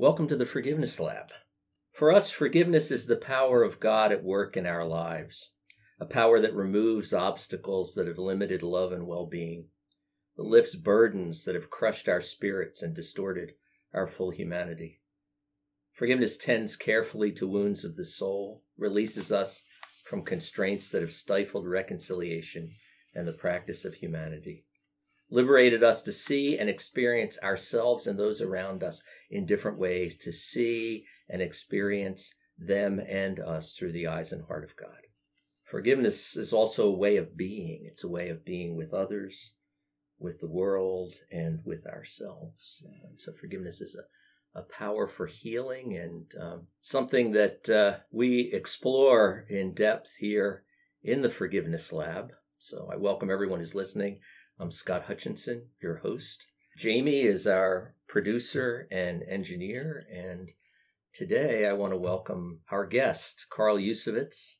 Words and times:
Welcome 0.00 0.28
to 0.28 0.36
the 0.36 0.46
Forgiveness 0.46 0.98
Lab. 0.98 1.30
For 1.92 2.10
us, 2.10 2.30
forgiveness 2.30 2.90
is 2.90 3.04
the 3.04 3.16
power 3.16 3.62
of 3.62 3.80
God 3.80 4.12
at 4.12 4.24
work 4.24 4.56
in 4.56 4.64
our 4.64 4.86
lives, 4.86 5.50
a 6.00 6.06
power 6.06 6.40
that 6.40 6.54
removes 6.54 7.12
obstacles 7.12 7.92
that 7.96 8.06
have 8.06 8.16
limited 8.16 8.62
love 8.62 8.92
and 8.92 9.06
well 9.06 9.26
being, 9.26 9.66
that 10.38 10.44
lifts 10.44 10.74
burdens 10.74 11.44
that 11.44 11.54
have 11.54 11.68
crushed 11.68 12.08
our 12.08 12.22
spirits 12.22 12.82
and 12.82 12.94
distorted 12.94 13.52
our 13.92 14.06
full 14.06 14.30
humanity. 14.30 15.02
Forgiveness 15.92 16.38
tends 16.38 16.76
carefully 16.76 17.30
to 17.32 17.46
wounds 17.46 17.84
of 17.84 17.96
the 17.96 18.06
soul, 18.06 18.62
releases 18.78 19.30
us 19.30 19.60
from 20.06 20.22
constraints 20.22 20.88
that 20.92 21.02
have 21.02 21.12
stifled 21.12 21.68
reconciliation 21.68 22.70
and 23.14 23.28
the 23.28 23.34
practice 23.34 23.84
of 23.84 23.92
humanity 23.92 24.64
liberated 25.30 25.82
us 25.82 26.02
to 26.02 26.12
see 26.12 26.58
and 26.58 26.68
experience 26.68 27.38
ourselves 27.42 28.06
and 28.06 28.18
those 28.18 28.40
around 28.40 28.82
us 28.82 29.02
in 29.30 29.46
different 29.46 29.78
ways, 29.78 30.16
to 30.16 30.32
see 30.32 31.04
and 31.28 31.40
experience 31.40 32.34
them 32.58 33.00
and 33.08 33.40
us 33.40 33.74
through 33.74 33.92
the 33.92 34.06
eyes 34.06 34.32
and 34.32 34.46
heart 34.46 34.64
of 34.64 34.76
God. 34.76 35.06
Forgiveness 35.64 36.36
is 36.36 36.52
also 36.52 36.88
a 36.88 36.96
way 36.96 37.16
of 37.16 37.36
being. 37.36 37.84
It's 37.84 38.02
a 38.02 38.08
way 38.08 38.28
of 38.28 38.44
being 38.44 38.76
with 38.76 38.92
others, 38.92 39.54
with 40.18 40.40
the 40.40 40.50
world, 40.50 41.14
and 41.30 41.60
with 41.64 41.86
ourselves. 41.86 42.84
And 43.04 43.20
so 43.20 43.32
forgiveness 43.32 43.80
is 43.80 43.96
a, 43.96 44.58
a 44.58 44.62
power 44.62 45.06
for 45.06 45.26
healing 45.26 45.96
and 45.96 46.32
um, 46.42 46.66
something 46.80 47.30
that 47.32 47.70
uh, 47.70 48.00
we 48.10 48.50
explore 48.52 49.46
in 49.48 49.72
depth 49.72 50.16
here 50.18 50.64
in 51.04 51.22
the 51.22 51.30
Forgiveness 51.30 51.92
Lab. 51.92 52.32
So 52.58 52.90
I 52.92 52.96
welcome 52.96 53.30
everyone 53.30 53.60
who's 53.60 53.74
listening. 53.74 54.18
I'm 54.60 54.70
Scott 54.70 55.04
Hutchinson, 55.04 55.68
your 55.80 55.96
host. 55.96 56.46
Jamie 56.76 57.22
is 57.22 57.46
our 57.46 57.94
producer 58.06 58.86
and 58.90 59.22
engineer, 59.22 60.04
and 60.14 60.52
today 61.14 61.66
I 61.66 61.72
want 61.72 61.94
to 61.94 61.96
welcome 61.96 62.60
our 62.70 62.84
guest, 62.84 63.46
Carl 63.48 63.78
Yusavitz. 63.78 64.56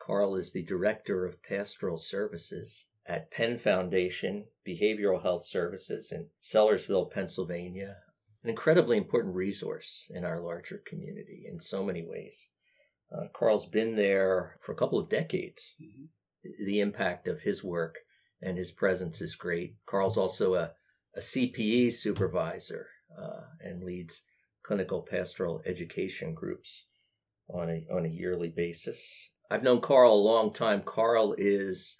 Carl 0.00 0.36
is 0.36 0.52
the 0.52 0.62
Director 0.62 1.26
of 1.26 1.42
Pastoral 1.42 1.98
Services 1.98 2.86
at 3.06 3.32
Penn 3.32 3.58
Foundation 3.58 4.44
Behavioral 4.64 5.22
Health 5.22 5.42
Services 5.42 6.12
in 6.12 6.28
Sellersville, 6.40 7.10
Pennsylvania. 7.10 7.96
An 8.44 8.50
incredibly 8.50 8.96
important 8.96 9.34
resource 9.34 10.08
in 10.14 10.24
our 10.24 10.40
larger 10.40 10.80
community 10.86 11.44
in 11.50 11.60
so 11.60 11.82
many 11.82 12.06
ways. 12.06 12.50
Uh, 13.12 13.24
Carl's 13.32 13.66
been 13.66 13.96
there 13.96 14.58
for 14.60 14.70
a 14.70 14.76
couple 14.76 15.00
of 15.00 15.10
decades. 15.10 15.74
Mm-hmm. 15.82 16.64
The 16.64 16.78
impact 16.78 17.26
of 17.26 17.40
his 17.40 17.64
work 17.64 17.96
and 18.44 18.58
his 18.58 18.70
presence 18.70 19.20
is 19.20 19.34
great. 19.34 19.76
Carl's 19.86 20.18
also 20.18 20.54
a, 20.54 20.72
a 21.16 21.20
CPE 21.20 21.92
supervisor 21.92 22.88
uh, 23.18 23.44
and 23.60 23.82
leads 23.82 24.22
clinical 24.62 25.02
pastoral 25.02 25.62
education 25.66 26.34
groups 26.34 26.86
on 27.48 27.70
a 27.70 27.86
on 27.92 28.04
a 28.04 28.10
yearly 28.10 28.48
basis. 28.48 29.30
I've 29.50 29.62
known 29.62 29.80
Carl 29.80 30.14
a 30.14 30.16
long 30.16 30.52
time. 30.52 30.82
Carl 30.84 31.34
is 31.36 31.96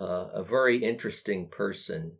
uh, 0.00 0.28
a 0.32 0.42
very 0.42 0.78
interesting 0.78 1.48
person, 1.48 2.16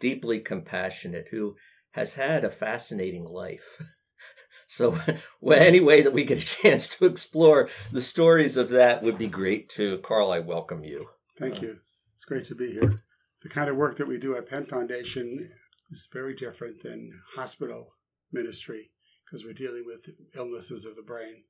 deeply 0.00 0.40
compassionate, 0.40 1.28
who 1.30 1.56
has 1.92 2.14
had 2.14 2.44
a 2.44 2.50
fascinating 2.50 3.24
life. 3.24 3.80
so, 4.66 4.98
well, 5.40 5.58
any 5.58 5.80
way 5.80 6.02
that 6.02 6.12
we 6.12 6.24
get 6.24 6.38
a 6.38 6.46
chance 6.46 6.88
to 6.90 7.06
explore 7.06 7.68
the 7.90 8.02
stories 8.02 8.56
of 8.56 8.70
that 8.70 9.02
would 9.02 9.18
be 9.18 9.28
great 9.28 9.68
too. 9.68 9.98
Carl, 9.98 10.30
I 10.30 10.40
welcome 10.40 10.84
you. 10.84 11.08
Thank 11.38 11.62
you. 11.62 11.78
It's 12.26 12.32
great 12.32 12.44
to 12.46 12.56
be 12.56 12.72
here. 12.72 13.04
The 13.44 13.48
kind 13.48 13.70
of 13.70 13.76
work 13.76 13.98
that 13.98 14.08
we 14.08 14.18
do 14.18 14.36
at 14.36 14.48
Penn 14.48 14.66
Foundation 14.66 15.48
is 15.92 16.08
very 16.12 16.34
different 16.34 16.82
than 16.82 17.12
hospital 17.36 17.94
ministry 18.32 18.90
because 19.24 19.44
we're 19.44 19.52
dealing 19.52 19.84
with 19.86 20.08
illnesses 20.34 20.84
of 20.84 20.96
the 20.96 21.02
brain 21.02 21.44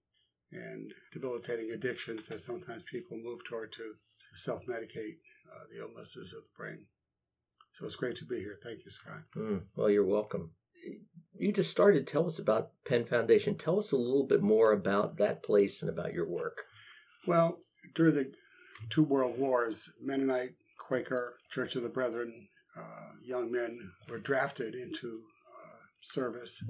and 0.52 0.92
debilitating 1.14 1.70
addictions 1.70 2.28
that 2.28 2.42
sometimes 2.42 2.84
people 2.84 3.16
move 3.16 3.42
toward 3.42 3.72
to 3.72 3.94
self 4.34 4.66
medicate 4.66 5.16
uh, 5.50 5.64
the 5.72 5.80
illnesses 5.80 6.34
of 6.36 6.42
the 6.42 6.50
brain. 6.58 6.84
So 7.72 7.86
it's 7.86 7.96
great 7.96 8.16
to 8.16 8.26
be 8.26 8.40
here. 8.40 8.58
Thank 8.62 8.80
you, 8.84 8.90
Scott. 8.90 9.22
Mm, 9.34 9.62
well, 9.76 9.88
you're 9.88 10.04
welcome. 10.04 10.50
You 11.38 11.52
just 11.52 11.70
started. 11.70 12.06
Tell 12.06 12.26
us 12.26 12.38
about 12.38 12.72
Penn 12.86 13.06
Foundation. 13.06 13.56
Tell 13.56 13.78
us 13.78 13.92
a 13.92 13.96
little 13.96 14.26
bit 14.26 14.42
more 14.42 14.72
about 14.72 15.16
that 15.16 15.42
place 15.42 15.80
and 15.80 15.90
about 15.90 16.12
your 16.12 16.28
work. 16.28 16.64
Well, 17.26 17.60
during 17.94 18.14
the 18.14 18.32
two 18.90 19.02
world 19.02 19.38
wars, 19.38 19.90
Mennonite, 20.02 20.50
Quaker, 20.86 21.34
Church 21.50 21.74
of 21.74 21.82
the 21.82 21.88
Brethren, 21.88 22.48
uh, 22.76 23.12
young 23.22 23.50
men 23.50 23.92
were 24.08 24.18
drafted 24.18 24.74
into 24.74 25.08
uh, 25.08 25.78
service, 26.00 26.62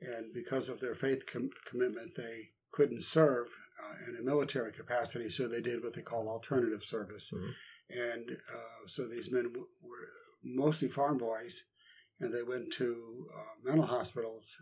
and 0.00 0.32
because 0.32 0.68
of 0.68 0.80
their 0.80 0.94
faith 0.94 1.24
com- 1.26 1.50
commitment, 1.68 2.12
they 2.16 2.50
couldn't 2.70 3.02
serve 3.02 3.48
uh, 3.82 4.08
in 4.08 4.16
a 4.16 4.22
military 4.22 4.72
capacity, 4.72 5.28
so 5.28 5.48
they 5.48 5.60
did 5.60 5.82
what 5.82 5.94
they 5.94 6.02
call 6.02 6.28
alternative 6.28 6.84
service. 6.84 7.32
Mm-hmm. 7.34 7.98
And 7.98 8.30
uh, 8.32 8.86
so 8.86 9.08
these 9.08 9.32
men 9.32 9.44
w- 9.44 9.66
were 9.82 10.08
mostly 10.44 10.88
farm 10.88 11.18
boys, 11.18 11.64
and 12.20 12.32
they 12.32 12.42
went 12.42 12.72
to 12.74 13.26
uh, 13.34 13.68
mental 13.68 13.86
hospitals. 13.86 14.56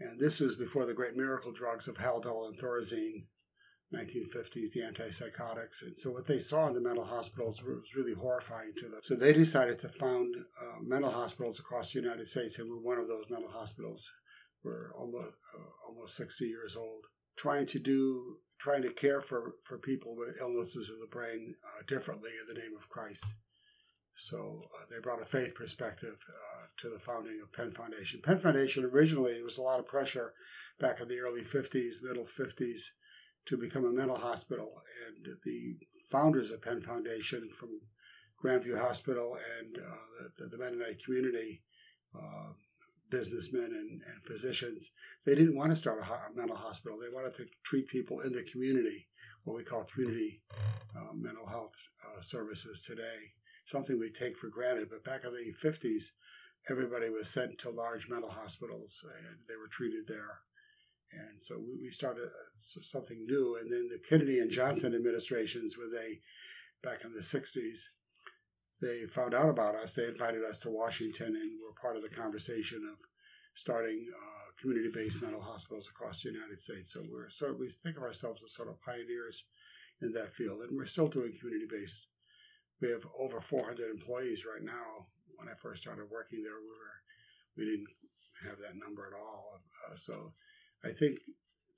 and 0.00 0.18
this 0.18 0.40
was 0.40 0.54
before 0.56 0.86
the 0.86 0.94
great 0.94 1.16
miracle 1.16 1.52
drugs 1.52 1.86
of 1.86 1.98
Haldol 1.98 2.48
and 2.48 2.58
Thorazine 2.58 3.26
1950s, 3.92 4.72
the 4.72 4.80
antipsychotics. 4.80 5.82
And 5.82 5.98
so 5.98 6.10
what 6.10 6.26
they 6.26 6.38
saw 6.38 6.68
in 6.68 6.74
the 6.74 6.80
mental 6.80 7.04
hospitals 7.04 7.62
was 7.62 7.94
really 7.96 8.14
horrifying 8.14 8.72
to 8.78 8.88
them. 8.88 9.00
So 9.02 9.14
they 9.14 9.32
decided 9.32 9.78
to 9.80 9.88
found 9.88 10.34
uh, 10.36 10.80
mental 10.82 11.10
hospitals 11.10 11.58
across 11.58 11.92
the 11.92 12.00
United 12.00 12.26
States, 12.28 12.58
and 12.58 12.68
we're 12.68 12.80
one 12.80 12.98
of 12.98 13.08
those 13.08 13.26
mental 13.30 13.50
hospitals. 13.50 14.10
We're 14.62 14.92
almost 14.94 15.34
uh, 15.54 15.88
almost 15.88 16.16
60 16.16 16.46
years 16.46 16.76
old, 16.76 17.04
trying 17.36 17.66
to 17.66 17.78
do 17.78 18.38
trying 18.58 18.82
to 18.82 18.92
care 18.92 19.20
for, 19.20 19.56
for 19.62 19.78
people 19.78 20.16
with 20.16 20.40
illnesses 20.40 20.88
of 20.88 20.98
the 21.00 21.06
brain 21.06 21.54
uh, 21.64 21.82
differently 21.86 22.30
in 22.40 22.46
the 22.52 22.58
name 22.58 22.74
of 22.78 22.88
Christ. 22.88 23.24
So 24.16 24.62
uh, 24.74 24.86
they 24.90 25.00
brought 25.00 25.20
a 25.20 25.26
faith 25.26 25.54
perspective 25.54 26.16
uh, 26.28 26.66
to 26.78 26.88
the 26.88 27.00
founding 27.00 27.40
of 27.42 27.52
Penn 27.52 27.72
Foundation. 27.72 28.20
Penn 28.22 28.38
Foundation 28.38 28.84
originally, 28.84 29.32
it 29.32 29.44
was 29.44 29.58
a 29.58 29.62
lot 29.62 29.80
of 29.80 29.86
pressure 29.86 30.32
back 30.80 31.00
in 31.00 31.08
the 31.08 31.18
early 31.18 31.42
50s, 31.42 32.02
middle 32.02 32.24
50s 32.24 32.82
to 33.46 33.56
become 33.56 33.84
a 33.84 33.92
mental 33.92 34.16
hospital. 34.16 34.82
And 35.06 35.36
the 35.44 35.76
founders 36.10 36.50
of 36.50 36.62
Penn 36.62 36.80
Foundation 36.80 37.48
from 37.50 37.80
Grandview 38.42 38.80
Hospital 38.80 39.38
and 39.58 39.78
uh, 39.78 40.28
the, 40.38 40.48
the, 40.48 40.58
Mennonite 40.58 41.02
community, 41.02 41.62
uh, 42.14 42.52
businessmen 43.10 43.64
and, 43.64 44.02
and, 44.02 44.24
physicians, 44.24 44.90
they 45.24 45.34
didn't 45.34 45.56
want 45.56 45.70
to 45.70 45.76
start 45.76 46.00
a, 46.00 46.04
ho- 46.04 46.30
a, 46.30 46.36
mental 46.36 46.56
hospital. 46.56 46.98
They 46.98 47.14
wanted 47.14 47.34
to 47.36 47.46
treat 47.64 47.88
people 47.88 48.20
in 48.20 48.32
the 48.32 48.42
community, 48.42 49.08
what 49.44 49.56
we 49.56 49.64
call 49.64 49.84
community 49.84 50.42
uh, 50.96 51.14
mental 51.14 51.46
health 51.46 51.74
uh, 52.04 52.20
services 52.20 52.82
today. 52.82 53.32
Something 53.66 53.98
we 53.98 54.10
take 54.10 54.36
for 54.36 54.48
granted. 54.48 54.88
But 54.90 55.04
back 55.04 55.24
in 55.24 55.32
the 55.32 55.68
50s, 55.68 56.04
everybody 56.68 57.08
was 57.08 57.30
sent 57.30 57.58
to 57.58 57.70
large 57.70 58.08
mental 58.08 58.30
hospitals 58.30 59.04
and 59.04 59.38
they 59.48 59.56
were 59.56 59.68
treated 59.68 60.06
there. 60.06 60.40
And 61.18 61.42
so 61.42 61.60
we, 61.80 61.90
started 61.90 62.24
uh, 62.24 62.80
something 62.82 63.24
new. 63.26 63.58
And 63.60 63.70
then 63.70 63.88
the 63.90 64.00
Kennedy 64.08 64.38
and 64.38 64.50
Johnson 64.50 64.94
administrations, 64.94 65.76
where 65.76 65.90
they, 65.90 66.20
back 66.82 67.04
in 67.04 67.12
the 67.12 67.20
60s, 67.20 67.80
they 68.80 69.06
found 69.06 69.34
out 69.34 69.48
about 69.48 69.74
us. 69.74 69.94
They 69.94 70.06
invited 70.06 70.44
us 70.44 70.58
to 70.58 70.70
Washington 70.70 71.28
and 71.28 71.52
we 71.52 71.60
were 71.62 71.80
part 71.80 71.96
of 71.96 72.02
the 72.02 72.08
conversation 72.08 72.88
of 72.90 72.98
starting 73.54 74.06
uh, 74.12 74.50
community-based 74.60 75.22
mental 75.22 75.40
hospitals 75.40 75.88
across 75.88 76.22
the 76.22 76.30
United 76.30 76.60
States. 76.60 76.92
So 76.92 77.02
we're 77.10 77.30
sort 77.30 77.52
of, 77.52 77.58
we 77.58 77.70
think 77.70 77.96
of 77.96 78.02
ourselves 78.02 78.42
as 78.44 78.54
sort 78.54 78.68
of 78.68 78.80
pioneers 78.82 79.44
in 80.02 80.12
that 80.12 80.34
field, 80.34 80.60
and 80.60 80.76
we're 80.76 80.86
still 80.86 81.06
doing 81.06 81.32
community-based. 81.38 82.08
We 82.80 82.90
have 82.90 83.06
over 83.18 83.40
400 83.40 83.90
employees 83.90 84.44
right 84.44 84.62
now. 84.62 85.06
When 85.36 85.48
I 85.48 85.54
first 85.54 85.82
started 85.82 86.10
working 86.10 86.42
there, 86.42 86.58
we 86.60 86.68
were 86.68 86.94
we 87.56 87.64
didn't 87.64 87.86
have 88.42 88.58
that 88.58 88.76
number 88.76 89.06
at 89.06 89.18
all. 89.18 89.60
Uh, 89.86 89.96
so 89.96 90.32
I 90.84 90.92
think 90.92 91.18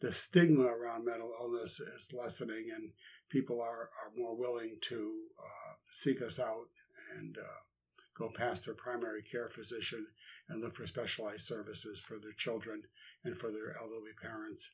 the 0.00 0.12
stigma 0.12 0.64
around 0.64 1.04
mental 1.04 1.32
illness 1.40 1.80
is 1.80 2.12
lessening, 2.12 2.66
and 2.74 2.90
people 3.30 3.60
are, 3.62 3.90
are 4.02 4.12
more 4.16 4.36
willing 4.36 4.78
to 4.82 5.14
uh, 5.38 5.74
seek 5.92 6.20
us 6.20 6.38
out 6.38 6.68
and 7.16 7.36
uh, 7.38 7.60
go 8.18 8.30
past 8.36 8.64
their 8.64 8.74
primary 8.74 9.22
care 9.22 9.48
physician 9.48 10.06
and 10.48 10.60
look 10.60 10.76
for 10.76 10.86
specialized 10.86 11.46
services 11.46 12.00
for 12.00 12.18
their 12.18 12.32
children 12.36 12.82
and 13.24 13.38
for 13.38 13.50
their 13.50 13.76
elderly 13.80 14.12
parents 14.20 14.70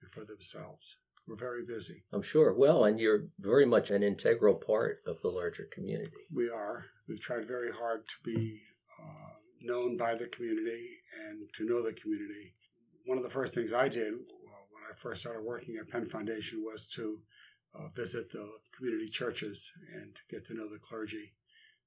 and 0.00 0.10
for 0.12 0.24
themselves. 0.24 0.96
We're 1.26 1.36
very 1.36 1.64
busy. 1.64 2.04
I'm 2.12 2.22
sure. 2.22 2.52
Well, 2.52 2.84
and 2.84 3.00
you're 3.00 3.28
very 3.38 3.64
much 3.64 3.90
an 3.90 4.02
integral 4.02 4.54
part 4.54 4.98
of 5.06 5.20
the 5.22 5.28
larger 5.28 5.66
community. 5.72 6.12
We 6.32 6.50
are. 6.50 6.84
We've 7.08 7.20
tried 7.20 7.46
very 7.46 7.72
hard 7.72 8.06
to 8.08 8.14
be 8.24 8.60
uh, 9.00 9.30
known 9.62 9.96
by 9.96 10.16
the 10.16 10.26
community 10.26 10.98
and 11.26 11.48
to 11.56 11.64
know 11.64 11.82
the 11.82 11.94
community 11.94 12.54
one 13.04 13.18
of 13.18 13.24
the 13.24 13.30
first 13.30 13.54
things 13.54 13.72
I 13.72 13.88
did 13.88 14.14
uh, 14.14 14.64
when 14.70 14.82
I 14.90 14.94
first 14.94 15.22
started 15.22 15.42
working 15.42 15.76
at 15.76 15.88
Penn 15.88 16.06
Foundation 16.06 16.62
was 16.64 16.86
to 16.94 17.20
uh, 17.74 17.88
visit 17.88 18.30
the 18.30 18.48
community 18.76 19.08
churches 19.08 19.70
and 19.94 20.16
get 20.30 20.46
to 20.46 20.54
know 20.54 20.68
the 20.68 20.78
clergy, 20.78 21.34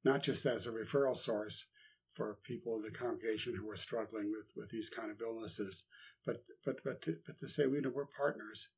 not 0.04 0.24
just 0.24 0.46
as 0.46 0.68
a 0.68 0.72
referral 0.72 1.16
source 1.16 1.66
for 2.14 2.40
people 2.44 2.76
in 2.76 2.82
the 2.82 2.92
congregation 2.92 3.56
who 3.56 3.70
are 3.70 3.78
struggling 3.78 4.32
with, 4.32 4.48
with 4.56 4.70
these 4.70 4.90
kind 4.90 5.12
of 5.12 5.22
illnesses, 5.22 5.86
but 6.26 6.44
but 6.66 6.84
but 6.84 7.02
to, 7.04 7.18
but 7.26 7.38
to 7.40 7.48
say 7.48 7.68
we 7.68 7.80
know 7.80 7.92
we're 7.94 8.06
partners 8.06 8.70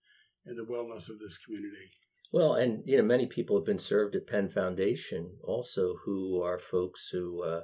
in 0.45 0.55
the 0.55 0.65
wellness 0.65 1.09
of 1.09 1.19
this 1.19 1.37
community. 1.37 1.91
Well, 2.31 2.53
and 2.53 2.83
you 2.85 2.97
know, 2.97 3.03
many 3.03 3.25
people 3.25 3.57
have 3.57 3.65
been 3.65 3.79
served 3.79 4.15
at 4.15 4.27
Penn 4.27 4.49
Foundation 4.49 5.37
also, 5.43 5.95
who 6.05 6.41
are 6.43 6.59
folks 6.59 7.09
who 7.11 7.43
uh, 7.43 7.61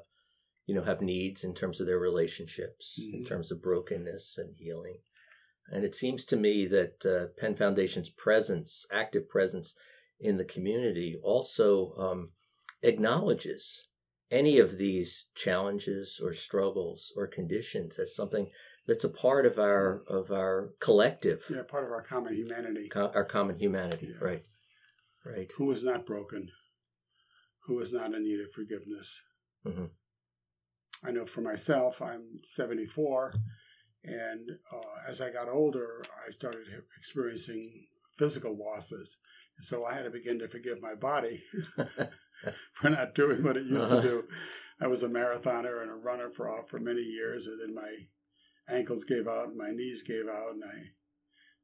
you 0.65 0.75
know 0.75 0.83
have 0.83 1.01
needs 1.01 1.43
in 1.43 1.53
terms 1.53 1.79
of 1.79 1.87
their 1.87 1.99
relationships, 1.99 2.99
mm-hmm. 2.99 3.17
in 3.17 3.25
terms 3.25 3.51
of 3.51 3.61
brokenness 3.61 4.37
and 4.37 4.55
healing. 4.57 4.97
And 5.69 5.83
it 5.83 5.95
seems 5.95 6.25
to 6.25 6.35
me 6.35 6.67
that 6.67 7.05
uh, 7.05 7.39
Penn 7.39 7.55
Foundation's 7.55 8.09
presence, 8.09 8.85
active 8.91 9.27
presence 9.27 9.75
in 10.19 10.37
the 10.37 10.45
community, 10.45 11.17
also 11.23 11.93
um, 11.97 12.29
acknowledges 12.83 13.87
any 14.31 14.59
of 14.59 14.77
these 14.77 15.27
challenges 15.35 16.19
or 16.23 16.33
struggles 16.33 17.13
or 17.15 17.27
conditions 17.27 17.99
as 17.99 18.15
something 18.15 18.49
that's 18.87 19.03
a 19.03 19.09
part 19.09 19.45
of 19.45 19.57
our 19.57 20.03
of 20.07 20.31
our 20.31 20.71
collective 20.79 21.43
yeah 21.49 21.61
part 21.67 21.83
of 21.83 21.91
our 21.91 22.01
common 22.01 22.33
humanity 22.33 22.89
co- 22.89 23.11
our 23.13 23.23
common 23.23 23.57
humanity 23.59 24.09
yeah. 24.09 24.25
right 24.25 24.43
right 25.25 25.51
who 25.57 25.71
is 25.71 25.83
not 25.83 26.05
broken 26.05 26.49
who 27.65 27.79
is 27.79 27.93
not 27.93 28.13
in 28.13 28.23
need 28.23 28.39
of 28.39 28.51
forgiveness 28.51 29.21
mm-hmm. 29.65 29.85
I 31.05 31.11
know 31.11 31.25
for 31.25 31.41
myself 31.41 32.01
i'm 32.01 32.37
74 32.43 33.33
and 34.03 34.49
uh, 34.73 35.09
as 35.09 35.21
i 35.21 35.29
got 35.29 35.49
older 35.49 36.03
i 36.25 36.29
started 36.29 36.67
experiencing 36.97 37.87
physical 38.17 38.57
losses 38.57 39.17
and 39.57 39.65
so 39.65 39.85
i 39.85 39.93
had 39.93 40.03
to 40.03 40.09
begin 40.09 40.39
to 40.39 40.47
forgive 40.47 40.81
my 40.81 40.95
body 40.95 41.43
for 42.73 42.89
not 42.89 43.15
doing 43.15 43.43
what 43.43 43.57
it 43.57 43.65
used 43.65 43.85
uh-huh. 43.85 44.01
to 44.01 44.07
do 44.07 44.23
i 44.81 44.87
was 44.87 45.03
a 45.03 45.09
marathoner 45.09 45.81
and 45.81 45.89
a 45.89 45.95
runner 45.95 46.29
for 46.29 46.63
for 46.67 46.79
many 46.79 47.01
years 47.01 47.47
and 47.47 47.59
then 47.61 47.73
my 47.73 48.05
ankles 48.67 49.03
gave 49.03 49.27
out 49.27 49.49
and 49.49 49.57
my 49.57 49.71
knees 49.71 50.03
gave 50.03 50.27
out 50.27 50.53
and 50.53 50.63
I 50.63 50.91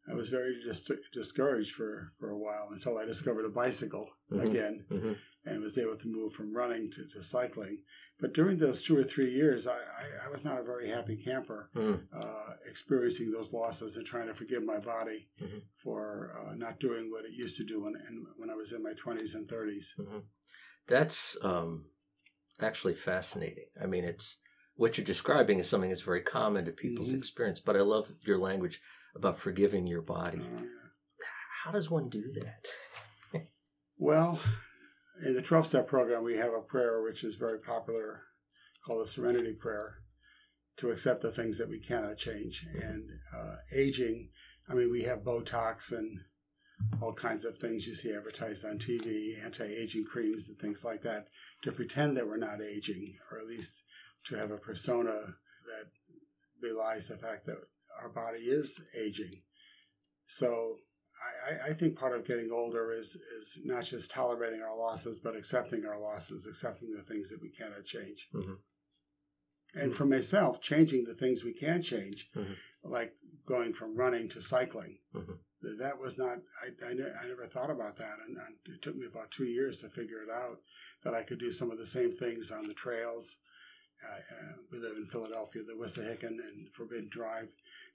I 0.10 0.14
was 0.14 0.30
very 0.30 0.60
dis- 0.66 0.92
discouraged 1.14 1.74
for, 1.74 2.14
for 2.20 2.30
a 2.30 2.38
while 2.38 2.70
until 2.72 2.98
I 2.98 3.06
discovered 3.06 3.46
a 3.46 3.50
bicycle 3.50 4.10
mm-hmm. 4.32 4.48
again 4.48 4.86
mm-hmm. 4.92 5.14
and 5.46 5.62
was 5.62 5.78
able 5.78 5.96
to 5.98 6.08
move 6.08 6.34
from 6.34 6.56
running 6.56 6.90
to, 6.92 7.08
to 7.14 7.24
cycling. 7.24 7.80
But 8.20 8.34
during 8.34 8.58
those 8.58 8.84
two 8.84 8.98
or 8.98 9.04
three 9.04 9.32
years, 9.32 9.68
I, 9.68 9.74
I, 9.74 10.28
I 10.28 10.32
was 10.32 10.44
not 10.44 10.60
a 10.60 10.64
very 10.64 10.90
happy 10.90 11.18
camper, 11.18 11.70
mm-hmm. 11.76 12.04
uh, 12.16 12.54
experiencing 12.68 13.32
those 13.32 13.54
losses 13.54 13.96
and 13.96 14.06
trying 14.06 14.28
to 14.28 14.34
forgive 14.34 14.64
my 14.64 14.80
body 14.80 15.30
mm-hmm. 15.42 15.60
for 15.78 16.36
uh, 16.40 16.56
not 16.56 16.80
doing 16.80 17.12
what 17.12 17.26
it 17.26 17.34
used 17.34 17.58
to 17.58 17.64
do 17.64 17.84
when, 17.84 17.94
when 18.38 18.50
I 18.50 18.56
was 18.56 18.72
in 18.74 18.84
my 18.84 18.94
20s 18.94 19.36
and 19.36 19.48
30s. 19.48 19.86
Mm-hmm. 20.00 20.20
That's 20.88 21.38
um, 21.44 21.86
actually 22.60 22.96
fascinating. 22.96 23.66
I 23.82 23.86
mean, 23.86 24.04
it's 24.04 24.38
what 24.76 24.98
you're 24.98 25.06
describing 25.06 25.60
is 25.60 25.70
something 25.70 25.90
that's 25.90 26.02
very 26.02 26.22
common 26.22 26.66
to 26.66 26.72
people's 26.72 27.10
mm-hmm. 27.10 27.18
experience. 27.18 27.60
But 27.60 27.76
I 27.76 27.82
love 27.82 28.08
your 28.26 28.40
language 28.40 28.82
about 29.16 29.40
forgiving 29.40 29.88
your 29.88 30.02
body. 30.02 30.42
Oh, 30.42 30.64
How 31.64 31.72
does 31.72 31.90
one 31.90 32.10
do 32.10 32.32
that? 32.34 33.48
well, 33.98 34.40
in 35.26 35.36
the 35.36 35.42
12 35.42 35.68
step 35.68 35.88
program, 35.88 36.24
we 36.24 36.38
have 36.38 36.54
a 36.54 36.62
prayer 36.62 37.02
which 37.02 37.24
is 37.24 37.36
very 37.36 37.60
popular 37.60 38.24
called 38.86 39.04
the 39.04 39.08
Serenity 39.08 39.54
Prayer 39.54 40.00
to 40.78 40.90
accept 40.90 41.22
the 41.22 41.32
things 41.32 41.58
that 41.58 41.70
we 41.70 41.80
cannot 41.80 42.18
change. 42.18 42.66
And 42.74 43.10
uh, 43.36 43.58
aging, 43.76 44.30
I 44.70 44.74
mean, 44.74 44.92
we 44.92 45.04
have 45.04 45.20
Botox 45.20 45.92
and 45.92 46.22
all 47.02 47.14
kinds 47.14 47.46
of 47.46 47.58
things 47.58 47.86
you 47.86 47.94
see 47.94 48.14
advertised 48.14 48.66
on 48.66 48.80
TV, 48.80 49.44
anti 49.44 49.66
aging 49.66 50.06
creams 50.06 50.48
and 50.48 50.58
things 50.58 50.84
like 50.84 51.04
that, 51.04 51.28
to 51.62 51.72
pretend 51.72 52.18
that 52.18 52.28
we're 52.28 52.38
not 52.38 52.62
aging, 52.62 53.16
or 53.32 53.38
at 53.38 53.48
least 53.48 53.84
to 54.26 54.36
have 54.36 54.52
a 54.52 54.58
persona 54.58 55.36
that 55.66 55.92
belies 56.62 57.08
the 57.08 57.18
fact 57.18 57.46
that 57.46 57.58
our 58.02 58.10
body 58.10 58.40
is 58.40 58.82
aging. 59.00 59.42
So 60.28 60.78
I, 61.46 61.70
I, 61.70 61.74
think 61.74 61.98
part 61.98 62.16
of 62.16 62.26
getting 62.26 62.52
older 62.52 62.92
is 62.92 63.16
is 63.16 63.60
not 63.64 63.84
just 63.84 64.12
tolerating 64.12 64.62
our 64.62 64.78
losses, 64.78 65.20
but 65.20 65.36
accepting 65.36 65.86
our 65.86 66.00
losses, 66.00 66.46
accepting 66.46 66.94
the 66.96 67.04
things 67.04 67.30
that 67.30 67.42
we 67.42 67.50
cannot 67.50 67.86
change. 67.86 68.30
Mm-hmm. 68.34 68.54
And 69.74 69.90
mm-hmm. 69.90 69.92
for 69.92 70.06
myself, 70.06 70.62
changing 70.62 71.06
the 71.06 71.14
things 71.14 71.44
we 71.44 71.54
can 71.54 71.82
change, 71.82 72.30
mm-hmm. 72.36 72.54
like 72.84 73.14
going 73.46 73.74
from 73.74 73.98
running 73.98 74.30
to 74.30 74.42
cycling. 74.42 74.98
Mm-hmm. 75.16 75.34
That 75.80 76.00
was 76.00 76.18
not, 76.18 76.40
I, 76.64 76.86
I, 76.86 76.92
I, 76.92 77.28
never 77.28 77.46
thought 77.46 77.70
about 77.70 77.98
that. 77.98 78.18
And, 78.26 78.36
and 78.38 78.56
it 78.66 78.82
took 78.82 78.96
me 78.96 79.06
about 79.06 79.30
two 79.30 79.46
years 79.46 79.78
to 79.80 79.90
figure 79.90 80.24
it 80.24 80.30
out 80.34 80.58
that 81.04 81.14
I 81.14 81.22
could 81.22 81.40
do 81.40 81.52
some 81.52 81.70
of 81.70 81.78
the 81.78 81.86
same 81.86 82.12
things 82.12 82.52
on 82.52 82.68
the 82.68 82.74
trails 82.74 83.38
uh, 84.08 84.54
we 84.72 84.80
live 84.80 84.98
in 84.98 85.06
Philadelphia, 85.06 85.64
the 85.64 85.74
Wissahickon 85.74 86.40
and 86.40 86.70
Forbidden 86.74 87.10
Drive 87.10 87.50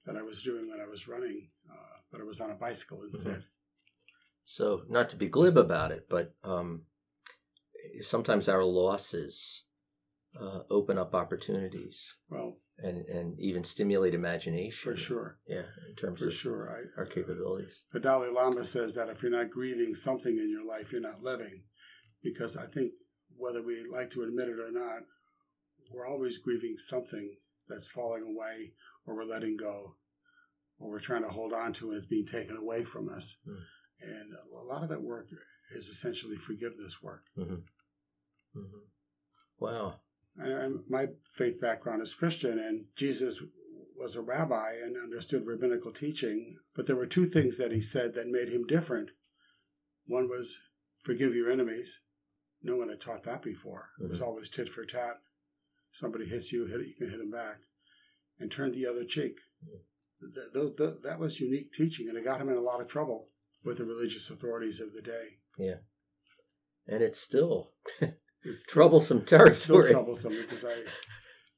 that 0.05 0.17
I 0.17 0.23
was 0.23 0.43
doing 0.43 0.69
when 0.69 0.81
I 0.81 0.89
was 0.89 1.09
running, 1.09 1.49
uh, 1.71 1.99
but 2.11 2.21
it 2.21 2.27
was 2.27 2.41
on 2.41 2.51
a 2.51 2.55
bicycle 2.55 2.99
mm-hmm. 2.99 3.15
instead. 3.15 3.45
So, 4.45 4.83
not 4.89 5.09
to 5.11 5.17
be 5.17 5.29
glib 5.29 5.59
about 5.59 5.91
it, 5.91 6.07
but 6.09 6.35
um, 6.45 6.83
sometimes 8.01 8.49
our 8.49 8.63
losses 8.63 9.65
uh, 10.41 10.61
open 10.71 10.99
up 10.99 11.15
opportunities. 11.15 12.17
Well, 12.31 12.59
and 12.79 13.07
and 13.07 13.41
even 13.41 13.65
stimulate 13.65 14.15
imagination. 14.15 14.93
For 14.93 14.97
sure. 14.97 15.39
Yeah, 15.49 15.65
in 15.89 15.97
terms 15.97 16.21
for 16.21 16.29
of 16.29 16.35
sure. 16.35 16.71
I, 16.71 17.01
our 17.01 17.07
capabilities. 17.07 17.83
The 17.93 18.01
Dalai 18.01 18.29
Lama 18.29 18.65
says 18.65 18.95
that 18.95 19.09
if 19.09 19.23
you're 19.23 19.33
not 19.33 19.51
grieving 19.51 19.95
something 19.95 20.37
in 20.39 20.51
your 20.51 20.65
life, 20.65 20.93
you're 20.93 21.01
not 21.01 21.23
living, 21.23 21.63
because 22.23 22.57
I 22.57 22.67
think 22.67 22.93
whether 23.37 23.63
we 23.63 23.85
like 23.91 24.11
to 24.13 24.23
admit 24.23 24.49
it 24.49 24.61
or 24.61 24.71
not, 24.71 25.03
we're 25.93 26.07
always 26.07 26.39
grieving 26.39 26.77
something 26.79 27.37
that's 27.69 27.89
falling 27.89 28.23
away 28.23 28.73
or 29.07 29.17
we're 29.17 29.25
letting 29.25 29.57
go 29.57 29.97
or 30.79 30.91
we're 30.91 31.01
trying 31.01 31.23
to 31.23 31.29
hold 31.29 31.53
on 31.53 31.73
to 31.75 31.91
and 31.91 31.99
it's 31.99 32.07
being 32.07 32.27
taken 32.27 32.57
away 32.57 32.85
from 32.85 33.09
us. 33.09 33.37
Mm. 33.49 33.57
And 34.03 34.33
a 34.55 34.65
lot 34.65 34.83
of 34.83 34.89
that 34.91 35.03
work 35.03 35.29
is 35.71 35.89
essentially 35.89 36.37
forgiveness 36.37 37.03
work. 37.03 37.25
Mm-hmm. 37.37 37.55
Mm-hmm. 38.59 38.85
Wow. 39.59 40.01
And 40.39 40.81
my 40.89 41.07
faith 41.25 41.61
background 41.61 42.03
is 42.03 42.15
Christian, 42.15 42.59
and 42.59 42.85
Jesus 42.95 43.43
was 43.97 44.17
a 44.17 44.21
rabbi 44.21 44.73
and 44.85 44.95
understood 44.97 45.47
rabbinical 45.47 45.93
teaching, 45.93 46.59
but 46.75 46.87
there 46.87 46.97
were 46.97 47.07
two 47.07 47.27
things 47.27 47.57
that 47.57 47.73
he 47.73 47.81
said 47.81 48.13
that 48.15 48.29
made 48.29 48.51
him 48.51 48.67
different. 48.67 49.11
One 50.07 50.29
was 50.29 50.59
forgive 51.03 51.35
your 51.35 51.51
enemies. 51.51 52.01
No 52.63 52.77
one 52.77 52.91
had 52.91 53.01
taught 53.01 53.23
that 53.25 53.43
before. 53.43 53.91
Mm-hmm. 53.95 54.05
It 54.05 54.11
was 54.11 54.19
mm-hmm. 54.19 54.29
always 54.29 54.51
tit 54.51 54.69
for 54.69 54.85
tat 54.85 55.21
somebody 55.97 56.27
hits 56.27 56.53
you, 56.53 56.67
hit 56.67 56.81
it, 56.81 56.89
you 56.89 56.95
can 56.95 57.11
hit 57.11 57.19
them 57.19 57.31
back, 57.31 57.57
and 58.39 58.51
turn 58.51 58.73
the 58.73 58.87
other 58.87 59.05
cheek. 59.05 59.37
The, 60.21 60.51
the, 60.53 60.75
the, 60.77 60.99
that 61.05 61.19
was 61.19 61.41
unique 61.41 61.73
teaching, 61.73 62.09
and 62.09 62.17
it 62.17 62.25
got 62.25 62.41
him 62.41 62.49
in 62.49 62.57
a 62.57 62.61
lot 62.61 62.81
of 62.81 62.89
trouble 62.89 63.29
with 63.65 63.79
the 63.79 63.85
religious 63.85 64.31
authorities 64.31 64.81
of 64.81 64.93
the 64.93 65.03
day. 65.03 65.39
Yeah, 65.59 65.81
and 66.87 67.03
it's 67.03 67.21
still 67.21 67.73
it's 68.43 68.67
troublesome 68.67 69.25
territory. 69.25 69.51
It's 69.51 69.63
still 69.63 69.87
troublesome 69.87 70.37
because 70.41 70.65
I 70.65 70.83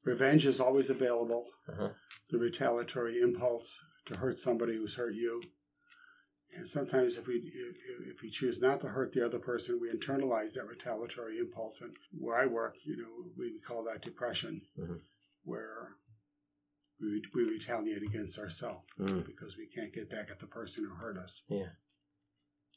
revenge 0.04 0.46
is 0.46 0.60
always 0.60 0.90
available. 0.90 1.46
Uh-huh. 1.68 1.90
The 2.30 2.38
retaliatory 2.38 3.20
impulse 3.20 3.78
to 4.06 4.18
hurt 4.18 4.38
somebody 4.38 4.76
who's 4.76 4.94
hurt 4.94 5.14
you 5.14 5.42
and 6.56 6.68
sometimes, 6.68 7.16
if 7.16 7.26
we 7.26 7.34
if, 7.34 8.16
if 8.16 8.22
we 8.22 8.30
choose 8.30 8.60
not 8.60 8.80
to 8.80 8.88
hurt 8.88 9.12
the 9.12 9.24
other 9.24 9.38
person, 9.38 9.78
we 9.80 9.90
internalize 9.90 10.54
that 10.54 10.66
retaliatory 10.66 11.38
impulse. 11.38 11.80
And 11.80 11.96
where 12.18 12.38
I 12.38 12.46
work, 12.46 12.76
you 12.84 12.96
know, 12.96 13.30
we 13.36 13.58
call 13.60 13.84
that 13.84 14.02
depression, 14.02 14.62
mm-hmm. 14.78 14.94
where 15.44 15.96
we, 17.00 17.22
we 17.34 17.44
retaliate 17.44 18.02
against 18.02 18.38
ourselves 18.38 18.86
mm. 18.98 19.24
because 19.24 19.56
we 19.56 19.66
can't 19.66 19.92
get 19.92 20.10
back 20.10 20.30
at 20.30 20.40
the 20.40 20.46
person 20.46 20.84
who 20.84 20.94
hurt 20.94 21.16
us. 21.16 21.42
Yeah, 21.48 21.74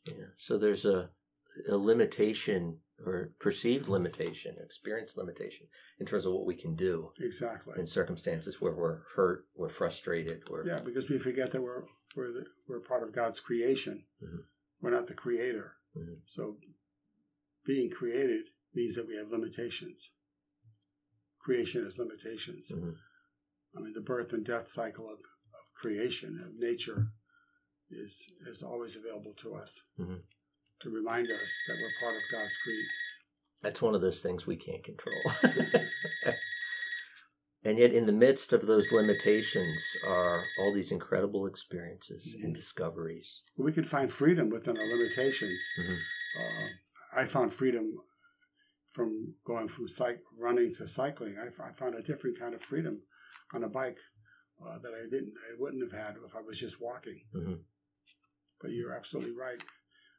yeah. 0.08 0.26
So 0.38 0.58
there's 0.58 0.86
a 0.86 1.10
a 1.70 1.78
limitation 1.78 2.80
or 3.06 3.32
perceived 3.40 3.88
limitation, 3.88 4.56
experience 4.64 5.18
limitation 5.18 5.68
in 6.00 6.06
terms 6.06 6.26
of 6.26 6.34
what 6.34 6.46
we 6.46 6.56
can 6.56 6.76
do. 6.76 7.12
Exactly. 7.20 7.74
In 7.78 7.86
circumstances 7.86 8.62
where 8.62 8.74
we're 8.74 9.00
hurt, 9.16 9.46
we're 9.56 9.70
frustrated, 9.70 10.44
we're 10.50 10.68
yeah, 10.68 10.80
because 10.84 11.10
we 11.10 11.18
forget 11.18 11.52
that 11.52 11.62
we're 11.62 11.84
we're 12.16 12.32
the, 12.32 12.46
we're 12.68 12.80
part 12.80 13.04
of 13.04 13.14
God's 13.14 13.40
creation. 13.40 14.04
Mm-hmm. 14.24 14.42
We're 14.82 14.92
not 14.92 15.08
the 15.08 15.14
creator. 15.14 15.74
Mm-hmm. 15.98 16.16
So 16.26 16.58
being 17.66 17.90
created 17.90 18.46
means 18.74 18.96
that 18.96 19.08
we 19.08 19.16
have 19.16 19.32
limitations. 19.32 20.12
Creation 21.40 21.84
has 21.84 22.00
limitations. 22.00 22.72
Mm-hmm. 22.74 22.92
I 23.78 23.82
mean, 23.82 23.94
the 23.94 24.02
birth 24.02 24.34
and 24.34 24.46
death 24.46 24.70
cycle 24.70 25.06
of, 25.06 25.20
of 25.20 25.74
creation, 25.76 26.40
of 26.44 26.60
nature, 26.60 27.08
is 27.92 28.24
is 28.48 28.64
always 28.64 28.96
available 28.96 29.34
to 29.38 29.56
us 29.56 29.82
mm-hmm. 30.00 30.16
To 30.84 30.90
remind 30.90 31.28
us 31.32 31.54
that 31.68 31.78
we're 31.78 32.00
part 32.02 32.16
of 32.16 32.22
God's 32.32 32.58
creation. 32.58 32.90
That's 33.64 33.82
one 33.82 33.96
of 33.96 34.02
those 34.02 34.22
things 34.22 34.48
we 34.48 34.56
can't 34.56 34.84
control. 34.84 35.22
And 37.64 37.78
yet, 37.78 37.94
in 37.94 38.08
the 38.08 38.12
midst 38.12 38.54
of 38.54 38.66
those 38.66 38.92
limitations, 38.92 39.84
are 40.06 40.44
all 40.60 40.74
these 40.74 40.92
incredible 40.92 41.46
experiences 41.46 42.36
mm-hmm. 42.36 42.46
and 42.46 42.56
discoveries. 42.56 43.44
We 43.56 43.72
can 43.72 43.84
find 43.84 44.12
freedom 44.12 44.50
within 44.50 44.78
our 44.78 44.86
limitations. 44.86 45.60
Mm-hmm. 45.80 45.94
Uh, 46.42 47.22
I 47.22 47.26
found 47.26 47.54
freedom 47.54 47.94
from 48.92 49.36
going 49.46 49.68
from 49.68 49.88
cyc- 49.88 50.24
running 50.38 50.74
to 50.76 50.88
cycling. 50.88 51.36
I, 51.42 51.48
f- 51.48 51.62
I 51.64 51.72
found 51.72 51.94
a 51.94 52.02
different 52.02 52.40
kind 52.40 52.56
of 52.56 52.62
freedom 52.64 53.02
on 53.54 53.64
a 53.64 53.70
bike 53.70 54.00
uh, 54.66 54.80
that 54.80 54.94
I 54.94 55.04
didn't, 55.04 55.34
I 55.52 55.54
wouldn't 55.60 55.84
have 55.84 56.00
had 56.00 56.16
if 56.26 56.36
I 56.36 56.42
was 56.42 56.60
just 56.60 56.82
walking. 56.82 57.22
Mhm. 57.36 57.60
But 58.60 58.72
you're 58.72 58.96
absolutely 58.96 59.34
right. 59.34 59.64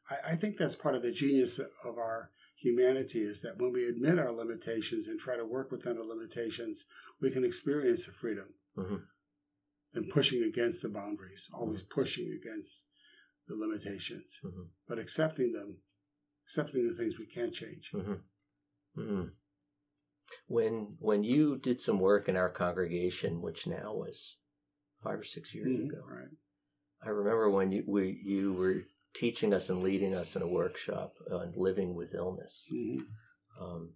I, 0.09 0.31
I 0.31 0.35
think 0.35 0.57
that's 0.57 0.75
part 0.75 0.95
of 0.95 1.01
the 1.01 1.11
genius 1.11 1.59
of 1.59 1.97
our 1.97 2.31
humanity 2.55 3.19
is 3.21 3.41
that 3.41 3.57
when 3.57 3.73
we 3.73 3.85
admit 3.87 4.19
our 4.19 4.31
limitations 4.31 5.07
and 5.07 5.19
try 5.19 5.35
to 5.35 5.45
work 5.45 5.71
within 5.71 5.97
our 5.97 6.05
limitations, 6.05 6.85
we 7.21 7.29
can 7.29 7.43
experience 7.43 8.07
a 8.07 8.11
freedom 8.11 8.53
Mhm. 8.77 9.05
than 9.93 10.09
pushing 10.09 10.43
against 10.43 10.81
the 10.81 10.89
boundaries, 10.89 11.49
always 11.53 11.83
pushing 11.83 12.31
against 12.31 12.85
the 13.47 13.55
limitations, 13.55 14.39
Mhm. 14.43 14.69
but 14.87 14.97
accepting 14.99 15.51
them, 15.51 15.81
accepting 16.45 16.87
the 16.87 16.93
things 16.95 17.17
we 17.19 17.25
can't 17.25 17.53
change. 17.53 17.91
Mhm. 17.91 18.21
Mhm. 18.95 19.31
When 20.47 20.95
when 20.99 21.23
you 21.23 21.57
did 21.57 21.79
some 21.81 21.99
work 21.99 22.27
in 22.29 22.35
our 22.37 22.49
congregation, 22.49 23.41
which 23.41 23.67
now 23.67 23.93
was 23.93 24.37
five 25.01 25.19
or 25.19 25.23
six 25.23 25.53
years 25.53 25.79
ago, 25.79 26.01
Right. 26.07 26.29
I 27.01 27.09
remember 27.09 27.49
when 27.49 27.71
you 27.71 27.83
we, 27.85 28.11
you 28.23 28.53
were 28.53 28.83
teaching 29.13 29.53
us 29.53 29.69
and 29.69 29.83
leading 29.83 30.13
us 30.15 30.35
in 30.35 30.41
a 30.41 30.47
workshop 30.47 31.15
on 31.31 31.53
living 31.55 31.93
with 31.95 32.13
illness, 32.13 32.67
Mhm. 32.71 33.07
um, 33.59 33.95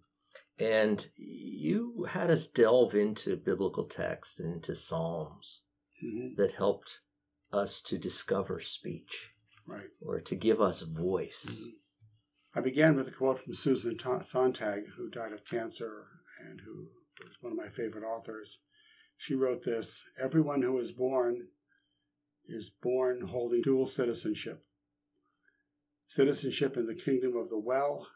and 0.58 1.10
you 1.16 2.04
had 2.04 2.30
us 2.30 2.46
delve 2.46 2.94
into 2.94 3.36
biblical 3.36 3.84
text 3.86 4.40
and 4.40 4.52
into 4.54 4.74
Psalms 4.74 5.64
Mhm. 6.02 6.36
that 6.36 6.52
helped 6.52 7.00
us 7.52 7.80
to 7.82 7.98
discover 7.98 8.60
speech 8.60 9.30
Right. 9.66 9.90
or 10.00 10.20
to 10.20 10.34
give 10.36 10.60
us 10.60 10.82
voice. 10.82 11.46
Mhm. 11.46 11.78
I 12.54 12.60
began 12.60 12.96
with 12.96 13.08
a 13.08 13.12
quote 13.12 13.38
from 13.40 13.54
Susan 13.54 13.96
Ta- 13.98 14.20
Sontag, 14.20 14.86
who 14.96 15.08
died 15.10 15.32
of 15.32 15.44
cancer 15.44 16.08
and 16.40 16.60
who 16.62 16.90
was 17.22 17.40
one 17.42 17.52
of 17.52 17.58
my 17.58 17.68
favorite 17.68 18.04
authors. 18.04 18.62
She 19.16 19.34
wrote 19.34 19.64
this 19.64 20.08
Everyone 20.16 20.62
who 20.62 20.78
is 20.78 20.92
born 20.92 21.50
is 22.44 22.70
born 22.70 23.22
holding 23.22 23.60
dual 23.60 23.84
citizenship 23.86 24.64
citizenship 26.08 26.76
in 26.76 26.86
the 26.86 26.94
kingdom 26.94 27.36
of 27.36 27.50
the 27.50 27.58
well 27.58 28.08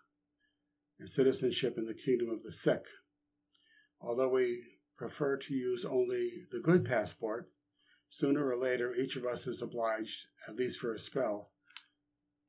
and 0.98 1.08
citizenship 1.08 1.76
in 1.76 1.86
the 1.86 1.94
kingdom 1.94 2.30
of 2.30 2.42
the 2.42 2.52
sick. 2.52 2.86
Although 4.00 4.30
we 4.30 4.62
prefer 4.96 5.36
to 5.36 5.54
use 5.54 5.84
only 5.84 6.46
the 6.50 6.60
good 6.60 6.84
passport, 6.84 7.50
sooner 8.08 8.46
or 8.46 8.56
later 8.56 8.94
each 8.94 9.16
of 9.16 9.24
us 9.24 9.46
is 9.46 9.62
obliged, 9.62 10.26
at 10.48 10.56
least 10.56 10.78
for 10.78 10.92
a 10.92 10.98
spell, 10.98 11.50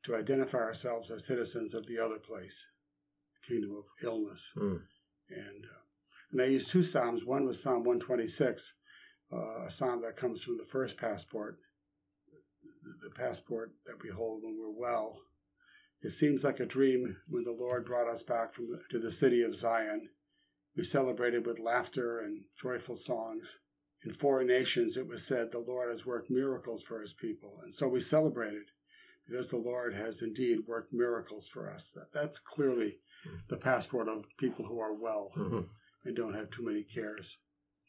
to 0.03 0.15
identify 0.15 0.57
ourselves 0.57 1.09
as 1.09 1.25
citizens 1.25 1.73
of 1.73 1.87
the 1.87 1.97
other 1.97 2.17
place, 2.17 2.67
the 3.41 3.53
kingdom 3.53 3.71
of 3.71 3.85
illness. 4.03 4.51
Mm. 4.57 4.81
And, 5.29 5.65
uh, 5.65 5.83
and 6.31 6.41
I 6.41 6.45
used 6.45 6.69
two 6.69 6.83
psalms. 6.83 7.23
One 7.23 7.45
was 7.45 7.61
Psalm 7.61 7.83
126, 7.83 8.75
uh, 9.31 9.65
a 9.65 9.71
psalm 9.71 10.01
that 10.01 10.17
comes 10.17 10.43
from 10.43 10.57
the 10.57 10.65
first 10.65 10.97
passport, 10.97 11.59
the 13.01 13.09
passport 13.09 13.71
that 13.85 14.03
we 14.03 14.09
hold 14.09 14.43
when 14.43 14.57
we're 14.59 14.79
well. 14.79 15.19
It 16.03 16.11
seems 16.11 16.43
like 16.43 16.59
a 16.59 16.65
dream 16.65 17.17
when 17.29 17.45
the 17.45 17.51
Lord 17.57 17.85
brought 17.85 18.09
us 18.09 18.23
back 18.23 18.53
from 18.53 18.69
the, 18.69 18.81
to 18.91 18.99
the 18.99 19.11
city 19.11 19.41
of 19.41 19.55
Zion. 19.55 20.09
We 20.75 20.83
celebrated 20.83 21.45
with 21.45 21.59
laughter 21.59 22.19
and 22.19 22.41
joyful 22.61 22.95
songs. 22.95 23.59
In 24.05 24.11
foreign 24.11 24.47
nations, 24.47 24.97
it 24.97 25.07
was 25.07 25.25
said 25.25 25.51
the 25.51 25.59
Lord 25.59 25.89
has 25.89 26.05
worked 26.05 26.29
miracles 26.29 26.83
for 26.83 26.99
his 26.99 27.13
people. 27.13 27.59
And 27.63 27.73
so 27.73 27.87
we 27.87 28.01
celebrated 28.01 28.63
because 29.25 29.47
the 29.47 29.57
Lord 29.57 29.93
has 29.93 30.21
indeed 30.21 30.59
worked 30.67 30.91
miracles 30.91 31.47
for 31.47 31.71
us. 31.71 31.89
That, 31.95 32.11
that's 32.13 32.37
clearly 32.39 32.97
the 33.47 33.55
passport 33.55 34.09
of 34.09 34.25
people 34.37 34.65
who 34.65 34.79
are 34.81 34.93
well 34.93 35.31
Mhm. 35.37 35.69
and 36.03 36.15
don't 36.17 36.33
have 36.33 36.49
too 36.49 36.65
many 36.65 36.83
cares. 36.83 37.37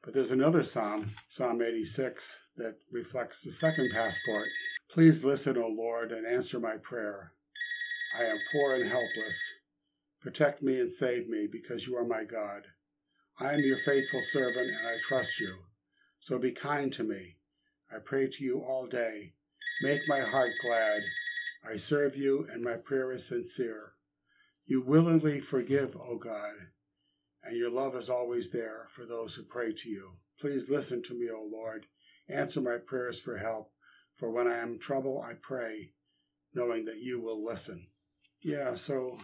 But 0.04 0.14
there's 0.14 0.30
another 0.30 0.62
psalm, 0.62 1.10
Psalm 1.28 1.60
86, 1.60 2.38
that 2.56 2.78
reflects 2.92 3.42
the 3.42 3.50
second 3.50 3.90
passport. 3.90 4.46
Please 4.88 5.24
listen, 5.24 5.56
O 5.56 5.66
Lord, 5.66 6.12
and 6.12 6.24
answer 6.24 6.60
my 6.60 6.76
prayer. 6.76 7.32
I 8.16 8.24
am 8.24 8.38
poor 8.52 8.74
and 8.74 8.88
helpless. 8.88 9.40
Protect 10.20 10.62
me 10.62 10.78
and 10.80 10.92
save 10.92 11.28
me, 11.28 11.48
because 11.50 11.86
you 11.86 11.96
are 11.96 12.06
my 12.06 12.24
God. 12.24 12.68
I 13.40 13.54
am 13.54 13.60
your 13.60 13.78
faithful 13.78 14.22
servant, 14.22 14.70
and 14.70 14.86
I 14.86 14.96
trust 15.06 15.40
you. 15.40 15.54
So 16.20 16.38
be 16.38 16.52
kind 16.52 16.92
to 16.92 17.02
me. 17.02 17.36
I 17.92 17.98
pray 17.98 18.28
to 18.28 18.44
you 18.44 18.60
all 18.60 18.86
day. 18.86 19.34
Make 19.82 20.02
my 20.08 20.20
heart 20.20 20.52
glad. 20.62 21.02
I 21.68 21.76
serve 21.76 22.16
you, 22.16 22.46
and 22.50 22.62
my 22.62 22.74
prayer 22.74 23.10
is 23.12 23.26
sincere. 23.26 23.94
You 24.64 24.80
willingly 24.80 25.40
forgive, 25.40 25.96
O 25.96 26.16
God, 26.16 26.54
and 27.42 27.56
your 27.56 27.70
love 27.70 27.94
is 27.94 28.08
always 28.08 28.50
there 28.50 28.86
for 28.88 29.04
those 29.04 29.34
who 29.34 29.42
pray 29.42 29.72
to 29.72 29.88
you. 29.88 30.12
Please 30.40 30.70
listen 30.70 31.02
to 31.02 31.14
me, 31.14 31.28
O 31.30 31.42
Lord. 31.42 31.86
Answer 32.28 32.60
my 32.60 32.78
prayers 32.78 33.20
for 33.20 33.38
help, 33.38 33.72
for 34.14 34.30
when 34.30 34.46
I 34.46 34.56
am 34.58 34.74
in 34.74 34.78
trouble, 34.78 35.20
I 35.20 35.34
pray, 35.34 35.92
knowing 36.54 36.86
that 36.86 37.00
you 37.00 37.20
will 37.20 37.44
listen. 37.44 37.88
Yeah, 38.44 38.74
so 38.74 39.18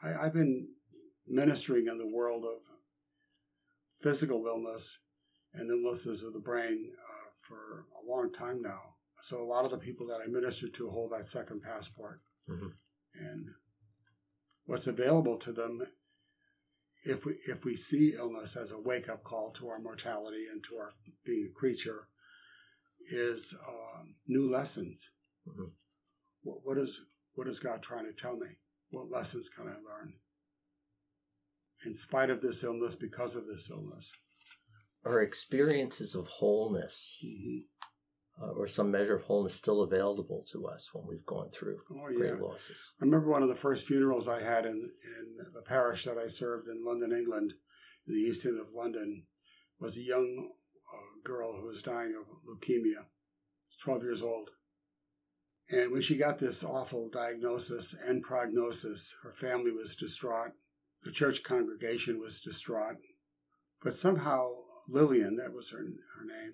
I, 0.00 0.14
I've 0.14 0.32
been 0.32 0.68
ministering 1.26 1.88
in 1.88 1.98
the 1.98 2.06
world 2.06 2.44
of 2.44 2.62
physical 4.00 4.46
illness 4.46 5.00
and 5.52 5.68
illnesses 5.68 6.22
of 6.22 6.32
the 6.32 6.38
brain 6.38 6.92
uh, 6.96 7.30
for 7.42 7.86
a 8.00 8.08
long 8.08 8.32
time 8.32 8.62
now. 8.62 8.94
So 9.22 9.42
a 9.42 9.44
lot 9.44 9.64
of 9.64 9.72
the 9.72 9.78
people 9.78 10.06
that 10.06 10.20
I 10.24 10.28
minister 10.28 10.68
to 10.68 10.88
hold 10.90 11.10
that 11.10 11.26
second 11.26 11.62
passport. 11.62 12.22
Mhm. 12.48 12.72
And 13.14 13.50
what's 14.66 14.86
available 14.86 15.36
to 15.38 15.52
them 15.52 15.82
if 17.02 17.26
we 17.26 17.32
if 17.46 17.64
we 17.64 17.76
see 17.76 18.14
illness 18.14 18.56
as 18.56 18.70
a 18.70 18.78
wake 18.78 19.08
up 19.08 19.24
call 19.24 19.50
to 19.52 19.68
our 19.68 19.80
mortality 19.80 20.46
and 20.50 20.62
to 20.64 20.76
our 20.76 20.92
being 21.24 21.48
a 21.50 21.58
creature, 21.58 22.08
is 23.10 23.58
um, 23.66 24.14
new 24.28 24.48
lessons. 24.48 25.10
Mhm. 25.48 25.72
What, 26.42 26.64
what 26.64 26.78
is 26.78 27.00
what 27.34 27.48
is 27.48 27.60
God 27.60 27.82
trying 27.82 28.06
to 28.06 28.12
tell 28.12 28.36
me? 28.36 28.48
What 28.90 29.10
lessons 29.10 29.48
can 29.48 29.66
I 29.66 29.72
learn? 29.72 30.14
In 31.86 31.94
spite 31.94 32.30
of 32.30 32.40
this 32.40 32.62
illness, 32.62 32.96
because 32.96 33.34
of 33.34 33.46
this 33.46 33.70
illness. 33.70 34.12
Are 35.04 35.22
experiences 35.22 36.14
of 36.14 36.26
wholeness 36.26 37.24
uh, 38.42 38.50
or 38.50 38.66
some 38.66 38.90
measure 38.90 39.16
of 39.16 39.22
wholeness 39.24 39.54
still 39.54 39.80
available 39.82 40.44
to 40.52 40.66
us 40.66 40.90
when 40.92 41.06
we've 41.06 41.24
gone 41.24 41.48
through 41.50 41.78
Oh 41.90 42.08
yeah. 42.10 42.18
great 42.18 42.40
losses? 42.40 42.76
I 43.00 43.04
remember 43.06 43.30
one 43.30 43.42
of 43.42 43.48
the 43.48 43.54
first 43.54 43.86
funerals 43.86 44.28
I 44.28 44.42
had 44.42 44.66
in 44.66 44.72
in 44.74 45.36
the 45.54 45.62
parish 45.62 46.04
that 46.04 46.18
I 46.18 46.26
served 46.28 46.68
in 46.68 46.84
London, 46.84 47.12
England, 47.12 47.54
in 48.06 48.14
the 48.14 48.20
east 48.20 48.44
end 48.44 48.60
of 48.60 48.74
London, 48.74 49.24
was 49.78 49.96
a 49.96 50.02
young 50.02 50.50
uh, 50.92 51.20
girl 51.24 51.58
who 51.58 51.68
was 51.68 51.82
dying 51.82 52.14
of 52.20 52.26
leukemia. 52.46 53.06
Twelve 53.82 54.02
years 54.02 54.20
old, 54.22 54.50
and 55.70 55.92
when 55.92 56.02
she 56.02 56.16
got 56.16 56.38
this 56.38 56.64
awful 56.64 57.08
diagnosis 57.08 57.94
and 57.94 58.22
prognosis, 58.22 59.14
her 59.22 59.32
family 59.32 59.70
was 59.70 59.96
distraught. 59.96 60.52
The 61.02 61.12
church 61.12 61.42
congregation 61.42 62.18
was 62.20 62.40
distraught, 62.40 62.96
but 63.82 63.94
somehow 63.94 64.50
Lillian, 64.88 65.36
that 65.36 65.52
was 65.52 65.70
her 65.70 65.78
her 65.78 66.24
name, 66.24 66.52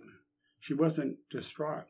she 0.60 0.74
wasn't 0.74 1.18
distraught 1.30 1.86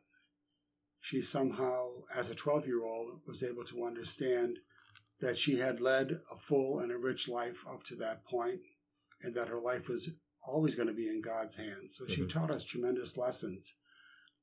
she 1.06 1.22
somehow, 1.22 2.02
as 2.12 2.30
a 2.30 2.34
12 2.34 2.66
year 2.66 2.84
old, 2.84 3.20
was 3.28 3.40
able 3.44 3.62
to 3.66 3.84
understand 3.84 4.58
that 5.20 5.38
she 5.38 5.60
had 5.60 5.80
led 5.80 6.20
a 6.32 6.36
full 6.36 6.80
and 6.80 6.90
a 6.90 6.98
rich 6.98 7.28
life 7.28 7.64
up 7.64 7.84
to 7.84 7.94
that 7.94 8.24
point, 8.24 8.58
and 9.22 9.32
that 9.32 9.46
her 9.46 9.60
life 9.60 9.88
was 9.88 10.10
always 10.42 10.74
going 10.74 10.88
to 10.88 10.92
be 10.94 11.08
in 11.08 11.20
God's 11.20 11.54
hands. 11.54 11.94
So 11.94 12.08
she 12.08 12.22
Mhm. 12.22 12.28
taught 12.28 12.50
us 12.50 12.64
tremendous 12.64 13.16
lessons. 13.16 13.76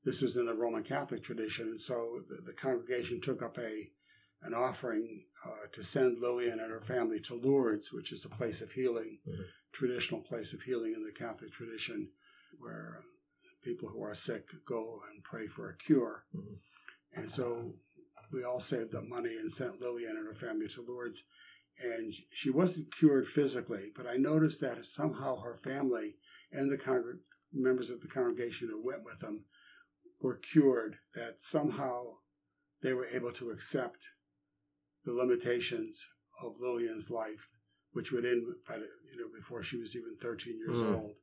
This 0.04 0.20
was 0.20 0.36
in 0.36 0.46
the 0.46 0.54
Roman 0.54 0.82
Catholic 0.84 1.22
tradition, 1.22 1.68
and 1.68 1.80
so 1.80 2.20
the, 2.28 2.42
the 2.44 2.52
congregation 2.52 3.20
took 3.20 3.42
up 3.42 3.58
a 3.58 3.90
an 4.42 4.52
offering 4.52 5.24
uh, 5.46 5.66
to 5.72 5.82
send 5.82 6.18
Lillian 6.20 6.60
and 6.60 6.70
her 6.70 6.80
family 6.82 7.18
to 7.20 7.34
Lourdes, 7.34 7.90
which 7.94 8.12
is 8.12 8.26
a 8.26 8.28
place 8.28 8.60
of 8.60 8.72
healing, 8.72 9.20
Mhm. 9.26 9.44
traditional 9.72 10.20
place 10.20 10.52
of 10.52 10.60
healing 10.62 10.92
in 10.94 11.02
the 11.02 11.12
Catholic 11.12 11.50
tradition, 11.50 12.10
where 12.58 13.02
people 13.62 13.88
who 13.88 14.02
are 14.02 14.14
sick 14.14 14.50
go 14.66 15.00
and 15.10 15.24
pray 15.24 15.46
for 15.46 15.70
a 15.70 15.76
cure. 15.78 16.26
Mhm. 16.34 16.58
And 17.14 17.30
so 17.30 17.78
we 18.30 18.42
all 18.44 18.60
saved 18.60 18.94
up 18.94 19.04
money 19.04 19.34
and 19.38 19.50
sent 19.50 19.80
Lillian 19.80 20.18
and 20.18 20.26
her 20.26 20.34
family 20.34 20.68
to 20.68 20.82
Lourdes. 20.82 21.24
And 21.78 22.12
she 22.30 22.50
wasn't 22.50 22.94
cured 22.94 23.26
physically, 23.26 23.92
but 23.96 24.06
I 24.06 24.18
noticed 24.18 24.60
that 24.60 24.84
somehow 24.84 25.40
her 25.40 25.54
family 25.54 26.18
and 26.52 26.70
the 26.70 26.76
congr- 26.76 27.20
members 27.50 27.88
of 27.88 28.02
the 28.02 28.08
congregation 28.08 28.68
who 28.68 28.78
went 28.84 29.04
with 29.04 29.20
them 29.20 29.46
were 30.20 30.36
cured, 30.36 30.98
that 31.14 31.42
somehow 31.42 32.18
they 32.82 32.92
were 32.92 33.06
able 33.06 33.32
to 33.32 33.50
accept 33.50 34.08
the 35.04 35.12
limitations 35.12 36.06
of 36.42 36.58
Lillian's 36.60 37.10
life, 37.10 37.48
which 37.92 38.10
would 38.12 38.24
end 38.24 38.44
by 38.66 38.78
the, 38.78 38.88
you 39.12 39.18
know 39.18 39.28
before 39.34 39.62
she 39.62 39.76
was 39.76 39.94
even 39.96 40.16
13 40.16 40.58
years 40.58 40.78
Mm. 40.80 40.94
old. 40.94 41.16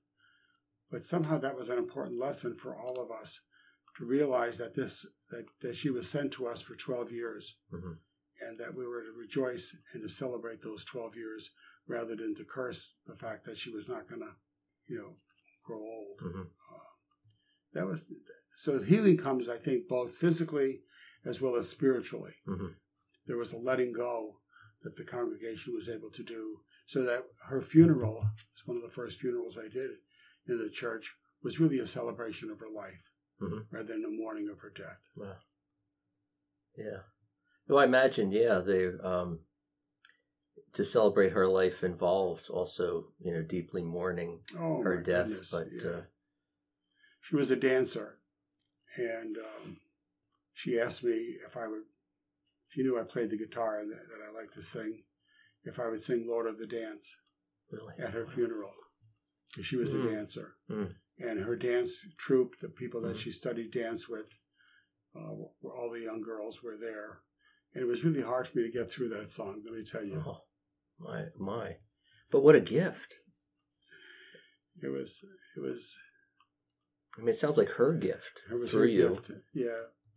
But 0.89 1.05
somehow 1.05 1.37
that 1.39 1.55
was 1.57 1.69
an 1.69 1.77
important 1.77 2.19
lesson 2.19 2.55
for 2.55 2.75
all 2.75 2.99
of 3.01 3.11
us 3.11 3.39
to 3.97 4.05
realize 4.05 4.57
that 4.57 4.75
this 4.75 5.05
that, 5.29 5.45
that 5.61 5.75
she 5.75 5.89
was 5.89 6.09
sent 6.09 6.33
to 6.33 6.47
us 6.47 6.61
for 6.61 6.75
12 6.75 7.11
years 7.11 7.57
Mhm. 7.71 7.99
and 8.41 8.59
that 8.59 8.75
we 8.75 8.85
were 8.85 9.03
to 9.03 9.11
rejoice 9.13 9.75
and 9.93 10.01
to 10.03 10.09
celebrate 10.09 10.61
those 10.61 10.83
12 10.85 11.15
years 11.15 11.51
rather 11.87 12.15
than 12.15 12.35
to 12.35 12.43
curse 12.45 12.97
the 13.05 13.15
fact 13.15 13.45
that 13.45 13.57
she 13.57 13.69
was 13.69 13.87
not 13.89 14.07
going 14.07 14.21
to, 14.21 14.35
you 14.87 14.97
know, 14.97 15.21
grow 15.63 15.79
old. 15.81 16.19
Mhm. 16.19 16.51
Uh, 16.71 16.89
that 17.73 17.85
was 17.87 18.11
so 18.55 18.81
healing 18.81 19.17
comes, 19.17 19.47
I 19.49 19.57
think, 19.57 19.87
both 19.87 20.15
physically 20.15 20.83
as 21.25 21.39
well 21.41 21.55
as 21.55 21.69
spiritually. 21.69 22.33
Mhm. 22.47 22.75
There 23.25 23.37
was 23.37 23.53
a 23.53 23.57
letting 23.57 23.91
go 23.93 24.41
that 24.81 24.95
the 24.95 25.03
congregation 25.03 25.73
was 25.73 25.87
able 25.87 26.09
to 26.11 26.23
do, 26.23 26.63
so 26.87 27.03
that 27.03 27.25
her 27.47 27.61
funeral 27.61 28.15
was 28.15 28.65
one 28.65 28.77
of 28.77 28.83
the 28.83 28.89
first 28.89 29.19
funerals 29.19 29.57
I 29.57 29.67
did 29.67 29.91
in 30.47 30.57
the 30.57 30.69
church 30.69 31.15
was 31.43 31.59
really 31.59 31.79
a 31.79 31.87
celebration 31.87 32.49
of 32.49 32.59
her 32.59 32.69
life 32.69 33.11
Mhm. 33.39 33.67
rather 33.71 33.87
than 33.93 34.03
a 34.05 34.09
mourning 34.09 34.49
of 34.49 34.59
her 34.61 34.69
death. 34.71 35.01
Wow. 35.15 35.39
Yeah. 36.75 37.03
Well, 37.67 37.79
I 37.79 37.85
imagine, 37.85 38.31
yeah, 38.31 38.59
they 38.59 38.87
um, 38.87 39.45
to 40.73 40.83
celebrate 40.85 41.31
her 41.33 41.47
life 41.47 41.83
involved 41.83 42.49
also, 42.49 43.13
you 43.19 43.31
know, 43.33 43.41
deeply 43.43 43.83
mourning 43.83 44.43
Oh, 44.57 44.81
her 44.81 45.01
death. 45.01 45.27
goodness, 45.27 45.51
But 45.51 45.67
yeah. 45.71 45.89
uh, 45.89 46.05
she 47.21 47.35
was 47.35 47.51
a 47.51 47.55
dancer, 47.55 48.20
and 48.97 49.37
um, 49.37 49.77
she 50.53 50.79
asked 50.79 51.03
me 51.03 51.37
if 51.45 51.55
I 51.57 51.67
would. 51.67 51.83
She 52.69 52.83
knew 52.83 52.99
I 52.99 53.03
played 53.03 53.29
the 53.29 53.37
guitar 53.37 53.79
and 53.79 53.91
that, 53.91 54.07
that 54.09 54.23
I 54.27 54.31
liked 54.37 54.53
to 54.53 54.63
sing. 54.63 55.03
If 55.63 55.79
I 55.79 55.87
would 55.89 56.01
sing 56.01 56.25
"Lord 56.27 56.47
of 56.47 56.57
the 56.57 56.67
Dance" 56.67 57.15
really, 57.71 57.93
at 57.99 58.13
her 58.13 58.25
funeral, 58.25 58.71
because 59.51 59.65
she 59.65 59.75
was 59.75 59.93
Mm. 59.93 60.05
a 60.05 60.11
dancer, 60.15 60.55
Mm. 60.69 60.95
and 61.19 61.39
her 61.41 61.55
dance 61.55 62.05
troupe, 62.17 62.57
the 62.59 62.69
people 62.69 63.01
that 63.01 63.15
Mm. 63.15 63.19
she 63.19 63.31
studied 63.31 63.71
dance 63.71 64.07
with, 64.09 64.29
uh, 65.15 65.33
were 65.61 65.75
all 65.75 65.89
the 65.91 65.99
young 65.99 66.21
girls 66.21 66.63
were 66.63 66.77
there, 66.77 67.21
and 67.73 67.83
it 67.83 67.87
was 67.87 68.03
really 68.05 68.21
hard 68.21 68.47
for 68.47 68.57
me 68.57 68.63
to 68.63 68.71
get 68.71 68.89
through 68.91 69.09
that 69.09 69.29
song. 69.29 69.61
Let 69.65 69.73
me 69.73 69.83
tell 69.83 70.03
you, 70.03 70.21
oh, 70.25 70.45
my, 70.97 71.25
my. 71.37 71.77
But 72.29 72.41
what 72.43 72.55
a 72.55 72.61
gift. 72.61 73.15
it 74.81 74.87
was 74.87 75.23
it 75.55 75.59
was 75.59 75.93
I 77.17 77.21
mean, 77.21 77.29
it 77.29 77.35
sounds 77.35 77.57
like 77.57 77.69
her 77.69 77.93
gift 77.93 78.41
it 78.49 78.53
was 78.53 78.69
through 78.71 78.81
her 78.81 78.87
you. 78.87 79.09
gift, 79.09 79.31
yeah, 79.53 79.65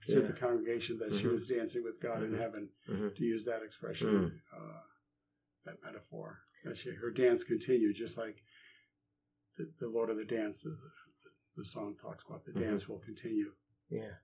to 0.06 0.12
Yeah. 0.12 0.20
the 0.20 0.32
congregation 0.32 0.98
that 0.98 1.12
she 1.14 1.24
Mhm. 1.24 1.32
was 1.32 1.46
dancing 1.46 1.82
with 1.82 2.00
God 2.00 2.22
in 2.22 2.32
Mhm. 2.32 2.38
heaven. 2.38 2.70
Mhm. 2.88 3.14
to 3.16 3.24
use 3.24 3.44
that 3.46 3.62
expression, 3.62 4.08
Mm. 4.08 4.40
uh, 4.52 4.82
that 5.64 5.82
metaphor. 5.82 6.40
That 6.64 6.76
she, 6.76 6.90
her 6.90 7.10
dance 7.10 7.42
continued, 7.44 7.96
just 7.96 8.16
like 8.16 8.42
the, 9.56 9.72
the 9.78 9.88
Lord 9.88 10.10
of 10.10 10.16
the 10.16 10.24
Dance, 10.24 10.62
the, 10.62 10.76
the, 11.56 11.64
song 11.64 11.96
talks 11.96 12.24
about. 12.26 12.44
The 12.44 12.52
Mhm. 12.52 12.60
dance 12.60 12.88
will 12.88 12.98
continue. 13.00 13.54
Yeah. 13.88 14.16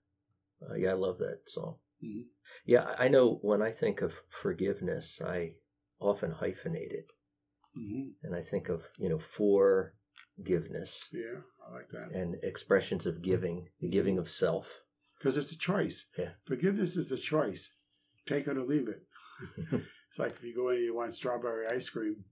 Uh, 0.60 0.74
yeah, 0.74 0.90
I 0.90 0.94
love 0.94 1.18
that 1.18 1.48
song. 1.48 1.80
Mhm. 2.02 2.28
Yeah, 2.64 2.94
I 2.98 3.08
know 3.08 3.36
when 3.36 3.62
I 3.62 3.70
think 3.70 4.02
of 4.02 4.12
forgiveness, 4.28 5.20
I 5.20 5.56
often 6.00 6.32
hyphenate 6.32 6.92
it. 6.92 7.12
hmm 7.74 8.10
And 8.22 8.34
I 8.34 8.42
think 8.42 8.68
of, 8.68 8.88
you 8.98 9.08
know, 9.08 9.18
forgiveness 9.20 11.08
Yeah, 11.12 11.42
I 11.70 11.74
like 11.74 11.88
that. 11.90 12.10
and 12.12 12.36
expressions 12.42 13.06
of 13.06 13.22
giving, 13.22 13.68
the 13.80 13.88
giving 13.88 14.18
of 14.18 14.28
self. 14.28 14.80
Because 15.18 15.36
it's 15.36 15.52
a 15.52 15.58
choice. 15.58 16.06
Yeah. 16.18 16.30
Forgiveness 16.44 16.96
is 16.96 17.12
a 17.12 17.16
choice. 17.16 17.74
Take 18.26 18.46
it 18.48 18.56
or 18.56 18.64
leave 18.64 18.88
it. 18.88 19.02
it's 20.08 20.18
like 20.18 20.32
if 20.32 20.42
you 20.42 20.54
go 20.54 20.68
in 20.70 20.76
and 20.76 20.84
you 20.84 20.94
want 20.96 21.14
strawberry 21.14 21.66
ice 21.68 21.88
cream, 21.90 22.24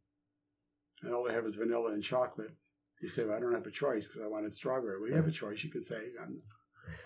and 1.03 1.13
all 1.15 1.25
they 1.25 1.35
have 1.35 1.45
is 1.47 1.55
vanilla 1.55 1.93
and 1.93 2.03
chocolate. 2.03 2.53
You 3.01 3.09
say, 3.09 3.25
well, 3.25 3.37
I 3.37 3.41
don't 3.41 3.55
have 3.55 3.67
a 3.67 3.71
choice 3.71 4.09
because 4.09 4.23
I 4.23 4.27
wanted 4.27 4.55
strawberry. 4.55 4.99
Well, 5.01 5.11
you 5.11 5.17
have 5.17 5.29
a 5.29 5.31
choice. 5.31 5.63
You 5.63 5.71
can 5.71 5.85
say, 5.85 6.01
I'm, 6.21 6.43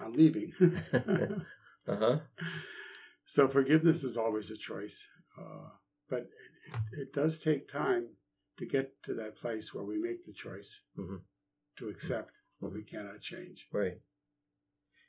I'm 0.00 0.12
leaving. 0.14 0.52
uh 1.86 1.96
huh. 1.96 2.18
So 3.26 3.48
forgiveness 3.48 4.02
is 4.04 4.16
always 4.16 4.50
a 4.50 4.56
choice, 4.56 5.06
uh, 5.38 5.68
but 6.08 6.20
it, 6.20 6.28
it, 6.92 6.98
it 7.00 7.12
does 7.12 7.38
take 7.38 7.68
time 7.68 8.08
to 8.58 8.66
get 8.66 9.02
to 9.04 9.14
that 9.14 9.36
place 9.36 9.74
where 9.74 9.84
we 9.84 9.98
make 9.98 10.24
the 10.24 10.32
choice 10.32 10.82
Mhm. 10.98 11.20
To 11.78 11.88
accept 11.88 12.30
what 12.58 12.72
we 12.72 12.82
cannot 12.82 13.20
change. 13.20 13.66
Right. 13.72 14.00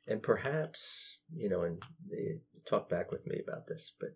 And 0.07 0.21
perhaps, 0.21 1.17
you 1.33 1.49
know, 1.49 1.61
and 1.63 1.81
eh, 2.11 2.37
talk 2.65 2.89
back 2.89 3.11
with 3.11 3.25
me 3.27 3.39
about 3.41 3.67
this, 3.67 3.93
but 3.99 4.09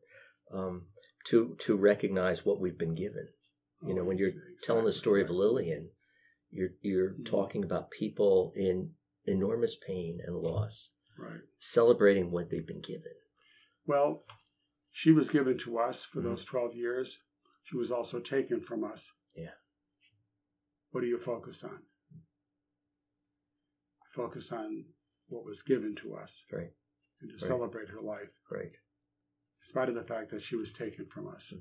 um, 0.57 0.87
to 1.27 1.55
to 1.59 1.75
recognize 1.77 2.45
what 2.45 2.59
we've 2.59 2.77
been 2.77 2.95
given. 2.95 3.27
You 3.83 3.93
know, 3.93 4.01
Oh, 4.01 4.05
when 4.05 4.17
you're 4.17 4.29
exactly 4.29 4.55
telling 4.63 4.85
the 4.85 4.91
story 4.91 5.21
of. 5.21 5.29
Lillian, 5.29 5.91
you're 6.49 6.71
you're 6.81 7.11
Mhm. 7.13 7.25
talking 7.25 7.63
about 7.63 7.91
people 7.91 8.51
in 8.55 8.95
enormous 9.25 9.75
pain 9.75 10.19
and 10.25 10.35
loss, 10.37 10.93
Right. 11.17 11.41
celebrating 11.59 12.31
what 12.31 12.49
they've 12.49 12.65
been 12.65 12.81
given. 12.81 13.13
Well, 13.85 14.25
she 14.91 15.11
was 15.11 15.29
given 15.29 15.57
to 15.59 15.77
us 15.79 16.03
for 16.05 16.19
Mhm. 16.21 16.23
those 16.23 16.45
12 16.45 16.75
years. 16.75 17.23
She 17.63 17.77
was 17.77 17.91
also 17.91 18.19
taken 18.19 18.61
from 18.61 18.83
us. 18.83 19.13
Yeah. 19.35 19.55
What 20.91 21.01
do 21.01 21.07
you 21.07 21.19
focus 21.19 21.63
on? 21.63 21.85
Focus 24.17 24.51
on 24.51 24.83
what 25.27 25.45
was 25.45 25.61
given 25.61 25.95
to 25.97 26.15
us 26.15 26.43
Right. 26.51 26.73
and 27.21 27.29
to 27.29 27.35
Right. 27.35 27.39
celebrate 27.41 27.89
her 27.89 28.01
life, 28.01 28.33
Right. 28.49 28.73
in 28.73 29.65
spite 29.65 29.89
of 29.89 29.95
the 29.95 30.03
fact 30.03 30.31
that 30.31 30.41
she 30.41 30.55
was 30.55 30.73
taken 30.73 31.05
from 31.05 31.27
us. 31.27 31.53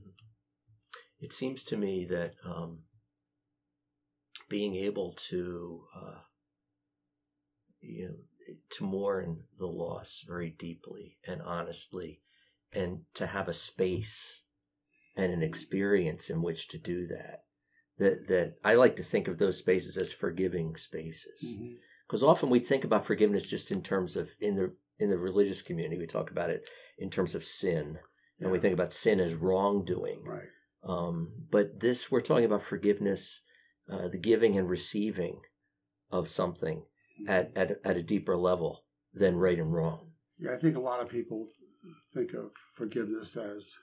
It 1.18 1.32
seems 1.34 1.64
to 1.64 1.76
me 1.76 2.06
that 2.06 2.34
um, 2.44 2.86
being 4.48 4.74
able 4.74 5.12
to, 5.12 5.86
uh, 5.94 6.22
you 7.80 8.08
know, 8.08 8.54
to 8.70 8.84
mourn 8.84 9.48
the 9.58 9.66
loss 9.66 10.22
very 10.26 10.48
deeply 10.50 11.18
and 11.24 11.42
honestly, 11.42 12.22
and 12.72 13.04
to 13.14 13.26
have 13.26 13.48
a 13.48 13.52
space 13.52 14.44
and 15.14 15.30
an 15.30 15.42
experience 15.42 16.30
in 16.30 16.40
which 16.40 16.68
to 16.68 16.78
do 16.78 17.06
that. 17.08 17.44
That 17.98 18.28
that 18.28 18.58
I 18.64 18.74
like 18.76 18.96
to 18.96 19.02
think 19.02 19.28
of 19.28 19.36
those 19.36 19.58
spaces 19.58 19.98
as 19.98 20.12
forgiving 20.12 20.76
spaces 20.76 21.42
Mhm. 21.44 21.80
Because 22.06 22.22
often 22.22 22.50
we 22.50 22.58
think 22.58 22.84
about 22.84 23.06
forgiveness 23.06 23.44
just 23.48 23.70
in 23.70 23.82
terms 23.82 24.16
of 24.16 24.30
in 24.40 24.56
the 24.56 24.72
in 24.98 25.10
the 25.10 25.18
religious 25.18 25.62
community 25.62 25.98
we 25.98 26.06
talk 26.06 26.30
about 26.30 26.50
it 26.50 26.68
in 26.98 27.10
terms 27.10 27.34
of 27.34 27.44
sin. 27.44 27.98
And 28.38 28.50
we 28.52 28.58
think 28.58 28.74
about 28.74 28.92
sin 28.92 29.18
as 29.18 29.32
wrongdoing. 29.32 30.22
Right. 30.24 30.48
um, 30.86 31.32
but 31.50 31.80
this 31.80 32.10
we're 32.10 32.20
talking 32.20 32.44
about 32.44 32.62
forgiveness 32.62 33.40
uh, 33.90 34.08
the 34.08 34.18
giving 34.18 34.58
and 34.58 34.68
receiving 34.68 35.40
of 36.10 36.28
something 36.28 36.84
at, 37.26 37.50
at 37.56 37.80
at 37.84 37.96
a 37.96 38.02
deeper 38.02 38.36
level 38.36 38.84
than 39.14 39.36
right 39.36 39.58
and 39.58 39.72
wrong. 39.72 40.10
Yeah, 40.38 40.52
I 40.52 40.58
think 40.58 40.76
a 40.76 40.80
lot 40.80 41.00
of 41.00 41.08
people 41.08 41.46
think 42.12 42.34
of 42.34 42.50
forgiveness 42.74 43.36
as 43.36 43.74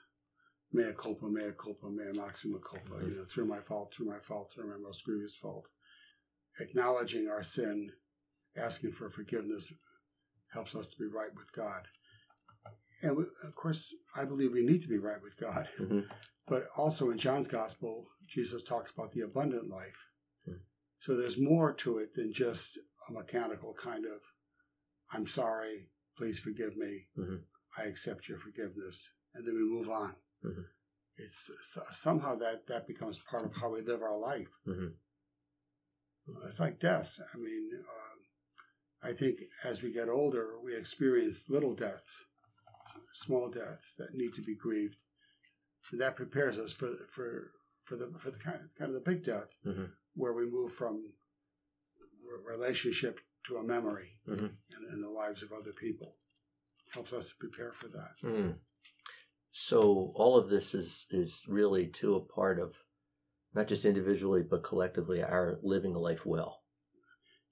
mea 0.72 0.92
culpa, 0.96 1.26
mea 1.26 1.50
culpa, 1.58 1.88
mea 1.88 2.12
maxima 2.12 2.58
culpa, 2.58 3.04
you 3.04 3.16
know, 3.16 3.24
through 3.24 3.46
my 3.46 3.60
fault, 3.60 3.92
through 3.92 4.06
my 4.06 4.18
fault, 4.18 4.52
through 4.52 4.70
my 4.70 4.76
most 4.78 5.04
grievous 5.04 5.36
fault. 5.36 5.66
Acknowledging 6.60 7.28
our 7.28 7.42
sin, 7.42 7.90
asking 8.56 8.92
for 8.92 9.10
forgiveness, 9.10 9.72
helps 10.52 10.74
us 10.74 10.88
to 10.88 10.96
be 10.98 11.06
right 11.06 11.34
with 11.34 11.52
God. 11.52 11.88
And 13.02 13.16
we, 13.16 13.24
of 13.42 13.54
course, 13.56 13.94
I 14.14 14.24
believe 14.24 14.52
we 14.52 14.64
need 14.64 14.82
to 14.82 14.88
be 14.88 14.98
right 14.98 15.20
with 15.20 15.36
God. 15.36 15.68
Mhm. 15.78 16.08
But 16.46 16.68
also 16.76 17.10
in 17.10 17.18
John's 17.18 17.48
Gospel, 17.48 18.10
Jesus 18.26 18.62
talks 18.62 18.92
about 18.92 19.12
the 19.12 19.20
abundant 19.22 19.68
life. 19.68 20.08
Hmm. 20.44 20.58
So 21.00 21.16
there's 21.16 21.38
more 21.38 21.72
to 21.74 21.98
it 21.98 22.14
than 22.14 22.32
just 22.32 22.78
a 23.08 23.12
mechanical 23.12 23.74
kind 23.74 24.06
of, 24.06 24.22
I'm 25.10 25.26
sorry, 25.26 25.90
please 26.16 26.38
forgive 26.38 26.76
me, 26.76 27.08
Mhm. 27.16 27.44
I 27.76 27.84
accept 27.84 28.28
your 28.28 28.38
forgiveness, 28.38 29.10
and 29.32 29.46
then 29.46 29.54
we 29.54 29.62
move 29.62 29.88
on. 29.90 30.16
Mhm. 30.42 30.68
It's 31.16 31.50
somehow 31.92 32.36
that 32.36 32.66
that 32.66 32.86
becomes 32.86 33.18
part 33.18 33.44
of 33.44 33.54
how 33.54 33.70
we 33.70 33.80
live 33.82 34.02
our 34.02 34.18
life. 34.18 34.52
Mhm. 34.66 34.98
It's 36.46 36.60
like 36.60 36.78
death. 36.78 37.20
I 37.32 37.36
mean, 37.36 37.70
um, 37.74 38.03
I 39.04 39.12
think 39.12 39.38
as 39.64 39.82
we 39.82 39.92
get 39.92 40.08
older, 40.08 40.54
we 40.62 40.74
experience 40.74 41.50
little 41.50 41.74
deaths, 41.74 42.24
small 43.12 43.50
deaths 43.50 43.94
that 43.98 44.14
need 44.14 44.32
to 44.34 44.42
be 44.42 44.54
grieved, 44.56 44.96
and 45.92 46.00
that 46.00 46.16
prepares 46.16 46.58
us 46.58 46.72
for 46.72 46.90
for 47.08 47.50
for 47.82 47.96
the 47.96 48.10
for 48.18 48.30
the 48.30 48.38
kind 48.38 48.60
of, 48.62 48.74
kind 48.78 48.88
of 48.88 48.94
the 48.94 49.10
big 49.10 49.22
death, 49.24 49.54
Mhm. 49.66 49.90
where 50.14 50.32
we 50.32 50.46
move 50.46 50.72
from 50.72 51.12
re- 52.22 52.54
relationship 52.56 53.20
to 53.46 53.58
a 53.58 53.62
memory 53.62 54.18
Mhm. 54.26 54.56
in, 54.70 54.92
in 54.94 55.00
the 55.02 55.10
lives 55.10 55.42
of 55.42 55.52
other 55.52 55.72
people. 55.74 56.18
Helps 56.92 57.12
us 57.12 57.28
to 57.30 57.36
prepare 57.36 57.72
for 57.72 57.88
that. 57.88 58.14
Mm. 58.22 58.58
So 59.50 60.12
all 60.14 60.36
of 60.38 60.48
this 60.48 60.74
is 60.74 61.06
is 61.10 61.44
really 61.46 61.88
to 61.88 62.14
a 62.16 62.24
part 62.24 62.58
of 62.58 62.76
not 63.52 63.66
just 63.68 63.84
individually 63.84 64.42
but 64.42 64.64
collectively 64.64 65.22
our 65.22 65.58
living 65.62 65.94
a 65.94 65.98
life 65.98 66.24
well 66.24 66.63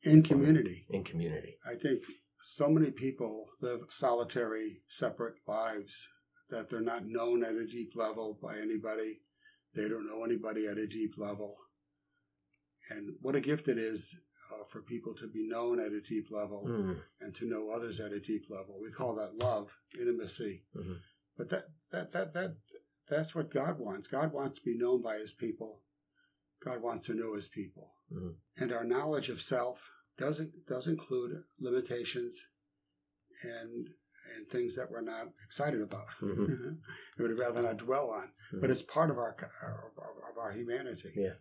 In 0.05 0.23
community, 0.23 0.87
in 0.91 1.05
community. 1.05 1.57
I 1.67 1.75
think 1.75 2.03
so 2.41 2.69
many 2.69 2.91
people 2.91 3.47
live 3.61 3.83
solitary, 3.91 4.83
separate 4.89 5.35
lives 5.47 6.09
that 6.51 6.69
they're 6.69 6.81
not 6.81 7.07
known 7.07 7.45
at 7.45 7.55
a 7.55 7.67
deep 7.67 7.93
level 7.95 8.39
by 8.43 8.59
anybody. 8.59 9.21
They 9.75 9.89
don't 9.89 10.07
know 10.07 10.25
anybody 10.25 10.67
at 10.67 10.77
a 10.77 10.87
deep 10.87 11.13
level. 11.17 11.57
And 12.91 13.15
what 13.21 13.37
a 13.37 13.41
gift 13.41 13.69
it 13.69 13.79
is 13.79 14.15
uh, 14.53 14.65
for 14.65 14.83
people 14.83 15.15
to 15.15 15.29
be 15.29 15.47
known 15.49 15.79
at 15.79 15.93
a 15.93 16.01
deep 16.01 16.27
level 16.31 16.65
Mm. 16.67 17.01
and 17.21 17.35
to 17.37 17.49
know 17.49 17.71
others 17.71 18.01
at 18.01 18.13
a 18.13 18.21
deep 18.21 18.47
level. 18.51 18.81
We 18.83 18.91
call 18.91 19.15
that 19.15 19.37
love, 19.37 19.79
intimacy. 19.99 20.65
Mhm. 20.77 20.99
But 21.39 21.49
that, 21.51 21.65
that, 21.93 22.13
that, 22.13 22.35
that, 22.35 22.57
that's 23.09 23.35
what 23.35 23.51
God 23.51 23.79
wants. 23.79 24.09
God 24.09 24.33
wants 24.33 24.59
to 24.59 24.65
be 24.65 24.77
known 24.77 25.01
by 25.01 25.17
his 25.19 25.33
people. 25.33 25.83
God 26.65 26.83
wants 26.83 27.07
to 27.07 27.15
know 27.15 27.35
his 27.35 27.49
people. 27.49 27.95
Mhm. 28.13 28.35
And 28.59 28.73
our 28.73 28.85
knowledge 28.85 29.31
of 29.31 29.41
self 29.41 29.89
does, 30.19 30.41
does 30.69 30.89
include 30.89 31.43
limitations 31.61 32.41
and 33.43 33.89
and 34.37 34.49
things 34.49 34.77
that 34.77 34.91
we're 34.91 35.03
not 35.03 35.27
excited 35.45 35.83
about. 35.83 36.07
Mhm. 36.21 36.79
we 37.19 37.27
would 37.29 37.39
rather 37.39 37.61
not 37.61 37.77
dwell 37.79 38.09
on. 38.11 38.33
But 38.53 38.71
Mhm. 38.71 38.73
it's 38.73 38.83
part 38.83 39.11
of 39.11 39.19
our 39.19 39.33
of 39.33 39.99
our, 39.99 40.31
of 40.31 40.39
our 40.39 40.53
humanity. 40.53 41.13
Yeah. 41.15 41.35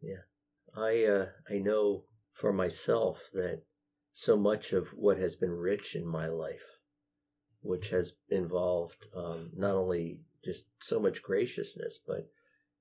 Yeah. 0.00 0.22
I 0.74 1.04
uh, 1.04 1.32
I 1.50 1.58
know 1.58 2.06
for 2.32 2.52
myself 2.52 3.28
that 3.32 3.64
so 4.12 4.36
much 4.36 4.72
of 4.72 4.88
what 4.94 5.18
has 5.18 5.34
been 5.36 5.50
rich 5.50 5.94
in 5.96 6.06
my 6.06 6.28
life, 6.28 6.78
which 7.60 7.90
has 7.90 8.16
involved 8.28 9.08
um, 9.14 9.50
not 9.54 9.74
only 9.74 10.20
just 10.44 10.66
so 10.80 11.00
much 11.00 11.22
graciousness, 11.22 11.98
but 12.06 12.30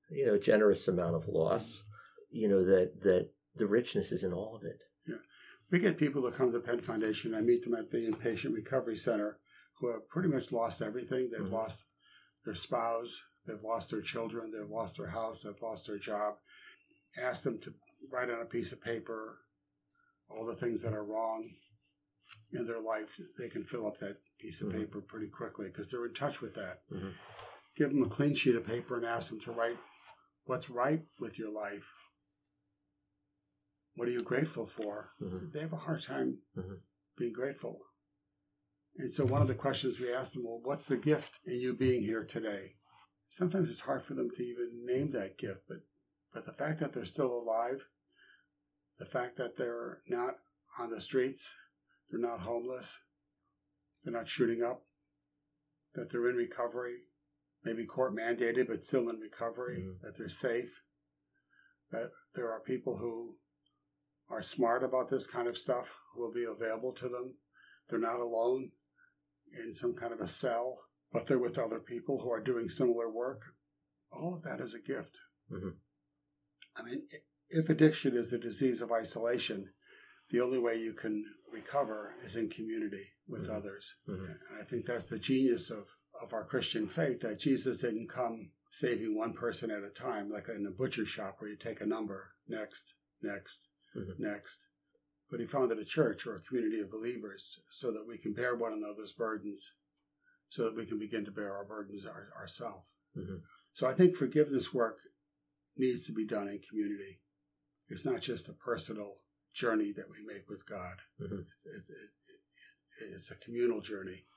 you 0.09 0.25
know, 0.25 0.37
generous 0.37 0.87
amount 0.87 1.15
of 1.15 1.27
loss. 1.27 1.83
You 2.29 2.47
know 2.49 2.63
that 2.63 3.01
that 3.01 3.31
the 3.55 3.67
richness 3.67 4.11
is 4.11 4.23
in 4.23 4.31
all 4.31 4.55
of 4.55 4.63
it. 4.63 4.83
We 5.73 5.79
get 5.79 5.97
people 5.97 6.21
who 6.21 6.29
come 6.29 6.51
to 6.51 6.59
the 6.59 6.63
Penn 6.63 6.79
Foundation. 6.81 7.33
I 7.33 7.41
meet 7.41 7.63
them 7.63 7.73
at 7.73 7.89
the 7.89 8.07
Inpatient 8.07 8.53
Recovery 8.53 8.95
Center 8.95 9.39
who 9.79 9.91
have 9.91 10.07
pretty 10.07 10.29
much 10.29 10.51
lost 10.51 10.83
everything. 10.83 11.31
They've 11.31 11.41
Mhm. 11.41 11.51
lost 11.51 11.85
their 12.45 12.53
spouse, 12.53 13.19
they've 13.47 13.63
lost 13.63 13.89
their 13.89 14.03
children, 14.03 14.51
they've 14.51 14.69
lost 14.69 14.97
their 14.97 15.07
house, 15.07 15.41
they've 15.41 15.61
lost 15.63 15.87
their 15.87 15.97
job. 15.97 16.37
Ask 17.17 17.41
them 17.41 17.57
to 17.61 17.73
write 18.07 18.29
on 18.29 18.39
a 18.39 18.45
piece 18.45 18.71
of 18.71 18.81
paper 18.81 19.39
all 20.29 20.45
the 20.45 20.53
things 20.53 20.83
that 20.83 20.93
are 20.93 21.03
wrong 21.03 21.57
in 22.51 22.67
their 22.67 22.79
life. 22.79 23.19
They 23.39 23.49
can 23.49 23.63
fill 23.63 23.87
up 23.87 23.97
that 23.97 24.21
piece 24.37 24.61
of 24.61 24.67
Mhm. 24.67 24.73
paper 24.73 25.01
pretty 25.01 25.27
quickly 25.27 25.69
because 25.69 25.89
they're 25.89 26.05
in 26.05 26.13
touch 26.13 26.39
with 26.39 26.53
that. 26.53 26.87
Mhm. 26.91 27.15
Give 27.73 27.89
them 27.89 28.03
a 28.03 28.09
clean 28.09 28.35
sheet 28.35 28.55
of 28.55 28.67
paper 28.67 28.95
and 28.95 29.05
ask 29.07 29.31
them 29.31 29.39
to 29.39 29.51
write 29.51 29.79
what's 30.43 30.69
right 30.69 31.07
with 31.17 31.39
your 31.39 31.49
life. 31.49 31.91
What 33.95 34.07
are 34.07 34.11
you 34.11 34.23
grateful 34.23 34.65
for? 34.65 35.13
Mhm. 35.21 35.51
They 35.51 35.59
have 35.59 35.73
a 35.73 35.77
hard 35.77 36.01
time 36.01 36.41
Mhm. 36.55 36.81
being 37.15 37.33
grateful. 37.33 37.87
And 38.95 39.11
so 39.11 39.25
one 39.25 39.41
of 39.41 39.47
the 39.47 39.55
questions 39.55 39.99
we 39.99 40.11
asked 40.13 40.33
them, 40.33 40.43
well, 40.43 40.59
what's 40.61 40.87
the 40.87 40.97
gift 40.97 41.39
in 41.45 41.59
you 41.59 41.73
being 41.75 42.01
here 42.03 42.23
today? 42.25 42.77
Sometimes 43.29 43.69
it's 43.69 43.81
hard 43.81 44.03
for 44.03 44.13
them 44.13 44.29
to 44.31 44.43
even 44.43 44.85
name 44.85 45.11
that 45.11 45.37
gift, 45.37 45.67
but 45.67 45.79
but 46.31 46.45
the 46.45 46.53
fact 46.53 46.79
that 46.79 46.93
they're 46.93 47.05
still 47.05 47.31
alive, 47.31 47.87
the 48.97 49.05
fact 49.05 49.37
that 49.37 49.55
they're 49.55 50.01
not 50.07 50.43
on 50.79 50.89
the 50.89 50.99
streets, 50.99 51.53
they're 52.09 52.19
not 52.19 52.39
homeless, 52.39 53.03
they're 54.03 54.13
not 54.13 54.27
shooting 54.27 54.63
up, 54.63 54.87
that 55.93 56.09
they're 56.09 56.27
in 56.27 56.35
recovery, 56.35 57.07
maybe 57.63 57.85
court 57.85 58.15
mandated 58.15 58.65
but 58.67 58.83
still 58.83 59.09
in 59.09 59.19
recovery, 59.19 59.81
Mhm. 59.83 60.01
that 60.01 60.15
they're 60.15 60.27
safe, 60.27 60.83
that 61.91 62.11
there 62.33 62.51
are 62.51 62.59
people 62.59 62.97
who 62.97 63.39
are 64.29 64.41
smart 64.41 64.83
about 64.83 65.09
this 65.09 65.27
kind 65.27 65.47
of 65.47 65.57
stuff 65.57 65.95
will 66.15 66.31
be 66.31 66.43
available 66.45 66.93
to 66.93 67.09
them. 67.09 67.35
They're 67.89 67.99
not 67.99 68.19
alone 68.19 68.71
in 69.51 69.73
some 69.73 69.93
kind 69.93 70.13
of 70.13 70.19
a 70.19 70.27
cell, 70.27 70.79
but 71.11 71.27
they're 71.27 71.39
with 71.39 71.57
other 71.57 71.79
people 71.79 72.21
who 72.21 72.31
are 72.31 72.41
doing 72.41 72.69
similar 72.69 73.09
work. 73.11 73.41
All 74.11 74.33
of 74.35 74.43
that 74.43 74.59
is 74.59 74.73
a 74.73 74.79
gift. 74.79 75.17
Mhm. 75.51 75.77
I 76.75 76.83
mean, 76.83 77.07
if 77.49 77.69
addiction 77.69 78.15
is 78.15 78.31
the 78.31 78.39
disease 78.39 78.81
of 78.81 78.91
isolation, 78.91 79.73
the 80.29 80.41
only 80.41 80.57
way 80.57 80.79
you 80.81 80.93
can 80.93 81.23
recover 81.51 82.15
is 82.21 82.35
in 82.35 82.49
community 82.49 83.13
with 83.27 83.47
Mhm. 83.47 83.55
others. 83.55 83.95
Mhm. 84.07 84.29
And 84.49 84.59
I 84.59 84.63
think 84.63 84.85
that's 84.85 85.09
the 85.09 85.19
genius 85.19 85.69
of, 85.69 85.95
of 86.19 86.33
our 86.33 86.45
Christian 86.45 86.87
faith 86.87 87.21
that 87.21 87.39
Jesus 87.39 87.79
didn't 87.79 88.07
come 88.07 88.51
saving 88.71 89.15
one 89.15 89.33
person 89.33 89.69
at 89.69 89.83
a 89.83 89.91
time, 89.91 90.29
like 90.29 90.47
in 90.49 90.65
a 90.65 90.71
butcher 90.71 91.05
shop 91.05 91.39
where 91.39 91.49
you 91.51 91.57
take 91.57 91.81
a 91.81 91.85
number, 91.85 92.33
next, 92.47 92.95
next, 93.21 93.67
Mhm. 93.95 94.19
next. 94.19 94.65
But 95.29 95.39
he 95.39 95.45
founded 95.45 95.79
a 95.79 95.85
church 95.85 96.27
or 96.27 96.35
a 96.35 96.41
community 96.41 96.79
of 96.79 96.91
believers 96.91 97.61
so 97.69 97.91
that 97.91 98.05
we 98.05 98.17
can 98.17 98.33
bear 98.33 98.55
one 98.55 98.73
another's 98.73 99.13
burdens, 99.13 99.73
so 100.49 100.63
that 100.65 100.75
we 100.75 100.85
can 100.85 100.99
begin 100.99 101.25
to 101.25 101.31
bear 101.31 101.53
our 101.55 101.65
burdens 101.65 102.05
our, 102.05 102.31
ourselves. 102.35 102.95
Mhm. 103.15 103.43
So 103.73 103.87
I 103.87 103.93
think 103.93 104.15
forgiveness 104.15 104.73
work 104.73 104.99
needs 105.75 106.05
to 106.05 106.13
be 106.13 106.25
done 106.25 106.47
in 106.47 106.59
community. 106.59 107.21
It's 107.87 108.05
not 108.05 108.21
just 108.21 108.47
a 108.47 108.53
personal 108.53 109.23
journey 109.53 109.91
that 109.93 110.09
we 110.09 110.21
make 110.23 110.49
with 110.49 110.65
God. 110.65 111.01
Mhm. 111.19 111.47
It, 111.65 111.83
it, 111.89 111.89
it, 111.89 112.11
it's 113.13 113.31
a 113.31 113.35
communal 113.35 113.81
journey. 113.81 114.27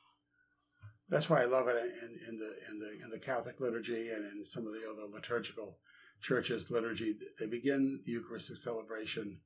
That's 1.09 1.31
why 1.31 1.43
I 1.43 1.45
love 1.45 1.69
it 1.69 1.77
in, 1.77 2.19
in 2.27 2.39
the 2.39 2.59
in 2.69 2.79
the 2.81 2.91
in 3.05 3.11
the 3.11 3.19
Catholic 3.19 3.61
liturgy 3.61 4.09
and 4.11 4.25
in 4.25 4.45
some 4.47 4.67
of 4.67 4.73
the 4.73 4.89
other 4.91 5.05
liturgical 5.07 5.79
churches 6.21 6.71
liturgy. 6.71 7.17
They 7.39 7.47
begin 7.47 8.01
the 8.05 8.13
Eucharistic 8.13 8.57
celebration 8.57 9.41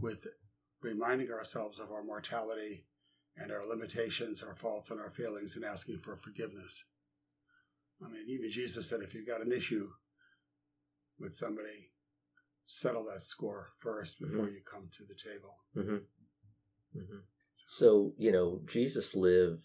with 0.00 0.26
reminding 0.82 1.30
ourselves 1.30 1.78
of 1.78 1.90
our 1.90 2.02
mortality 2.02 2.86
and 3.36 3.52
our 3.52 3.64
limitations, 3.66 4.42
our 4.42 4.54
faults, 4.54 4.90
and 4.90 5.00
our 5.00 5.10
failings, 5.10 5.56
and 5.56 5.64
asking 5.64 5.98
for 5.98 6.16
forgiveness. 6.16 6.84
I 8.04 8.08
mean, 8.08 8.24
even 8.28 8.50
Jesus 8.50 8.88
said, 8.88 9.00
if 9.00 9.14
you've 9.14 9.26
got 9.26 9.42
an 9.42 9.52
issue 9.52 9.88
with 11.18 11.34
somebody, 11.36 11.92
settle 12.66 13.04
that 13.04 13.22
score 13.22 13.68
first 13.78 14.20
before 14.20 14.46
Mhm. 14.46 14.54
you 14.54 14.62
come 14.62 14.88
to 14.90 15.04
the 15.04 15.14
table. 15.14 15.56
hmm 15.74 15.98
hmm 16.92 17.18
So, 17.66 18.14
you 18.16 18.32
know, 18.32 18.62
Jesus 18.66 19.14
lived 19.14 19.64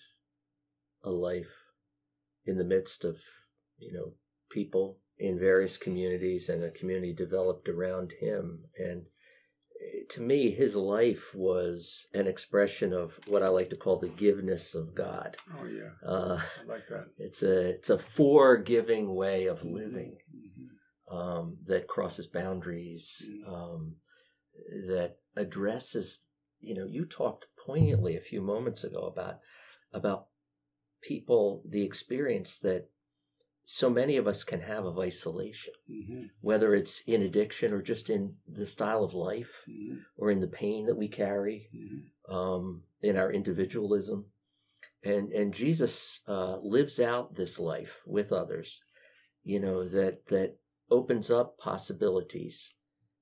a 1.03 1.09
life 1.09 1.65
in 2.45 2.57
the 2.57 2.63
midst 2.63 3.05
of, 3.05 3.21
you 3.77 3.93
know, 3.93 4.17
people 4.49 4.99
in 5.17 5.39
various 5.39 5.77
communities 5.77 6.49
and 6.49 6.63
a 6.63 6.71
community 6.71 7.13
developed 7.13 7.69
around 7.69 8.13
him. 8.19 8.65
And 8.77 9.05
eh, 9.81 10.03
to 10.09 10.21
me, 10.21 10.51
his 10.51 10.75
life 10.75 11.33
was 11.35 12.07
an 12.13 12.27
expression 12.27 12.93
of 12.93 13.19
what 13.27 13.43
I 13.43 13.47
like 13.49 13.69
to 13.69 13.77
call 13.77 13.99
the 13.99 14.09
giveness 14.09 14.75
of 14.75 14.95
God. 14.95 15.37
Oh 15.59 15.65
yeah, 15.65 15.91
Uh, 16.07 16.41
I 16.61 16.63
like 16.65 16.87
that. 16.89 17.07
it's 17.17 17.43
a 17.43 17.69
it's 17.69 17.89
a 17.89 17.97
forgiving 17.97 19.13
way 19.15 19.45
of 19.47 19.63
living 19.63 20.17
Mhm. 20.33 20.69
um, 21.15 21.57
that 21.65 21.87
crosses 21.87 22.27
boundaries, 22.27 23.21
Mm. 23.27 23.47
um, 23.47 23.95
that 24.87 25.19
addresses. 25.35 26.25
You 26.59 26.75
know, 26.75 26.85
you 26.85 27.05
talked 27.05 27.47
poignantly 27.57 28.15
a 28.15 28.21
few 28.21 28.41
moments 28.41 28.83
ago 28.83 29.01
about 29.01 29.39
about 29.91 30.29
people, 31.01 31.61
the 31.67 31.83
experience 31.83 32.57
that 32.59 32.89
so 33.65 33.89
many 33.89 34.17
of 34.17 34.27
us 34.27 34.43
can 34.43 34.61
have 34.61 34.85
of 34.85 34.99
isolation, 34.99 35.73
Mhm. 35.89 36.29
whether 36.41 36.75
it's 36.75 37.01
in 37.01 37.21
addiction 37.21 37.73
or 37.73 37.81
just 37.81 38.09
in 38.09 38.37
the 38.47 38.67
style 38.67 39.03
of 39.03 39.13
life 39.13 39.63
Mhm. 39.67 40.05
or 40.17 40.31
in 40.31 40.39
the 40.39 40.47
pain 40.47 40.85
that 40.85 40.95
we 40.95 41.07
carry, 41.07 41.69
Mhm. 41.73 42.09
um, 42.33 42.83
in 43.01 43.15
our 43.15 43.31
individualism. 43.31 44.31
And, 45.01 45.31
and 45.33 45.53
Jesus 45.53 46.21
uh, 46.27 46.59
lives 46.59 46.99
out 46.99 47.35
this 47.35 47.59
life 47.59 48.01
with 48.05 48.31
others, 48.31 48.83
you 49.43 49.59
know, 49.59 49.87
that, 49.89 50.25
that 50.27 50.57
opens 50.89 51.29
up 51.31 51.57
possibilities 51.57 52.75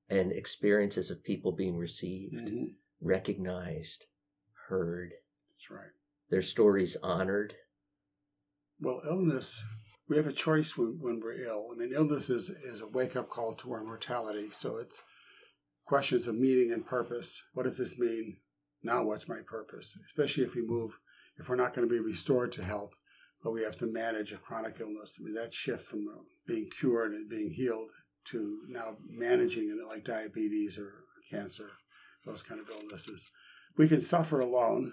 and 0.09 0.31
experiences 0.31 1.09
of 1.09 1.23
people 1.23 1.51
being 1.51 1.77
received, 1.77 2.33
Mhm. 2.35 2.75
recognized, 2.99 4.07
heard, 4.67 5.13
That's 5.49 5.69
right. 5.71 5.91
their 6.29 6.41
stories 6.41 6.95
honored. 6.97 7.55
Well, 8.79 9.01
illness, 9.05 9.63
we 10.11 10.17
have 10.17 10.27
a 10.27 10.33
choice 10.33 10.77
when, 10.77 10.97
when 10.99 11.21
we're 11.21 11.41
ill. 11.41 11.69
I 11.71 11.77
mean, 11.77 11.93
illness 11.93 12.29
is, 12.29 12.49
is 12.49 12.81
a 12.81 12.87
wake 12.87 13.15
up 13.15 13.29
call 13.29 13.55
to 13.55 13.71
our 13.71 13.81
mortality. 13.81 14.49
So 14.51 14.75
it's 14.75 15.03
questions 15.85 16.27
of 16.27 16.35
meaning 16.35 16.73
and 16.73 16.85
purpose. 16.85 17.41
What 17.53 17.63
does 17.63 17.77
this 17.77 17.97
mean? 17.97 18.35
Now, 18.83 19.03
what's 19.03 19.29
my 19.29 19.39
purpose? 19.47 19.97
Especially 20.05 20.43
if 20.43 20.53
we 20.53 20.67
move, 20.67 20.99
if 21.37 21.47
we're 21.47 21.55
not 21.55 21.73
going 21.73 21.87
to 21.87 21.93
be 21.93 22.01
restored 22.01 22.51
to 22.53 22.63
health, 22.63 22.91
but 23.41 23.53
we 23.53 23.63
have 23.63 23.77
to 23.77 23.85
manage 23.85 24.33
a 24.33 24.37
chronic 24.37 24.81
illness. 24.81 25.17
I 25.17 25.23
mean, 25.23 25.33
that 25.35 25.53
shift 25.53 25.85
from 25.85 26.05
being 26.45 26.69
cured 26.77 27.13
and 27.13 27.29
being 27.29 27.53
healed 27.53 27.91
to 28.31 28.63
now 28.67 28.97
managing 29.07 29.69
it 29.69 29.87
like 29.87 30.03
diabetes 30.03 30.77
or 30.77 31.05
cancer, 31.29 31.69
those 32.25 32.43
kind 32.43 32.59
of 32.59 32.69
illnesses. 32.69 33.31
We 33.77 33.87
can 33.87 34.01
suffer 34.01 34.41
alone. 34.41 34.91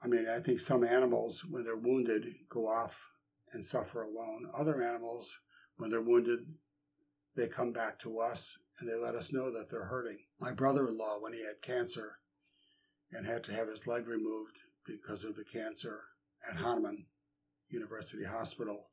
I 0.00 0.06
mean, 0.06 0.28
I 0.28 0.38
think 0.38 0.60
some 0.60 0.84
animals, 0.84 1.44
when 1.50 1.64
they're 1.64 1.74
wounded, 1.74 2.26
go 2.48 2.68
off 2.68 3.08
and 3.52 3.64
suffer 3.64 4.02
alone. 4.02 4.50
Other 4.54 4.82
animals, 4.82 5.38
when 5.76 5.90
they're 5.90 6.00
wounded, 6.00 6.40
they 7.36 7.48
come 7.48 7.72
back 7.72 7.98
to 8.00 8.18
us 8.18 8.58
and 8.78 8.88
they 8.88 8.94
let 8.94 9.14
us 9.14 9.32
know 9.32 9.50
that 9.50 9.70
they're 9.70 9.84
hurting. 9.86 10.18
My 10.40 10.52
brother 10.52 10.88
in 10.88 10.98
law, 10.98 11.18
when 11.20 11.32
he 11.32 11.40
had 11.44 11.62
cancer 11.62 12.18
and 13.10 13.26
had 13.26 13.44
to 13.44 13.52
have 13.52 13.68
his 13.68 13.86
leg 13.86 14.06
removed 14.06 14.58
because 14.86 15.24
of 15.24 15.36
the 15.36 15.44
cancer 15.44 16.00
at 16.48 16.56
Hahnemann 16.56 17.06
University 17.68 18.24
Hospital, 18.24 18.86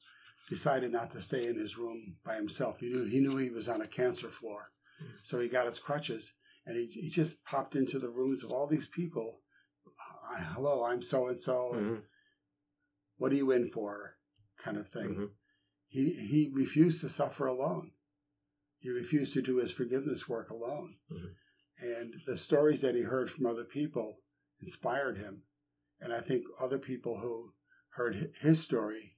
decided 0.49 0.91
not 0.91 1.11
to 1.11 1.21
stay 1.21 1.47
in 1.47 1.57
his 1.57 1.77
room 1.77 2.17
by 2.25 2.35
himself. 2.35 2.79
He 2.79 2.87
knew 2.89 3.05
he, 3.05 3.19
knew 3.19 3.37
he 3.37 3.49
was 3.49 3.69
on 3.69 3.81
a 3.81 3.87
cancer 3.87 4.29
floor. 4.29 4.71
Hmm. 4.99 5.11
So 5.23 5.39
he 5.39 5.47
got 5.47 5.65
his 5.65 5.79
crutches 5.79 6.33
and 6.65 6.77
he, 6.77 6.85
he 6.87 7.09
just 7.09 7.43
popped 7.43 7.75
into 7.75 7.99
the 7.99 8.09
rooms 8.09 8.43
of 8.43 8.51
all 8.51 8.67
these 8.67 8.87
people. 8.87 9.41
"Hi, 9.95 10.43
Hello, 10.53 10.83
I'm 10.83 11.01
so 11.01 11.27
and 11.27 11.39
so. 11.39 11.71
What 13.17 13.31
are 13.31 13.35
you 13.35 13.51
in 13.51 13.69
for? 13.69 14.15
Kind 14.63 14.77
of 14.77 14.89
thing 14.89 15.15
mhm, 15.15 15.29
he 15.87 16.13
he 16.13 16.51
refused 16.53 17.01
to 17.01 17.09
suffer 17.09 17.45
alone. 17.45 17.93
He 18.77 18.89
refused 18.89 19.33
to 19.33 19.41
do 19.41 19.57
his 19.57 19.71
forgiveness 19.71 20.27
work 20.27 20.49
alone. 20.49 20.99
Mhm. 21.09 21.35
And 21.77 22.13
the 22.25 22.37
stories 22.37 22.81
that 22.81 22.95
he 22.95 23.01
heard 23.01 23.31
from 23.31 23.45
other 23.45 23.63
people 23.63 24.21
inspired 24.59 25.17
him. 25.17 25.43
And 25.99 26.13
I 26.13 26.21
think 26.21 26.45
other 26.59 26.77
people 26.77 27.19
who 27.19 27.53
heard 27.91 28.35
his 28.41 28.61
story, 28.61 29.17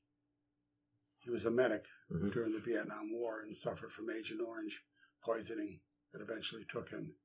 he 1.17 1.29
was 1.29 1.45
a 1.45 1.51
medic 1.51 1.87
Mhm. 2.09 2.31
during 2.33 2.53
the 2.53 2.59
Vietnam 2.59 3.11
War 3.11 3.41
and 3.41 3.57
suffered 3.57 3.91
from 3.91 4.09
Agent 4.09 4.41
Orange 4.41 4.85
poisoning 5.23 5.81
that 6.11 6.21
eventually 6.21 6.65
took 6.65 6.89
him, 6.89 7.15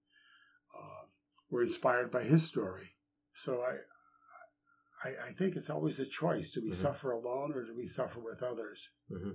uh, 0.75 1.07
were 1.49 1.63
inspired 1.63 2.11
by 2.11 2.25
his 2.25 2.45
story. 2.45 2.97
So 3.35 3.63
I, 3.63 3.81
I, 5.05 5.09
I 5.29 5.33
think 5.33 5.57
it's 5.57 5.71
always 5.71 5.99
a 5.99 6.07
choice: 6.07 6.51
do 6.53 6.63
we 6.63 6.71
Mhm. 6.71 6.75
suffer 6.75 7.13
alone 7.13 7.53
or 7.53 7.65
do 7.65 7.75
we 7.77 7.87
suffer 7.87 8.21
with 8.21 8.43
others? 8.43 8.91
hmm 9.09 9.33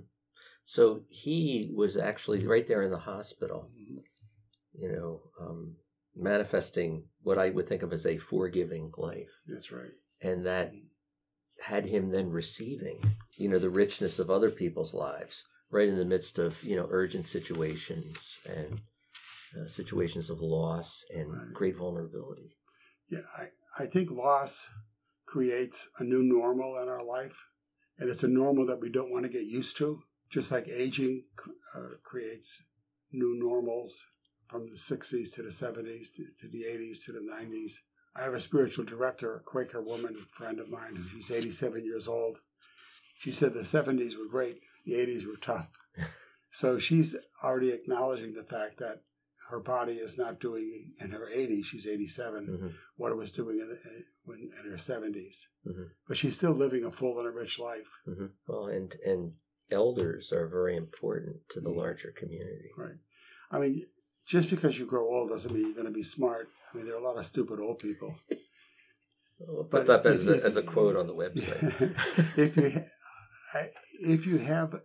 So 0.64 1.04
he 1.08 1.70
was 1.74 1.96
actually 1.96 2.46
right 2.46 2.66
there 2.66 2.82
in 2.82 2.90
the 2.90 2.98
hospital, 2.98 3.70
Mhm. 3.74 4.04
you 4.72 4.92
know, 4.92 5.30
um, 5.40 5.76
manifesting 6.14 7.08
what 7.22 7.38
I 7.38 7.50
would 7.50 7.66
think 7.66 7.82
of 7.82 7.92
as 7.92 8.06
a 8.06 8.18
forgiving 8.18 8.92
life. 8.96 9.30
That's 9.46 9.72
right. 9.72 9.92
And 10.20 10.46
that 10.46 10.72
had 11.60 11.86
him 11.86 12.10
then 12.10 12.30
receiving, 12.30 13.00
you 13.36 13.48
know, 13.48 13.58
the 13.58 13.70
richness 13.70 14.18
of 14.18 14.30
other 14.30 14.50
people's 14.50 14.94
lives 14.94 15.44
right 15.70 15.88
in 15.88 15.96
the 15.96 16.04
midst 16.04 16.38
of, 16.38 16.62
you 16.62 16.76
know, 16.76 16.86
urgent 16.90 17.26
situations 17.26 18.38
and 18.46 18.80
uh, 19.56 19.66
situations 19.66 20.30
of 20.30 20.40
loss 20.40 21.04
and 21.14 21.32
Right. 21.32 21.52
great 21.52 21.76
vulnerability. 21.76 22.56
Yeah, 23.08 23.26
I, 23.36 23.50
I 23.78 23.86
think 23.86 24.10
loss 24.10 24.68
creates 25.32 25.88
a 25.98 26.04
new 26.04 26.22
normal 26.22 26.76
in 26.82 26.88
our 26.90 27.02
life, 27.02 27.46
and 27.98 28.10
it's 28.10 28.22
a 28.22 28.28
normal 28.28 28.66
that 28.66 28.80
we 28.82 28.90
don't 28.90 29.10
want 29.10 29.24
to 29.24 29.30
get 29.32 29.44
used 29.44 29.78
to. 29.78 30.02
Just 30.28 30.52
like 30.52 30.68
aging 30.68 31.24
uh, 31.74 31.96
creates 32.02 32.62
new 33.12 33.34
normals 33.38 34.04
from 34.46 34.66
the 34.68 34.76
60s 34.76 35.32
to 35.34 35.42
the 35.42 35.48
70s 35.48 36.08
to, 36.16 36.24
to 36.40 36.48
the 36.52 36.64
80s 36.64 37.04
to 37.06 37.12
the 37.12 37.20
90s. 37.20 37.72
I 38.14 38.24
have 38.24 38.34
a 38.34 38.40
spiritual 38.40 38.84
director, 38.84 39.34
a 39.36 39.40
Quaker 39.40 39.80
woman 39.80 40.16
friend 40.32 40.60
of 40.60 40.68
mine, 40.70 41.02
she's 41.10 41.30
87 41.30 41.82
years 41.84 42.06
old. 42.06 42.38
She 43.18 43.30
said 43.32 43.54
the 43.54 43.60
70s 43.60 44.18
were 44.18 44.28
great, 44.30 44.58
the 44.84 44.92
80s 44.94 45.26
were 45.26 45.36
tough. 45.40 45.70
So 46.54 46.78
she's 46.78 47.16
already 47.42 47.70
acknowledging 47.70 48.34
the 48.34 48.42
fact 48.44 48.76
that 48.80 48.98
her 49.48 49.58
body 49.58 49.94
is 49.94 50.18
not 50.18 50.38
doing 50.38 50.92
in 51.00 51.12
her 51.12 51.26
80s, 51.34 51.64
she's 51.64 51.86
87, 51.86 52.46
Mhm. 52.46 52.74
what 52.96 53.10
it 53.10 53.16
was 53.16 53.32
doing 53.32 53.58
in, 53.58 53.70
in, 53.70 54.04
when, 54.24 54.38
in 54.64 54.70
her 54.70 54.76
70s. 54.76 55.46
Mhm. 55.66 55.90
But 56.08 56.16
she's 56.16 56.36
still 56.36 56.52
living 56.52 56.84
a 56.84 56.90
full 56.90 57.18
and 57.18 57.26
a 57.28 57.30
rich 57.30 57.58
life. 57.58 57.90
hmm 58.04 58.26
Well, 58.46 58.66
and, 58.66 58.94
and 59.04 59.34
elders 59.70 60.32
are 60.32 60.48
very 60.48 60.76
important 60.76 61.48
to 61.50 61.60
the 61.60 61.70
Mhm. 61.70 61.76
larger 61.76 62.12
community. 62.12 62.70
Right. 62.76 62.98
I 63.50 63.58
mean, 63.58 63.86
just 64.26 64.50
because 64.50 64.78
you 64.78 64.86
grow 64.86 65.08
old 65.08 65.30
doesn't 65.30 65.52
mean 65.52 65.66
you're 65.66 65.74
going 65.74 65.86
to 65.86 65.90
be 65.92 66.02
smart. 66.04 66.48
I 66.72 66.76
mean, 66.76 66.86
there 66.86 66.94
are 66.94 67.00
a 67.00 67.04
lot 67.04 67.16
of 67.18 67.26
stupid 67.26 67.58
old 67.60 67.78
people. 67.78 68.16
We'll 69.44 69.64
But 69.64 69.86
that 69.86 70.06
as 70.06 70.28
if- 70.28 70.42
a, 70.42 70.46
as 70.46 70.56
a 70.56 70.62
quote 70.62 70.96
on 70.96 71.08
the 71.08 71.14
website. 71.24 71.96
if 72.38 72.56
you 72.56 72.84
if 74.00 74.26
you 74.26 74.38
have 74.38 74.82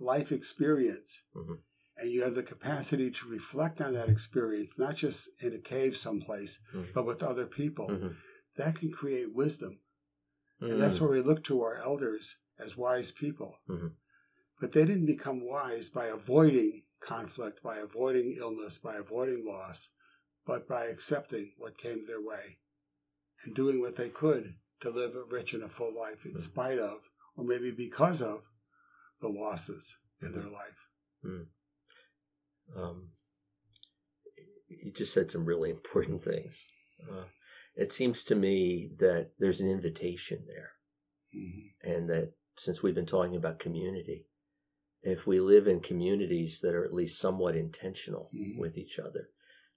life 0.00 0.32
experience 0.32 1.22
Mhm. 1.36 1.58
and 1.98 2.10
you 2.10 2.22
have 2.22 2.34
the 2.34 2.42
capacity 2.42 3.10
to 3.10 3.28
reflect 3.28 3.80
on 3.82 3.92
that 3.94 4.08
experience, 4.08 4.78
not 4.78 4.94
just 4.96 5.28
in 5.40 5.52
a 5.52 5.58
cave 5.58 5.94
someplace, 5.96 6.58
Mhm. 6.74 6.92
but 6.94 7.04
with 7.04 7.22
other 7.22 7.44
people, 7.46 7.88
Mhm. 7.88 8.16
That 8.58 8.76
can 8.76 8.92
create 8.92 9.34
wisdom. 9.34 9.80
And 10.60 10.80
that's 10.80 11.00
where 11.00 11.10
we 11.10 11.20
look 11.22 11.44
to 11.44 11.62
our 11.62 11.76
elders 11.76 12.36
as 12.58 12.76
wise 12.76 13.12
people. 13.12 13.60
Mhm. 13.68 13.94
But 14.60 14.72
they 14.72 14.84
didn't 14.84 15.06
become 15.06 15.40
wise 15.46 15.88
by 15.88 16.06
avoiding 16.06 16.84
conflict, 17.00 17.62
by 17.62 17.78
avoiding 17.78 18.34
illness, 18.36 18.76
by 18.78 18.96
avoiding 18.96 19.44
loss, 19.46 19.90
but 20.44 20.66
by 20.66 20.86
accepting 20.86 21.54
what 21.56 21.78
came 21.78 22.04
their 22.06 22.20
way 22.20 22.58
and 23.44 23.54
doing 23.54 23.80
what 23.80 23.94
they 23.94 24.10
could 24.10 24.58
to 24.80 24.90
live 24.90 25.14
a 25.14 25.22
rich 25.24 25.54
and 25.54 25.62
a 25.62 25.68
full 25.68 25.94
life 25.94 26.26
in 26.26 26.34
Mhm. 26.34 26.40
spite 26.40 26.78
of, 26.80 27.08
or 27.36 27.44
maybe 27.44 27.70
because 27.70 28.20
of, 28.20 28.50
the 29.20 29.28
losses 29.28 29.98
in 30.20 30.32
their 30.32 30.48
life. 30.48 30.88
um, 32.76 33.12
you 34.68 34.92
just 34.92 35.12
said 35.14 35.30
some 35.30 35.44
really 35.44 35.70
important 35.78 36.20
things. 36.22 36.66
Uh, 37.08 37.24
it 37.78 37.92
seems 37.92 38.24
to 38.24 38.34
me 38.34 38.90
that 38.98 39.30
there's 39.38 39.60
an 39.60 39.70
invitation 39.70 40.44
there, 40.46 40.72
Mhm. 41.32 41.72
and 41.80 42.10
that 42.10 42.32
since 42.56 42.82
we've 42.82 42.94
been 42.94 43.06
talking 43.06 43.36
about 43.36 43.60
community, 43.60 44.26
if 45.02 45.26
we 45.28 45.38
live 45.38 45.68
in 45.68 45.78
communities 45.80 46.60
that 46.60 46.74
are 46.74 46.84
at 46.84 46.92
least 46.92 47.20
somewhat 47.20 47.54
intentional 47.54 48.30
Mhm. 48.34 48.58
with 48.58 48.76
each 48.76 48.98
other, 48.98 49.30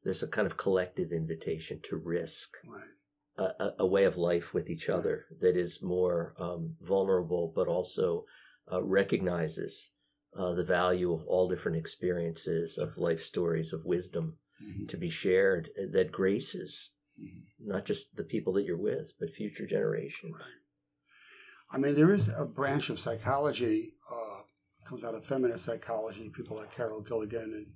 there's 0.03 0.23
a 0.23 0.27
kind 0.27 0.47
of 0.47 0.57
collective 0.57 1.11
invitation 1.11 1.79
to 1.81 1.95
risk 1.95 2.57
Right. 2.65 2.89
a, 3.37 3.43
a, 3.43 3.75
a 3.79 3.85
way 3.85 4.03
of 4.05 4.17
life 4.17 4.51
with 4.51 4.67
each 4.67 4.89
other 4.89 5.27
that 5.39 5.55
is 5.55 5.81
more 5.83 6.33
um, 6.37 6.75
vulnerable, 6.81 7.49
but 7.55 7.67
also 7.67 8.25
uh, 8.71 8.81
recognizes 8.83 9.93
uh, 10.33 10.53
the 10.53 10.63
value 10.63 11.13
of 11.13 11.25
all 11.27 11.47
different 11.47 11.77
experiences 11.77 12.77
of 12.79 12.97
life 12.97 13.21
stories 13.21 13.73
of 13.73 13.85
wisdom 13.85 14.39
Mhm. 14.59 14.87
to 14.87 14.97
be 14.97 15.09
shared 15.09 15.69
uh, 15.77 15.85
that 15.91 16.11
graces 16.11 16.89
Mhm. 17.21 17.43
not 17.59 17.85
just 17.85 18.15
the 18.15 18.23
people 18.23 18.53
that 18.53 18.63
you're 18.63 18.77
with, 18.77 19.13
but 19.19 19.29
future 19.29 19.65
generations. 19.67 20.33
Right. 20.33 20.53
I 21.71 21.77
mean, 21.77 21.95
there 21.95 22.11
is 22.11 22.27
a 22.29 22.43
branch 22.45 22.89
of 22.89 22.99
psychology, 22.99 23.93
uh, 24.11 24.41
comes 24.85 25.03
out 25.03 25.15
of 25.15 25.23
feminist 25.25 25.63
psychology, 25.65 26.29
people 26.29 26.57
like 26.57 26.71
Carol 26.71 27.01
Gilligan 27.01 27.53
and 27.53 27.73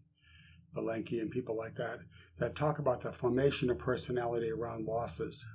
Belenky 0.75 1.21
and 1.21 1.31
people 1.31 1.55
like 1.55 1.75
that, 1.75 1.99
that 2.39 2.55
talk 2.55 2.79
about 2.79 3.01
the 3.01 3.11
formation 3.11 3.69
of 3.69 3.77
personality 3.77 4.49
around 4.51 4.85
losses 4.85 5.45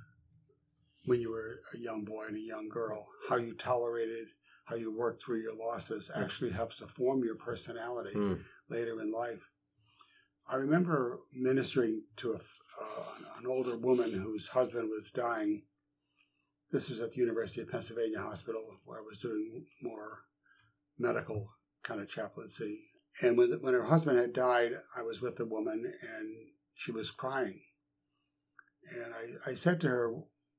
when 1.05 1.19
you 1.19 1.29
were 1.31 1.61
a 1.73 1.77
young 1.77 2.03
boy 2.05 2.25
and 2.27 2.35
a 2.37 2.39
young 2.39 2.69
girl. 2.69 3.07
How 3.29 3.35
you 3.35 3.53
tolerated, 3.53 4.29
how 4.65 4.75
you 4.75 4.91
worked 4.97 5.21
through 5.21 5.41
your 5.41 5.53
losses 5.55 6.09
actually 6.15 6.51
helps 6.51 6.77
to 6.77 6.87
form 6.87 7.23
your 7.23 7.35
personality 7.35 8.15
Mm. 8.15 8.43
later 8.69 8.99
in 9.01 9.11
life. 9.11 9.49
I 10.51 10.55
remember 10.55 11.21
ministering 11.33 12.01
to 12.17 12.33
a, 12.33 12.35
uh, 12.35 13.05
an 13.39 13.47
older 13.47 13.77
woman 13.77 14.11
whose 14.11 14.49
husband 14.49 14.89
was 14.89 15.09
dying. 15.09 15.63
This 16.71 16.89
was 16.89 16.99
at 16.99 17.13
the 17.13 17.21
University 17.21 17.61
of 17.61 17.71
Pennsylvania 17.71 18.19
Hospital, 18.19 18.79
where 18.83 18.99
I 18.99 19.03
was 19.03 19.17
doing 19.17 19.65
more 19.81 20.23
medical 20.99 21.51
kind 21.83 22.01
of 22.01 22.11
chaplaincy. 22.11 22.81
And 23.21 23.37
when, 23.37 23.51
when 23.61 23.73
her 23.73 23.85
husband 23.85 24.19
had 24.19 24.33
died, 24.33 24.73
I 24.95 25.03
was 25.03 25.21
with 25.21 25.37
the 25.37 25.45
woman 25.45 25.85
and 25.85 26.35
she 26.75 26.91
was 26.91 27.11
crying. 27.11 27.61
And 28.93 29.13
I, 29.13 29.51
I 29.51 29.53
said 29.53 29.79
to 29.81 29.87
her, 29.87 30.13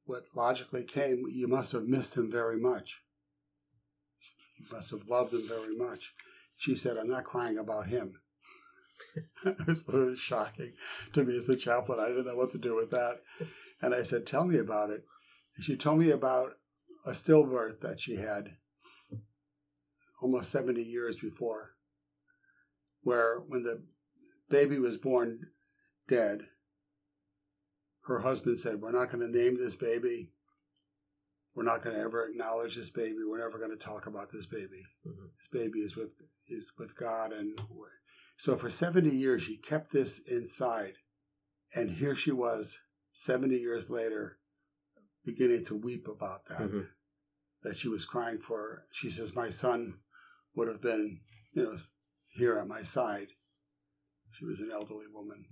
what 0.05 0.23
logically 0.35 0.85
came, 0.85 1.25
you 1.31 1.49
must 1.49 1.73
have 1.73 1.85
missed 1.85 2.17
him 2.17 2.31
very 2.31 2.59
much. 2.59 3.03
You 4.59 4.67
must 4.75 4.91
have 4.91 5.11
loved 5.11 5.35
him 5.35 5.47
very 5.47 5.77
much. 5.77 6.15
She 6.57 6.77
said, 6.77 6.97
I'm 6.97 7.11
not 7.11 7.25
crying 7.25 7.59
about 7.59 7.89
him. 7.89 8.22
it 9.45 9.87
was 9.89 10.19
shocking 10.19 10.73
to 11.13 11.25
me 11.25 11.37
as 11.37 11.47
the 11.47 11.57
chaplain. 11.57 12.01
I 12.01 12.09
didn't 12.09 12.27
know 12.27 12.37
what 12.37 12.53
to 12.53 12.59
do 12.59 12.75
with 12.75 12.91
that. 12.91 13.21
And 13.81 13.95
I 13.95 14.03
said, 14.03 14.27
Tell 14.27 14.45
me 14.45 14.59
about 14.59 14.91
it. 14.91 15.05
And 15.57 15.65
she 15.65 15.77
told 15.77 15.99
me 15.99 16.11
about 16.11 16.53
a 17.05 17.11
stillbirth 17.11 17.81
that 17.81 18.01
she 18.01 18.17
had 18.17 18.57
almost 20.23 20.51
70 20.51 20.81
years 20.81 21.19
before, 21.19 21.73
where 23.03 23.39
when 23.39 23.65
the 23.65 23.83
baby 24.49 24.79
was 24.79 24.97
born 24.97 25.41
dead, 26.09 26.43
her 28.07 28.21
husband 28.21 28.59
said, 28.59 28.81
We're 28.81 28.93
not 28.93 29.11
going 29.11 29.21
to 29.21 29.39
name 29.39 29.57
this 29.57 29.77
baby. 29.77 30.31
We're 31.55 31.65
not 31.65 31.83
going 31.83 31.97
to 31.97 32.03
ever 32.03 32.27
acknowledge 32.27 32.77
this 32.77 32.91
baby. 32.91 33.19
We're 33.29 33.45
never 33.45 33.59
going 33.59 33.77
to 33.77 33.85
talk 33.85 34.07
about 34.07 34.33
this 34.33 34.47
baby. 34.47 34.83
Mhm. 35.07 35.31
This 35.37 35.49
baby 35.53 35.81
is 35.81 35.97
with 35.97 36.15
is 36.49 36.73
with 36.79 36.97
God, 36.97 37.33
and 37.33 37.59
so 38.37 38.57
for 38.57 38.71
seventy 38.71 39.11
years 39.15 39.43
she 39.43 39.57
kept 39.57 39.93
this 39.93 40.19
inside, 40.21 40.95
and 41.75 41.91
here 41.91 42.15
she 42.15 42.33
was, 42.33 42.79
seventy 43.13 43.59
years 43.59 43.91
later, 43.91 44.39
beginning 45.25 45.65
to 45.67 45.77
weep 45.77 46.07
about 46.09 46.47
that. 46.47 46.61
Mhm. 46.61 46.89
That 47.63 47.77
she 47.77 47.89
was 47.89 48.05
crying 48.05 48.39
for. 48.41 48.87
She 48.91 49.09
says, 49.09 49.35
"My 49.37 49.49
son 49.49 50.01
would 50.55 50.67
have 50.69 50.81
been, 50.83 51.21
you 51.53 51.63
know, 51.63 51.79
here 52.31 52.59
at 52.59 52.67
my 52.67 52.83
side." 52.83 53.29
She 54.33 54.45
was 54.45 54.61
an 54.61 54.71
elderly 54.73 55.07
woman. 55.07 55.47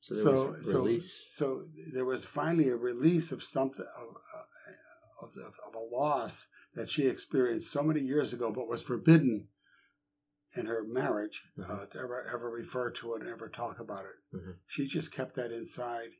So 0.00 0.14
there 0.14 0.24
So, 0.62 0.82
was 0.84 1.12
so, 1.30 1.30
so 1.30 1.68
there 1.92 2.04
was 2.06 2.24
finally 2.24 2.68
a 2.68 2.76
release 2.76 3.32
of 3.32 3.42
something 3.42 3.84
of, 3.96 4.16
uh, 4.16 5.24
of, 5.26 5.36
of, 5.36 5.54
of 5.66 5.74
a 5.74 5.78
loss 5.80 6.46
that 6.74 6.88
she 6.88 7.06
experienced 7.06 7.70
so 7.70 7.82
many 7.82 8.00
years 8.00 8.32
ago, 8.32 8.50
but 8.52 8.68
was 8.68 8.82
forbidden 8.82 9.48
in 10.56 10.66
her 10.66 10.82
marriage 10.84 11.42
uh, 11.62 11.84
to 11.86 11.98
ever 11.98 12.26
ever 12.32 12.50
refer 12.50 12.90
to 12.90 13.14
it 13.14 13.20
and 13.22 13.30
ever 13.30 13.48
talk 13.48 13.78
about 13.80 14.04
it. 14.06 14.36
Mhm. 14.36 14.56
She 14.66 14.86
just 14.86 15.12
kept 15.12 15.34
that 15.34 15.52
inside, 15.52 16.10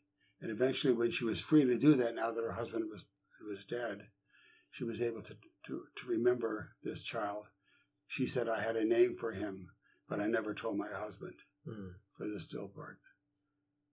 and 0.41 0.51
eventually, 0.51 0.93
when 0.93 1.11
she 1.11 1.25
was 1.25 1.41
free 1.41 1.65
to 1.65 1.79
do 1.79 1.95
that, 1.95 2.15
now 2.15 2.31
that 2.31 2.43
her 2.43 2.53
husband 2.53 2.91
was 2.91 3.09
was 3.47 3.65
dead, 3.65 4.11
she 4.71 4.85
was 4.85 5.01
able 5.01 5.23
to 5.23 5.37
to, 5.67 5.87
to 5.97 6.07
remember 6.07 6.77
this 6.83 7.03
child, 7.03 7.47
she 8.07 8.27
said 8.27 8.49
I 8.49 8.61
had 8.63 8.77
a 8.77 8.85
name 8.85 9.17
for 9.17 9.33
him, 9.33 9.71
but 10.09 10.21
I 10.21 10.27
never 10.27 10.55
told 10.55 10.77
my 10.79 10.89
husband 10.93 11.35
Mm. 11.67 11.95
for 12.17 12.27
the 12.27 12.41
stillborn. 12.41 12.97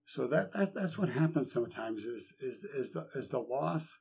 So 0.06 0.26
that, 0.28 0.52
that 0.52 0.72
that's 0.74 0.96
what 0.96 1.08
happens 1.10 1.52
sometimes 1.52 2.04
is 2.04 2.34
is 2.40 2.64
is 2.64 2.92
the 2.92 3.08
is 3.14 3.28
the 3.28 3.40
loss 3.40 4.00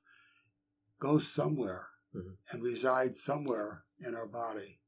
goes 0.99 1.27
somewhere 1.33 1.87
Mhm. 2.13 2.37
and 2.51 2.63
resides 2.63 3.21
somewhere 3.23 3.85
in 3.99 4.15
our 4.15 4.27
body. 4.27 4.81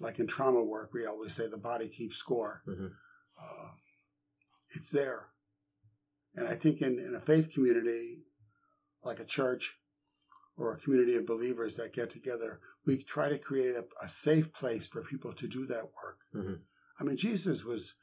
Like 0.00 0.18
in 0.18 0.26
trauma 0.26 0.62
work, 0.64 0.92
we 0.94 1.04
always 1.06 1.34
say 1.34 1.46
the 1.46 1.58
body 1.58 1.88
keeps 1.88 2.16
score. 2.16 2.62
Mhm. 2.66 2.92
Uh, 3.40 3.68
it's 4.74 4.90
there, 4.90 5.28
and 6.34 6.48
I 6.48 6.54
think 6.54 6.80
in, 6.80 6.98
in 6.98 7.14
a 7.14 7.20
faith 7.20 7.52
community, 7.52 8.24
like 9.02 9.20
a 9.20 9.24
church 9.24 9.78
or 10.56 10.72
a 10.72 10.78
community 10.78 11.16
of 11.16 11.26
believers 11.26 11.76
that 11.76 11.92
get 11.92 12.10
together, 12.10 12.60
we 12.86 13.02
try 13.02 13.28
to 13.28 13.38
create 13.38 13.74
a, 13.74 13.84
a 14.02 14.08
safe 14.08 14.52
place 14.52 14.86
for 14.86 15.02
people 15.02 15.32
to 15.34 15.46
do 15.48 15.66
that 15.66 15.84
work. 16.02 16.18
Mhm. 16.34 16.60
I 16.98 17.04
mean, 17.04 17.16
Jesus 17.16 17.64
was 17.64 17.94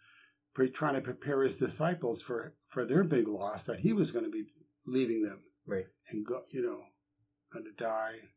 pre- 0.53 0.69
trying 0.71 0.95
to 0.95 1.01
prepare 1.01 1.41
his 1.43 1.57
disciples 1.57 2.21
for 2.21 2.55
for 2.67 2.83
their 2.86 3.03
big 3.03 3.27
loss 3.27 3.65
that 3.65 3.79
he 3.79 3.93
was 3.93 4.12
going 4.12 4.25
to 4.25 4.31
be 4.31 4.45
leaving 4.86 5.21
them 5.23 5.43
Right. 5.65 5.88
and 6.10 6.25
go, 6.25 6.45
you 6.49 6.62
know, 6.62 6.86
going 7.51 7.65
to 7.65 7.71
die. 7.71 8.31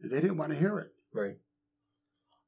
And 0.00 0.10
they 0.10 0.20
didn't 0.20 0.36
want 0.38 0.52
to 0.52 0.58
hear 0.58 0.78
it. 0.78 0.92
Right. 1.12 1.38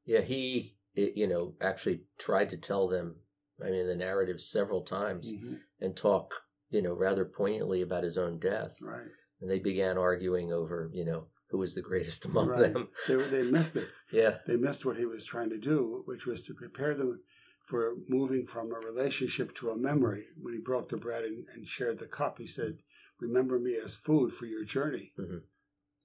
Yeah, 0.07 0.21
he, 0.23 0.77
you 0.95 1.27
know, 1.27 1.55
actually 1.61 2.03
tried 2.19 2.49
to 2.51 2.57
tell 2.57 2.89
them, 2.89 3.17
I 3.63 3.71
mean, 3.71 3.87
the 3.87 3.95
narrative 3.97 4.41
several 4.41 4.83
times 4.83 5.33
and 5.81 5.97
talk, 5.97 6.33
you 6.71 6.81
know, 6.81 6.95
rather 6.95 7.25
poignantly 7.25 7.83
about 7.83 8.05
his 8.05 8.17
own 8.17 8.39
death. 8.39 8.79
Right. 8.81 9.09
And 9.41 9.51
they 9.51 9.59
began 9.59 9.99
arguing 9.99 10.53
over, 10.53 10.91
you 10.95 11.05
know, 11.05 11.27
who 11.51 11.59
was 11.59 11.75
the 11.75 11.83
greatest 11.83 12.25
among 12.25 12.49
Right. 12.49 12.73
them. 12.73 12.89
They 13.07 13.17
they 13.17 13.43
missed 13.43 13.77
it. 13.77 13.89
Yeah. 14.13 14.39
They 14.47 14.57
missed 14.57 14.85
what 14.85 14.97
he 14.97 15.05
was 15.05 15.25
trying 15.27 15.51
to 15.51 15.59
do, 15.59 16.03
which 16.07 16.27
was 16.27 16.43
to 16.47 16.55
prepare 16.55 16.95
them 16.95 17.21
for 17.61 17.97
moving 18.09 18.47
from 18.47 18.71
a 18.73 18.79
relationship 18.87 19.53
to 19.57 19.71
a 19.71 19.77
memory. 19.77 20.25
When 20.41 20.55
he 20.55 20.61
broke 20.61 20.89
the 20.89 20.97
bread 20.97 21.25
and, 21.25 21.45
and 21.55 21.67
shared 21.67 21.99
the 21.99 22.07
cup, 22.07 22.39
he 22.39 22.47
said, 22.47 22.79
"Remember 23.21 23.59
me 23.59 23.75
as 23.85 23.97
food 23.97 24.33
for 24.33 24.47
your 24.47 24.65
journey." 24.65 25.13
Mhm. 25.19 25.43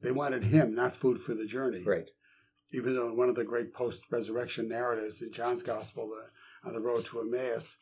They 0.01 0.11
wanted 0.11 0.45
him, 0.45 0.73
not 0.73 0.95
food 0.95 1.21
for 1.21 1.35
the 1.35 1.45
journey. 1.45 1.83
Right. 1.83 2.09
Even 2.71 2.95
though 2.95 3.09
in 3.09 3.17
one 3.17 3.29
of 3.29 3.35
the 3.35 3.43
great 3.43 3.73
post-resurrection 3.73 4.67
narratives 4.67 5.21
in 5.21 5.31
John's 5.31 5.63
Gospel, 5.63 6.11
uh, 6.13 6.67
on 6.67 6.73
the 6.73 6.79
road 6.79 7.05
to 7.05 7.19
Emmaus, 7.21 7.77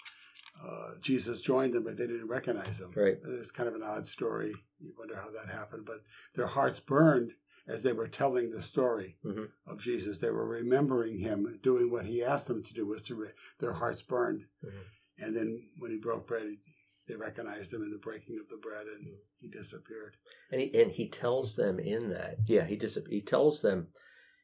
uh, 0.64 0.94
Jesus 1.00 1.42
joined 1.42 1.74
them, 1.74 1.84
but 1.84 1.98
they 1.98 2.08
didn't 2.08 2.28
recognize 2.28 2.80
him. 2.82 2.92
Right. 2.96 3.18
It's 3.24 3.52
kind 3.52 3.70
of 3.70 3.76
an 3.76 3.84
odd 3.84 4.08
story. 4.08 4.54
You 4.80 4.94
wonder 4.98 5.16
how 5.16 5.30
that 5.32 5.54
happened, 5.54 5.86
but 5.86 6.02
their 6.36 6.48
hearts 6.48 6.80
burned 6.80 7.32
as 7.68 7.84
they 7.84 7.94
were 7.94 8.08
telling 8.08 8.50
the 8.52 8.62
story 8.62 9.18
Mhm. 9.24 9.52
of 9.68 9.80
Jesus. 9.80 10.18
They 10.18 10.32
were 10.32 10.48
remembering 10.48 11.20
him 11.20 11.60
doing 11.62 11.92
what 11.92 12.06
he 12.06 12.24
asked 12.24 12.48
them 12.48 12.64
to 12.64 12.74
do. 12.74 12.86
Was 12.86 13.04
to 13.04 13.16
re- 13.16 13.34
their 13.60 13.74
hearts 13.74 14.02
burned, 14.02 14.48
Mhm. 14.64 14.86
and 15.20 15.36
then 15.36 15.70
when 15.78 15.92
he 15.92 15.98
broke 15.98 16.28
bread, 16.28 16.58
they 17.08 17.16
recognized 17.16 17.74
him 17.74 17.84
in 17.84 17.92
the 17.92 17.98
breaking 17.98 18.40
of 18.40 18.48
the 18.50 18.58
bread, 18.58 18.88
and 18.88 19.06
Mm. 19.08 19.18
he 19.38 19.48
disappeared. 19.50 20.18
And 20.52 20.62
he, 20.62 20.74
and 20.82 20.92
he 20.92 21.10
tells 21.10 21.56
them 21.56 21.80
in 21.80 22.10
that, 22.10 22.40
yeah, 22.48 22.66
he 22.66 22.76
just, 22.76 22.98
he 23.08 23.22
tells 23.22 23.62
them, 23.62 23.94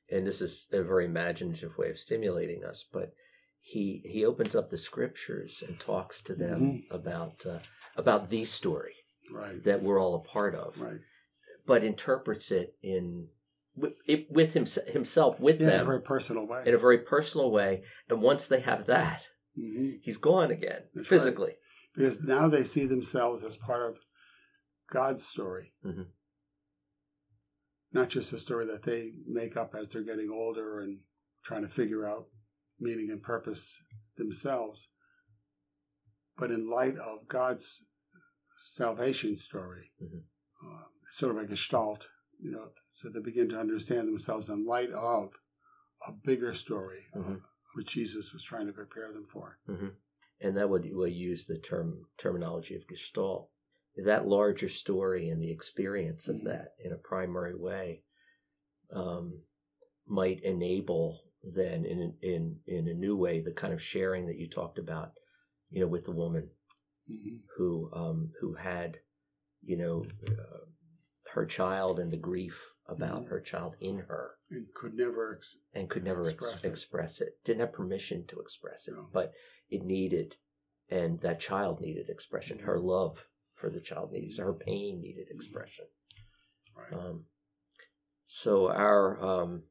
and 0.09 0.25
this 0.25 0.41
is 0.41 0.67
a 0.71 0.83
very 0.83 1.05
imaginative 1.05 1.77
way 1.77 1.89
of 1.89 1.97
stimulating 1.97 2.63
us, 2.63 2.83
but 2.91 3.13
he, 3.59 4.03
he 4.05 4.23
opens 4.25 4.55
up 4.55 4.69
the 4.69 4.77
scriptures 4.77 5.63
and 5.67 5.79
talks 5.79 6.21
to 6.23 6.35
them 6.35 6.61
Mhm. 6.61 6.83
about, 6.91 7.45
uh, 7.45 7.59
about 7.95 8.29
the 8.29 8.45
story 8.45 8.95
Right. 9.31 9.61
that 9.63 9.81
we're 9.81 9.99
all 9.99 10.15
a 10.15 10.19
part 10.19 10.55
of. 10.55 10.79
Right. 10.79 10.99
but 11.67 11.83
interprets 11.83 12.51
it 12.51 12.75
in 12.83 13.27
with, 13.75 13.93
it, 14.05 14.29
with 14.29 14.53
him, 14.53 14.65
himself 14.93 15.39
with 15.39 15.59
Yeah, 15.59 15.75
in 15.77 15.81
a 15.81 15.83
very 15.85 16.01
personal 16.01 16.45
way. 16.45 16.61
in 16.65 16.75
a 16.75 16.77
very 16.77 16.99
personal 16.99 17.49
way. 17.49 17.83
And 18.07 18.21
once 18.21 18.45
they 18.47 18.59
have 18.59 18.85
that, 18.85 19.27
hmm 19.55 19.93
he's 20.01 20.17
gone 20.17 20.51
again 20.51 20.83
That's 20.93 21.07
physically. 21.07 21.55
because 21.95 22.21
now 22.21 22.47
they 22.47 22.63
see 22.63 22.85
themselves 22.85 23.43
as 23.43 23.57
part 23.57 23.81
of 23.89 23.97
God's 24.91 25.25
story, 25.25 25.73
Mhm. 25.83 26.09
Not 27.95 28.09
just 28.09 28.33
a 28.33 28.37
story 28.37 28.65
that 28.65 28.83
they 28.83 29.13
make 29.25 29.55
up 29.55 29.73
as 29.73 29.87
they're 29.87 30.03
getting 30.03 30.29
older 30.29 30.81
and 30.81 30.99
trying 31.43 31.61
to 31.61 31.67
figure 31.67 32.05
out 32.05 32.27
meaning 32.77 33.09
and 33.09 33.23
purpose 33.23 33.81
themselves, 34.17 34.89
but 36.37 36.51
in 36.51 36.69
light 36.69 36.97
of 36.97 37.27
God's 37.29 37.85
salvation 38.57 39.37
story, 39.37 39.93
Mhm. 40.01 40.23
uh, 40.61 40.83
sort 41.11 41.31
of 41.31 41.37
like 41.37 41.45
a 41.45 41.49
gestalt, 41.51 42.09
you 42.37 42.51
know, 42.51 42.73
so 42.93 43.09
they 43.09 43.21
begin 43.21 43.47
to 43.49 43.59
understand 43.59 44.09
themselves 44.09 44.49
in 44.49 44.65
light 44.65 44.91
of 44.91 45.33
a 46.05 46.11
bigger 46.11 46.53
story, 46.53 47.07
uh, 47.13 47.19
Mhm. 47.19 47.43
which 47.75 47.93
Jesus 47.93 48.33
was 48.33 48.43
trying 48.43 48.67
to 48.67 48.73
prepare 48.73 49.13
them 49.13 49.25
for. 49.25 49.57
And 50.41 50.57
that 50.57 50.69
would 50.69 50.83
we'll 50.93 51.07
use 51.07 51.45
the 51.45 51.57
term 51.57 52.09
terminology 52.17 52.75
of 52.75 52.85
Gestalt. 52.87 53.49
That 53.97 54.27
larger 54.27 54.67
story 54.67 55.29
and 55.29 55.41
the 55.41 55.51
experience 55.51 56.27
of 56.27 56.37
Mhm. 56.37 56.43
that 56.45 56.75
in 56.79 56.91
a 56.91 56.97
primary 56.97 57.55
way 57.55 58.03
um, 58.91 59.41
might 60.05 60.41
enable 60.43 61.21
then 61.41 61.85
in 61.85 62.17
in 62.21 62.61
in 62.67 62.87
a 62.87 62.93
new 62.93 63.15
way 63.15 63.39
the 63.41 63.51
kind 63.51 63.73
of 63.73 63.81
sharing 63.81 64.25
that 64.27 64.37
you 64.37 64.47
talked 64.49 64.77
about, 64.79 65.13
you 65.69 65.79
know, 65.79 65.87
with 65.87 66.05
the 66.05 66.11
woman 66.11 66.49
Mhm. 67.09 67.41
who 67.55 67.91
um, 67.93 68.33
who 68.39 68.53
had, 68.53 68.99
you 69.61 69.77
know, 69.77 70.05
uh, 70.27 70.65
her 71.31 71.45
child 71.45 71.99
and 71.99 72.11
the 72.11 72.17
grief 72.17 72.73
about 72.87 73.23
Mhm. 73.25 73.29
her 73.29 73.41
child 73.41 73.75
in 73.79 73.97
her, 73.99 74.37
And 74.51 74.71
could 74.73 74.93
never 74.93 75.35
ex- 75.35 75.57
and 75.73 75.89
could 75.89 76.03
never 76.03 76.21
ex- 76.21 76.31
Express 76.33 76.65
express, 76.65 77.21
it. 77.21 77.27
it. 77.29 77.43
Didn't 77.43 77.61
have 77.61 77.73
permission 77.73 78.25
to 78.27 78.39
express 78.39 78.87
it, 78.87 78.93
No. 78.93 79.09
but 79.11 79.33
it 79.69 79.83
needed, 79.83 80.37
and 80.89 81.19
that 81.21 81.39
child 81.39 81.81
needed 81.81 82.09
expression. 82.09 82.59
Her 82.59 82.77
Mhm. 82.77 82.83
love 82.83 83.27
for 83.55 83.69
the 83.69 83.79
child 83.79 84.11
needs. 84.11 84.37
her 84.37 84.53
pain 84.53 85.01
needed 85.01 85.27
expression. 85.29 85.85
right. 86.77 86.93
Um, 86.93 87.25
so 88.25 88.69
our, 88.69 89.23
um, 89.23 89.63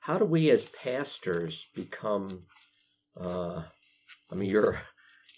how 0.00 0.18
do 0.18 0.24
we 0.24 0.50
as 0.50 0.66
pastors 0.66 1.68
become? 1.74 2.44
Uh, 3.18 3.62
I 4.30 4.34
mean, 4.34 4.48
you're 4.48 4.80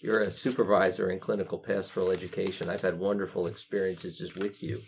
you're 0.01 0.21
a 0.21 0.31
supervisor 0.31 1.09
in 1.09 1.19
clinical 1.19 1.57
pastoral 1.57 2.11
education. 2.11 2.69
I've 2.69 2.81
had 2.81 2.99
wonderful 2.99 3.47
experiences 3.47 4.17
just 4.17 4.35
with 4.35 4.61
you 4.61 4.81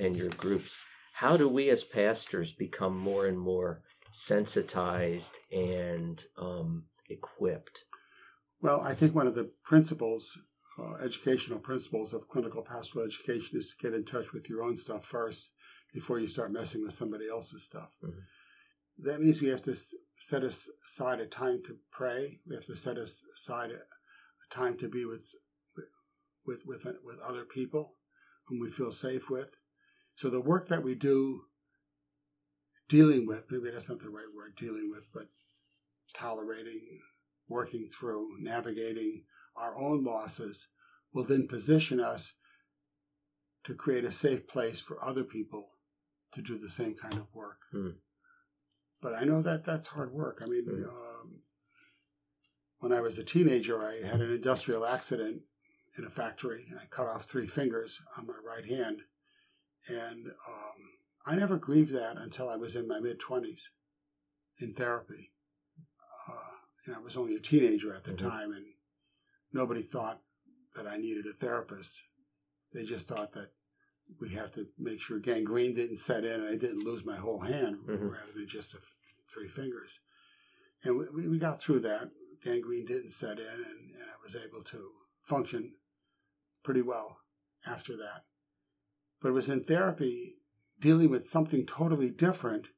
and 0.00 0.16
your 0.16 0.30
groups. 0.30 0.76
How 1.14 1.36
do 1.36 1.48
we 1.48 1.70
as 1.70 1.84
pastors 1.84 2.52
become 2.52 2.96
more 2.98 3.26
and 3.26 3.38
more 3.38 3.82
sensitized 4.12 5.36
and 5.52 6.22
um, 6.38 6.84
equipped? 7.08 7.84
Well, 8.60 8.80
I 8.80 8.94
think 8.94 9.14
one 9.14 9.26
of 9.26 9.34
the 9.34 9.50
principles, 9.64 10.38
uh, 10.78 10.94
educational 11.02 11.58
principles 11.58 12.12
of 12.12 12.28
clinical 12.28 12.62
pastoral 12.62 13.06
education 13.06 13.58
is 13.58 13.70
to 13.70 13.82
get 13.82 13.94
in 13.96 14.04
touch 14.04 14.32
with 14.32 14.48
your 14.48 14.62
own 14.62 14.76
stuff 14.76 15.04
first 15.04 15.50
before 15.92 16.18
you 16.18 16.28
start 16.28 16.52
messing 16.52 16.82
with 16.82 16.92
somebody 16.92 17.28
else's 17.28 17.64
stuff. 17.64 17.92
Mhm. 18.02 18.22
That 18.98 19.20
means 19.20 19.40
we 19.40 19.48
have 19.48 19.62
to 19.62 19.76
set 20.18 20.42
aside 20.42 21.20
a 21.20 21.26
time 21.26 21.62
to 21.64 21.78
pray. 21.90 22.40
We 22.46 22.54
have 22.54 22.66
to 22.66 22.76
set 22.76 22.98
aside 22.98 23.70
a, 23.70 23.80
a 23.80 24.48
time 24.50 24.76
to 24.78 24.88
be 24.88 25.04
with, 25.04 25.34
with 26.46 26.64
with 26.66 26.86
with 27.04 27.18
other 27.20 27.44
people 27.44 27.96
whom 28.46 28.60
we 28.60 28.70
feel 28.70 28.92
safe 28.92 29.28
with. 29.28 29.58
So 30.14 30.30
the 30.30 30.40
work 30.40 30.68
that 30.68 30.82
we 30.82 30.94
do 30.94 31.42
dealing 32.88 33.26
with, 33.26 33.50
maybe 33.50 33.70
that's 33.70 33.88
not 33.88 34.00
the 34.00 34.08
right 34.08 34.32
word, 34.34 34.56
dealing 34.56 34.90
with, 34.90 35.08
but 35.12 35.28
tolerating, 36.14 37.00
working 37.48 37.86
through, 37.86 38.38
navigating 38.40 39.24
our 39.56 39.76
own 39.76 40.04
losses 40.04 40.68
will 41.12 41.24
then 41.24 41.48
position 41.48 42.00
us 42.00 42.34
to 43.64 43.74
create 43.74 44.04
a 44.04 44.12
safe 44.12 44.46
place 44.46 44.80
for 44.80 45.02
other 45.04 45.24
people 45.24 45.70
to 46.32 46.42
do 46.42 46.58
the 46.58 46.68
same 46.68 46.94
kind 46.94 47.14
of 47.14 47.26
work. 47.34 47.58
Hmm. 47.72 47.90
But 49.00 49.14
I 49.14 49.24
know 49.24 49.42
that 49.42 49.64
that's 49.64 49.88
hard 49.88 50.12
work. 50.12 50.40
I 50.42 50.46
mean, 50.46 50.64
Hmm. 50.66 50.84
um, 50.88 51.42
when 52.78 52.92
I 52.92 53.00
was 53.00 53.18
a 53.18 53.24
teenager, 53.24 53.82
I 53.84 53.96
had 54.06 54.20
an 54.20 54.30
industrial 54.30 54.86
accident 54.86 55.42
in 55.96 56.04
a 56.04 56.10
factory. 56.10 56.66
And 56.70 56.78
I 56.78 56.86
cut 56.86 57.06
off 57.06 57.24
three 57.24 57.46
fingers 57.46 58.02
on 58.16 58.26
my 58.26 58.34
right 58.44 58.66
hand. 58.66 59.02
And 59.88 60.26
um, 60.46 60.98
I 61.24 61.34
never 61.36 61.56
grieved 61.56 61.92
that 61.92 62.16
until 62.18 62.48
I 62.48 62.56
was 62.56 62.76
in 62.76 62.86
my 62.86 63.00
mid 63.00 63.18
20s 63.18 63.70
in 64.58 64.72
therapy. 64.74 65.32
Uh, 66.28 66.56
and 66.86 66.94
I 66.94 66.98
was 66.98 67.16
only 67.16 67.34
a 67.34 67.40
teenager 67.40 67.94
at 67.94 68.04
the 68.04 68.12
Mhm. 68.12 68.18
time, 68.18 68.52
and 68.52 68.66
nobody 69.56 69.82
thought 69.82 70.20
that 70.76 70.86
I 70.86 70.96
needed 70.98 71.26
a 71.26 71.32
therapist. 71.32 72.02
They 72.72 72.84
just 72.84 73.08
thought 73.08 73.32
that 73.32 73.50
we 74.20 74.28
have 74.30 74.52
to 74.52 74.66
make 74.78 75.00
sure 75.00 75.18
gangrene 75.18 75.74
didn't 75.74 75.96
set 75.96 76.24
in 76.24 76.40
and 76.40 76.48
I 76.48 76.56
didn't 76.56 76.84
lose 76.84 77.04
my 77.04 77.16
whole 77.16 77.40
hand 77.40 77.78
Mhm. 77.86 78.12
rather 78.12 78.32
than 78.32 78.46
just 78.46 78.74
f- 78.74 78.92
three 79.32 79.48
fingers. 79.48 80.00
And 80.84 80.96
we- 80.98 81.26
we, 81.28 81.38
got 81.38 81.60
through 81.60 81.80
that. 81.80 82.12
Gangrene 82.42 82.84
didn't 82.84 83.10
set 83.10 83.40
in, 83.40 83.46
and, 83.46 83.90
and 83.94 84.02
I 84.04 84.16
was 84.22 84.36
able 84.36 84.62
to 84.64 84.92
function 85.20 85.74
pretty 86.62 86.82
well 86.82 87.22
after 87.64 87.96
that. 87.96 88.26
But 89.20 89.30
it 89.30 89.32
was 89.32 89.48
in 89.48 89.64
therapy 89.64 90.38
dealing 90.78 91.08
with 91.10 91.26
something 91.26 91.66
totally 91.66 92.10
different 92.10 92.68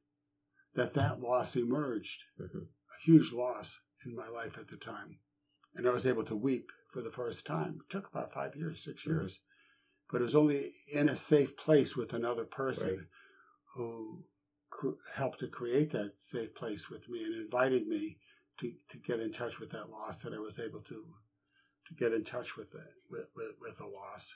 that 0.73 0.93
that 0.93 1.19
loss 1.19 1.55
emerged, 1.55 2.23
Mhm. 2.39 2.69
a 2.95 3.01
huge 3.01 3.31
loss 3.33 3.81
in 4.05 4.15
my 4.15 4.29
life 4.29 4.57
at 4.57 4.69
the 4.69 4.77
time. 4.77 5.19
And 5.79 5.87
I 5.87 5.91
was 5.93 6.05
able 6.05 6.25
to 6.25 6.35
weep 6.35 6.71
for 6.91 7.01
the 7.01 7.09
first 7.09 7.45
time. 7.47 7.79
It 7.85 7.89
took 7.89 8.09
about 8.09 8.33
five 8.33 8.53
years, 8.53 8.83
6 8.83 9.03
Mhm. 9.03 9.07
years. 9.07 9.39
But 10.11 10.19
it 10.19 10.25
was 10.25 10.35
only 10.35 10.73
in 10.91 11.07
a 11.07 11.15
safe 11.15 11.55
place 11.55 11.95
with 11.95 12.11
another 12.13 12.43
person 12.43 12.97
Right. 12.97 13.07
who 13.75 14.25
cr- 14.69 14.99
helped 15.13 15.39
to 15.39 15.47
create 15.47 15.91
that 15.91 16.19
safe 16.19 16.53
place 16.53 16.89
with 16.89 17.07
me 17.07 17.23
and 17.23 17.33
invited 17.33 17.87
me 17.87 18.19
to, 18.57 18.75
to 18.89 18.97
get 18.97 19.21
in 19.21 19.31
touch 19.31 19.57
with 19.59 19.69
that 19.71 19.89
loss 19.89 20.21
that 20.23 20.33
I 20.33 20.39
was 20.39 20.59
able 20.59 20.81
to 20.81 21.15
to 21.87 21.93
get 21.95 22.13
in 22.13 22.23
touch 22.23 22.55
with 22.57 22.75
it 22.75 22.93
with, 23.09 23.29
with, 23.35 23.55
with 23.61 23.79
a 23.79 23.87
loss. 23.87 24.35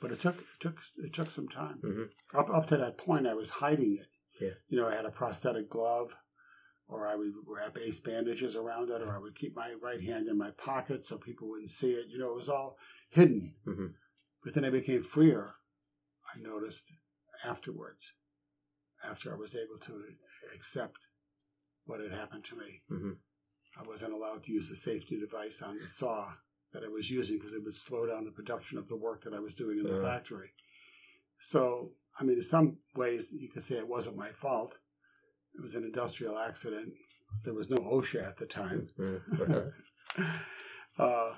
But 0.00 0.12
it 0.12 0.20
took 0.20 0.38
it 0.40 0.46
took 0.60 0.80
it 0.98 1.12
took 1.12 1.30
some 1.30 1.48
time. 1.48 1.80
Mhm. 1.82 2.12
Up 2.32 2.48
up 2.48 2.66
to 2.68 2.76
that 2.76 2.96
point, 2.96 3.26
I 3.26 3.34
was 3.34 3.50
hiding 3.50 3.96
it. 3.98 4.08
Yeah. 4.40 4.54
You 4.68 4.76
know, 4.78 4.86
I 4.88 4.94
had 4.94 5.04
a 5.04 5.10
prosthetic 5.10 5.68
glove, 5.68 6.16
or 6.88 7.06
I 7.06 7.14
would 7.16 7.32
wrap 7.46 7.78
ace 7.78 8.00
bandages 8.00 8.56
around 8.56 8.90
it, 8.90 9.00
or 9.02 9.14
I 9.14 9.18
would 9.18 9.34
keep 9.34 9.54
my 9.56 9.74
right 9.80 10.02
hand 10.02 10.28
in 10.28 10.36
my 10.36 10.50
pocket 10.52 11.06
so 11.06 11.16
people 11.18 11.48
wouldn't 11.48 11.70
see 11.70 11.92
it. 11.92 12.08
You 12.08 12.18
know, 12.18 12.30
it 12.30 12.36
was 12.36 12.48
all 12.48 12.78
hidden. 13.08 13.56
Mhm. 13.66 13.94
But 14.42 14.54
then 14.54 14.64
I 14.64 14.70
became 14.70 15.02
freer. 15.02 15.54
I 16.34 16.38
noticed 16.38 16.92
afterwards, 17.44 18.12
after 19.02 19.32
I 19.32 19.36
was 19.36 19.54
able 19.54 19.78
to 19.78 20.16
accept 20.54 21.08
what 21.84 22.00
had 22.00 22.12
happened 22.12 22.44
to 22.46 22.56
me. 22.56 22.82
Mhm. 22.90 23.18
I 23.76 23.82
wasn't 23.82 24.12
allowed 24.12 24.44
to 24.44 24.52
use 24.52 24.68
the 24.68 24.76
safety 24.76 25.18
device 25.18 25.62
on 25.62 25.78
the 25.78 25.88
saw 25.88 26.36
that 26.72 26.84
I 26.84 26.88
was 26.88 27.10
using 27.10 27.38
because 27.38 27.52
it 27.52 27.62
would 27.64 27.74
slow 27.74 28.06
down 28.06 28.24
the 28.24 28.32
production 28.32 28.78
of 28.78 28.88
the 28.88 28.96
work 28.96 29.22
that 29.24 29.34
I 29.34 29.40
was 29.40 29.54
doing 29.54 29.78
in 29.78 29.84
the 29.84 29.98
Uh. 30.00 30.02
factory. 30.02 30.54
So, 31.38 31.96
I 32.18 32.24
mean, 32.24 32.36
in 32.36 32.42
some 32.42 32.78
ways, 32.94 33.32
you 33.32 33.48
could 33.48 33.62
say 33.64 33.78
it 33.78 33.88
wasn't 33.88 34.16
my 34.16 34.30
fault. 34.32 34.78
It 35.54 35.60
was 35.62 35.74
an 35.74 35.84
industrial 35.84 36.38
accident. 36.38 36.92
There 37.44 37.54
was 37.54 37.70
no 37.70 37.76
OSHA 37.78 38.26
at 38.26 38.36
the 38.38 38.46
time. 38.46 38.88
Mhm. 38.98 39.72
uh, 40.98 41.34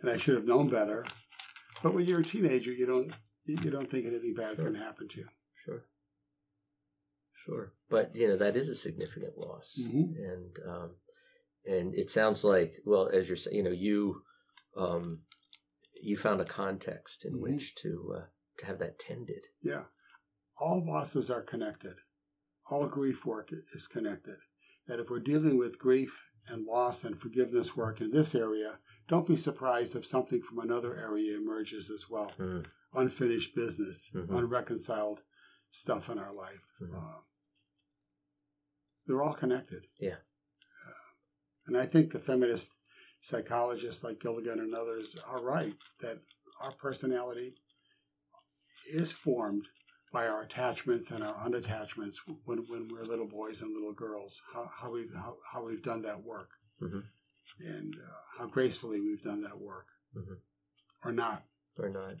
and 0.00 0.10
I 0.10 0.16
should 0.16 0.36
have 0.36 0.46
known 0.46 0.68
better. 0.68 1.04
But 1.82 1.94
when 1.94 2.06
you're 2.06 2.20
a 2.20 2.24
teenager, 2.24 2.72
you 2.72 2.86
don't 2.86 3.12
you 3.44 3.70
don't 3.70 3.90
think 3.90 4.06
anything 4.06 4.34
bad's 4.34 4.56
Sure. 4.60 4.66
going 4.66 4.78
to 4.78 4.84
happen 4.84 5.08
to 5.08 5.20
you. 5.20 5.28
Sure. 5.64 5.84
Sure. 7.44 7.72
But 7.88 8.14
you 8.14 8.28
know 8.28 8.36
that 8.36 8.56
is 8.56 8.68
a 8.68 8.74
significant 8.74 9.36
loss, 9.38 9.78
Mhm. 9.78 10.14
and 10.32 10.58
um, 10.66 10.96
and 11.64 11.94
it 11.94 12.10
sounds 12.10 12.44
like 12.44 12.74
well, 12.84 13.08
as 13.08 13.28
you're 13.28 13.36
saying, 13.36 13.56
you 13.56 13.62
know, 13.62 13.70
you 13.70 14.22
um, 14.76 15.22
you 16.02 16.16
found 16.16 16.40
a 16.40 16.44
context 16.44 17.24
in 17.24 17.34
Mhm. 17.34 17.40
which 17.40 17.74
to 17.76 18.14
uh, 18.16 18.26
to 18.58 18.66
have 18.66 18.78
that 18.78 18.98
tended. 18.98 19.44
Yeah. 19.62 19.84
All 20.60 20.84
losses 20.84 21.30
are 21.30 21.42
connected. 21.42 21.96
All 22.70 22.86
grief 22.86 23.24
work 23.24 23.50
is 23.74 23.86
connected. 23.86 24.36
That 24.86 25.00
if 25.00 25.10
we're 25.10 25.20
dealing 25.20 25.58
with 25.58 25.78
grief 25.78 26.22
and 26.46 26.64
loss 26.66 27.04
and 27.04 27.18
forgiveness 27.18 27.76
work 27.76 28.00
in 28.00 28.10
this 28.10 28.34
area, 28.34 28.78
don't 29.08 29.26
be 29.26 29.36
surprised 29.36 29.96
if 29.96 30.06
something 30.06 30.42
from 30.42 30.58
another 30.58 30.96
area 30.96 31.36
emerges 31.36 31.90
as 31.90 32.08
well. 32.10 32.32
Mm. 32.38 32.66
Unfinished 32.94 33.54
business, 33.54 34.10
Mhm. 34.14 34.30
unreconciled 34.30 35.22
stuff 35.70 36.08
in 36.08 36.18
our 36.18 36.32
life. 36.32 36.66
Mhm. 36.80 36.94
Uh, 36.94 37.22
they're 39.06 39.22
all 39.22 39.34
connected. 39.34 39.88
Yeah. 39.98 40.18
Uh, 40.86 40.92
and 41.66 41.76
I 41.76 41.86
think 41.86 42.12
the 42.12 42.18
feminist 42.18 42.76
psychologists 43.20 44.04
like 44.04 44.20
Gilligan 44.20 44.60
and 44.60 44.74
others 44.74 45.16
are 45.16 45.42
right 45.42 45.74
that 46.00 46.22
our 46.60 46.72
personality 46.72 47.56
is 48.90 49.12
formed 49.12 49.68
by 50.12 50.26
our 50.26 50.42
attachments 50.42 51.10
and 51.10 51.22
our 51.22 51.34
unattachments 51.34 52.16
when, 52.44 52.58
when 52.68 52.88
we're 52.88 53.04
little 53.04 53.26
boys 53.28 53.60
and 53.60 53.72
little 53.74 53.92
girls, 53.92 54.40
how, 54.54 54.70
how, 54.80 54.90
we've, 54.90 55.12
how, 55.14 55.36
how 55.52 55.64
we've 55.64 55.82
done 55.82 56.02
that 56.02 56.22
work 56.22 56.50
Mhm. 56.80 57.02
and 57.60 57.94
uh, 57.94 58.38
how 58.38 58.46
gracefully 58.46 59.00
we've 59.00 59.22
done 59.22 59.42
that 59.42 59.58
work 59.58 59.86
Mhm. 60.16 60.38
or 61.04 61.12
not. 61.12 61.44
or 61.76 61.88
not, 61.90 62.14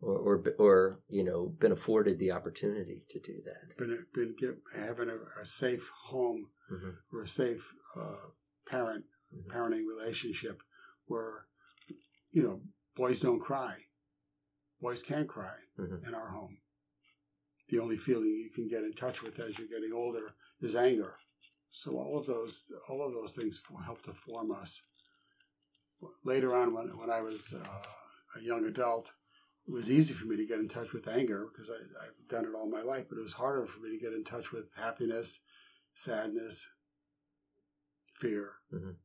or 0.00 0.16
or 0.18 0.44
or 0.58 1.00
you 1.08 1.22
know, 1.24 1.48
been 1.48 1.72
afforded 1.72 2.18
the 2.18 2.30
opportunity 2.32 3.04
to 3.08 3.20
do 3.20 3.40
that. 3.44 3.76
Been, 3.78 4.06
been 4.12 4.34
give, 4.38 4.56
having 4.74 5.08
a, 5.08 5.18
a 5.40 5.46
safe 5.46 5.88
home 6.10 6.50
Mhm. 6.70 6.96
or 7.12 7.22
a 7.22 7.28
safe 7.28 7.72
uh, 7.96 8.30
parent 8.66 9.04
Mhm. 9.34 9.46
parenting 9.52 9.86
relationship 9.86 10.62
where 11.06 11.46
you 12.30 12.42
know 12.42 12.62
boys 12.96 13.20
don't 13.20 13.40
cry 13.40 13.86
boys 14.80 15.02
can 15.02 15.26
cry 15.26 15.56
Mhm. 15.78 16.06
in 16.08 16.14
our 16.14 16.28
home 16.30 16.58
the 17.72 17.80
only 17.80 17.96
feeling 17.96 18.28
you 18.28 18.50
can 18.54 18.68
get 18.68 18.84
in 18.84 18.92
touch 18.92 19.22
with 19.22 19.40
as 19.40 19.58
you're 19.58 19.66
getting 19.66 19.92
older 19.94 20.34
is 20.60 20.76
anger 20.76 21.14
so 21.70 21.92
all 21.92 22.18
of 22.18 22.26
those 22.26 22.70
all 22.88 23.04
of 23.04 23.14
those 23.14 23.32
things 23.32 23.62
help 23.86 24.02
to 24.02 24.12
form 24.12 24.52
us 24.52 24.82
later 26.22 26.54
on 26.54 26.74
when, 26.74 26.86
when 26.98 27.10
i 27.10 27.20
was 27.20 27.54
uh, 27.54 28.38
a 28.38 28.42
young 28.44 28.66
adult 28.66 29.12
it 29.66 29.72
was 29.72 29.90
easy 29.90 30.12
for 30.12 30.26
me 30.26 30.36
to 30.36 30.46
get 30.46 30.58
in 30.58 30.68
touch 30.68 30.92
with 30.92 31.08
anger 31.08 31.46
because 31.50 31.70
I, 31.70 31.78
i've 32.04 32.28
done 32.28 32.44
it 32.44 32.54
all 32.54 32.68
my 32.68 32.82
life 32.82 33.06
but 33.08 33.18
it 33.18 33.22
was 33.22 33.32
harder 33.32 33.66
for 33.66 33.80
me 33.80 33.90
to 33.90 34.04
get 34.04 34.12
in 34.12 34.22
touch 34.22 34.52
with 34.52 34.70
happiness 34.76 35.40
sadness 35.94 36.68
fear 38.12 38.50
Mhm. 38.72 38.96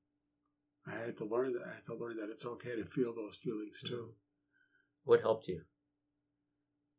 I 0.90 0.96
had 1.06 1.18
to 1.18 1.26
learn 1.26 1.52
that. 1.54 1.64
I 1.64 1.74
had 1.76 1.86
to 1.86 1.96
learn 1.96 2.16
that 2.16 2.30
it's 2.30 2.46
okay 2.46 2.76
to 2.78 2.86
feel 2.86 3.14
those 3.14 3.36
feelings 3.36 3.82
too. 3.86 4.14
What 5.04 5.20
helped 5.20 5.50
you? 5.50 5.64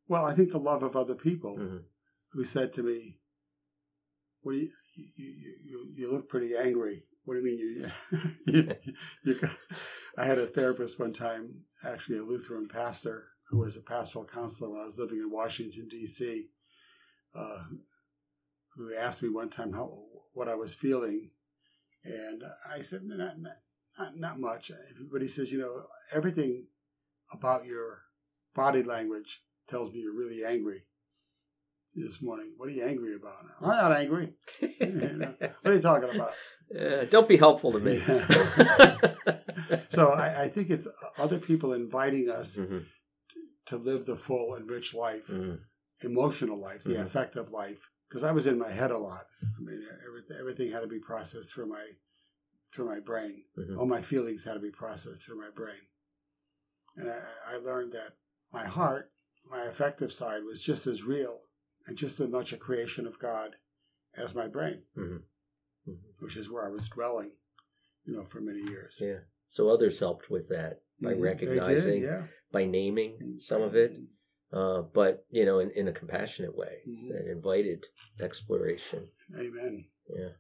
Well, 0.09 0.25
I 0.25 0.35
think 0.35 0.51
the 0.51 0.59
love 0.59 0.83
of 0.83 0.97
other 0.97 1.15
people 1.15 1.57
Mhm. 1.57 1.85
who 2.31 2.45
said 2.45 2.73
to 2.75 2.83
me, 2.83 3.21
"What 4.41 4.53
do 4.53 4.59
you 4.59 4.73
you, 4.97 5.11
you, 5.17 5.57
you, 5.63 5.93
you 5.95 6.11
look 6.11 6.29
pretty 6.29 6.57
angry? 6.57 7.07
What 7.25 7.35
do 7.35 7.41
you 7.41 7.45
mean 7.45 7.59
you?" 7.59 7.91
you, 8.47 8.77
you 9.23 9.35
got-" 9.35 9.59
I 10.17 10.27
had 10.27 10.39
a 10.39 10.47
therapist 10.47 10.99
one 10.99 11.13
time, 11.13 11.67
actually 11.85 12.19
a 12.19 12.25
Lutheran 12.25 12.69
pastor 12.69 13.29
who 13.51 13.59
was 13.59 13.77
a 13.77 13.83
pastoral 13.83 14.25
counselor 14.25 14.71
when 14.71 14.81
I 14.81 14.85
was 14.85 14.99
living 14.99 15.19
in 15.19 15.31
Washington 15.31 15.89
D.C. 15.89 16.49
Uh, 17.35 17.65
who 18.75 18.95
asked 18.95 19.23
me 19.23 19.29
one 19.29 19.51
time 19.51 19.73
how 19.73 20.07
what 20.33 20.49
I 20.49 20.55
was 20.55 20.75
feeling, 20.75 21.31
and 22.03 22.43
I 22.67 22.81
said, 22.81 23.05
"Not 23.05 23.39
not 23.39 23.59
not, 23.99 24.17
not 24.17 24.41
much." 24.41 24.73
But 25.13 25.23
he 25.23 25.29
says, 25.29 25.53
"You 25.53 25.59
know, 25.59 25.87
everything 26.11 26.69
about 27.31 27.67
your 27.67 28.05
body 28.55 28.83
language 28.83 29.45
tells 29.69 29.93
me 29.93 30.01
you're 30.01 30.15
really 30.15 30.45
angry." 30.45 30.85
This 31.97 32.23
morning, 32.23 32.53
what 32.57 32.69
are 32.69 32.73
you 32.73 32.85
angry 32.85 33.15
about? 33.17 33.37
I'm 33.61 33.69
not 33.69 33.93
angry. 33.93 34.35
You 34.61 34.69
know, 35.19 35.35
what 35.63 35.71
are 35.71 35.75
you 35.75 35.81
talking 35.81 36.11
about? 36.15 36.33
Uh, 36.79 37.05
don't 37.07 37.27
be 37.27 37.37
helpful 37.37 37.73
to 37.73 37.81
me. 37.81 38.03
So 39.91 40.09
I, 40.13 40.43
I 40.45 40.49
think 40.49 40.71
it's 40.71 40.87
other 41.19 41.39
people 41.39 41.73
inviting 41.73 42.31
us 42.31 42.57
Mhm. 42.57 42.85
to 43.67 43.77
live 43.77 44.07
the 44.07 44.17
full 44.17 44.55
and 44.55 44.71
rich 44.71 44.95
life, 44.95 45.29
Mhm. 45.29 45.61
emotional 46.03 46.59
life, 46.59 46.85
the 46.85 46.95
Mhm. 46.95 47.03
affective 47.05 47.51
life. 47.51 47.91
Because 48.09 48.23
I 48.23 48.33
was 48.33 48.47
in 48.47 48.59
my 48.59 48.71
head 48.71 48.91
a 48.91 48.99
lot. 48.99 49.27
I 49.43 49.61
mean, 49.61 49.83
everything, 50.07 50.37
everything 50.39 50.71
had 50.73 50.81
to 50.81 50.87
be 50.87 51.01
processed 51.01 51.53
through 51.53 51.67
my 51.67 51.97
through 52.71 52.85
my 52.87 53.01
brain. 53.01 53.45
Mhm. 53.57 53.79
All 53.79 53.87
my 53.87 54.03
feelings 54.03 54.45
had 54.45 54.55
to 54.55 54.61
be 54.61 54.71
processed 54.71 55.23
through 55.25 55.39
my 55.41 55.51
brain. 55.51 55.81
And 56.97 57.11
I, 57.11 57.21
I 57.47 57.57
learned 57.57 57.93
that 57.93 58.17
my 58.53 58.67
heart, 58.67 59.11
my 59.51 59.65
affective 59.65 60.13
side, 60.13 60.45
was 60.45 60.63
just 60.63 60.87
as 60.87 61.03
real 61.05 61.43
and 61.87 61.97
just 61.97 62.21
as 62.21 62.29
much 62.29 62.53
a 62.53 62.57
creation 62.59 63.07
of 63.07 63.19
God 63.19 63.57
as 64.15 64.35
my 64.35 64.47
brain, 64.49 64.83
Mhm. 64.97 65.23
Mhm. 65.87 65.99
which 66.19 66.37
is 66.37 66.51
where 66.51 66.67
I 66.67 66.71
was 66.71 66.89
dwelling, 66.89 67.33
you 68.05 68.13
know, 68.15 68.25
for 68.25 68.41
many 68.41 68.61
years. 68.63 68.99
Yeah. 69.01 69.21
So 69.47 69.69
others 69.69 69.99
helped 70.01 70.29
with 70.31 70.49
that 70.49 70.83
by 71.01 71.13
Mhm. 71.15 71.15
They 71.15 71.15
did, 71.15 71.23
recognizing, 71.23 72.03
yeah. 72.03 72.27
by 72.51 72.65
naming 72.67 73.39
some 73.41 73.63
of 73.63 73.75
it, 73.77 73.97
uh, 74.53 74.83
but 74.83 75.27
you 75.31 75.45
know, 75.45 75.59
in, 75.61 75.71
in 75.71 75.89
a 75.89 75.93
compassionate 75.93 76.55
way 76.57 76.83
Mhm. 76.87 77.13
that 77.13 77.31
invited 77.31 77.87
exploration. 78.21 79.11
Amen. 79.37 79.89
Yeah. 80.09 80.35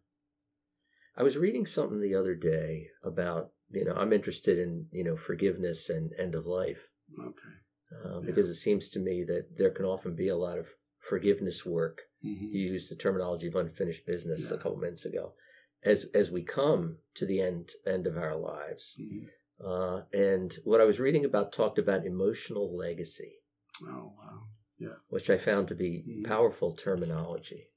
I 1.16 1.22
was 1.22 1.36
reading 1.38 1.66
something 1.66 2.00
the 2.00 2.14
other 2.14 2.34
day 2.34 2.90
about, 3.02 3.52
you 3.70 3.84
know, 3.84 3.94
I'm 3.94 4.12
interested 4.12 4.58
in, 4.58 4.88
you 4.92 5.02
know, 5.04 5.16
forgiveness 5.16 5.88
and 5.90 6.12
end 6.14 6.34
of 6.34 6.46
life 6.46 6.90
Okay. 7.18 7.54
Uh, 7.92 8.20
Yeah. 8.20 8.26
because 8.26 8.48
it 8.48 8.54
seems 8.56 8.90
to 8.90 8.98
me 9.00 9.24
that 9.24 9.56
there 9.56 9.70
can 9.70 9.84
often 9.84 10.14
be 10.14 10.28
a 10.28 10.36
lot 10.36 10.58
of 10.58 10.76
forgiveness 10.98 11.64
work. 11.64 12.02
Mhm. 12.22 12.52
You 12.52 12.60
used 12.72 12.90
the 12.90 12.96
terminology 12.96 13.46
of 13.48 13.56
unfinished 13.56 14.04
business 14.06 14.50
a 14.50 14.58
couple 14.58 14.76
minutes 14.78 15.04
ago. 15.04 15.34
As 15.82 16.04
as 16.12 16.30
we 16.30 16.42
come 16.42 16.98
to 17.14 17.24
the 17.24 17.40
end 17.40 17.72
end 17.86 18.06
of 18.06 18.16
our 18.18 18.36
lives, 18.36 18.96
Mhm. 18.98 19.30
uh, 19.60 20.02
and 20.12 20.52
what 20.64 20.80
I 20.80 20.84
was 20.84 21.00
reading 21.00 21.24
about 21.24 21.52
talked 21.52 21.78
about 21.78 22.04
emotional 22.06 22.76
legacy, 22.76 23.42
Oh, 23.82 24.12
wow. 24.18 24.48
Yeah, 24.76 24.96
which 25.08 25.30
I 25.30 25.38
found 25.38 25.68
to 25.68 25.74
be 25.74 26.02
Mhm. 26.06 26.24
powerful 26.24 26.72
terminology. 26.72 27.70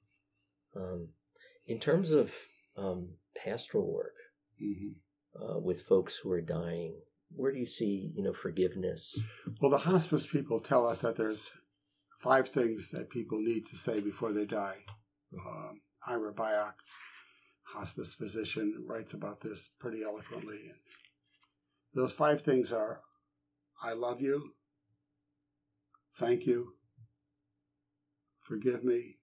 Um, 0.73 1.13
in 1.65 1.79
terms 1.79 2.11
of 2.11 2.33
um, 2.75 3.17
pastoral 3.35 3.91
work 3.91 4.15
hmm 4.57 4.93
uh, 5.35 5.59
with 5.59 5.83
folks 5.83 6.17
who 6.17 6.31
are 6.31 6.41
dying, 6.41 7.01
where 7.35 7.51
do 7.51 7.59
you 7.59 7.65
see 7.65 8.11
you 8.15 8.23
know 8.23 8.33
forgiveness? 8.33 9.19
Well, 9.61 9.71
the 9.71 9.77
hospice 9.79 10.25
people 10.25 10.59
tell 10.59 10.87
us 10.87 11.01
that 11.01 11.15
there's 11.15 11.51
five 12.19 12.49
things 12.49 12.91
that 12.91 13.09
people 13.09 13.39
need 13.39 13.65
to 13.67 13.77
say 13.77 13.99
before 13.99 14.31
they 14.31 14.45
die. 14.45 14.77
Um, 15.33 15.81
Ira 16.07 16.33
Byock, 16.33 16.73
hospice 17.63 18.13
physician, 18.13 18.85
writes 18.87 19.13
about 19.13 19.41
this 19.41 19.69
pretty 19.79 20.03
eloquently. 20.03 20.71
Those 21.93 22.13
five 22.13 22.41
things 22.41 22.71
are 22.71 23.01
I 23.83 23.93
love 23.93 24.21
you, 24.21 24.53
thank 26.15 26.45
you, 26.45 26.73
forgive 28.39 28.83
me, 28.83 29.17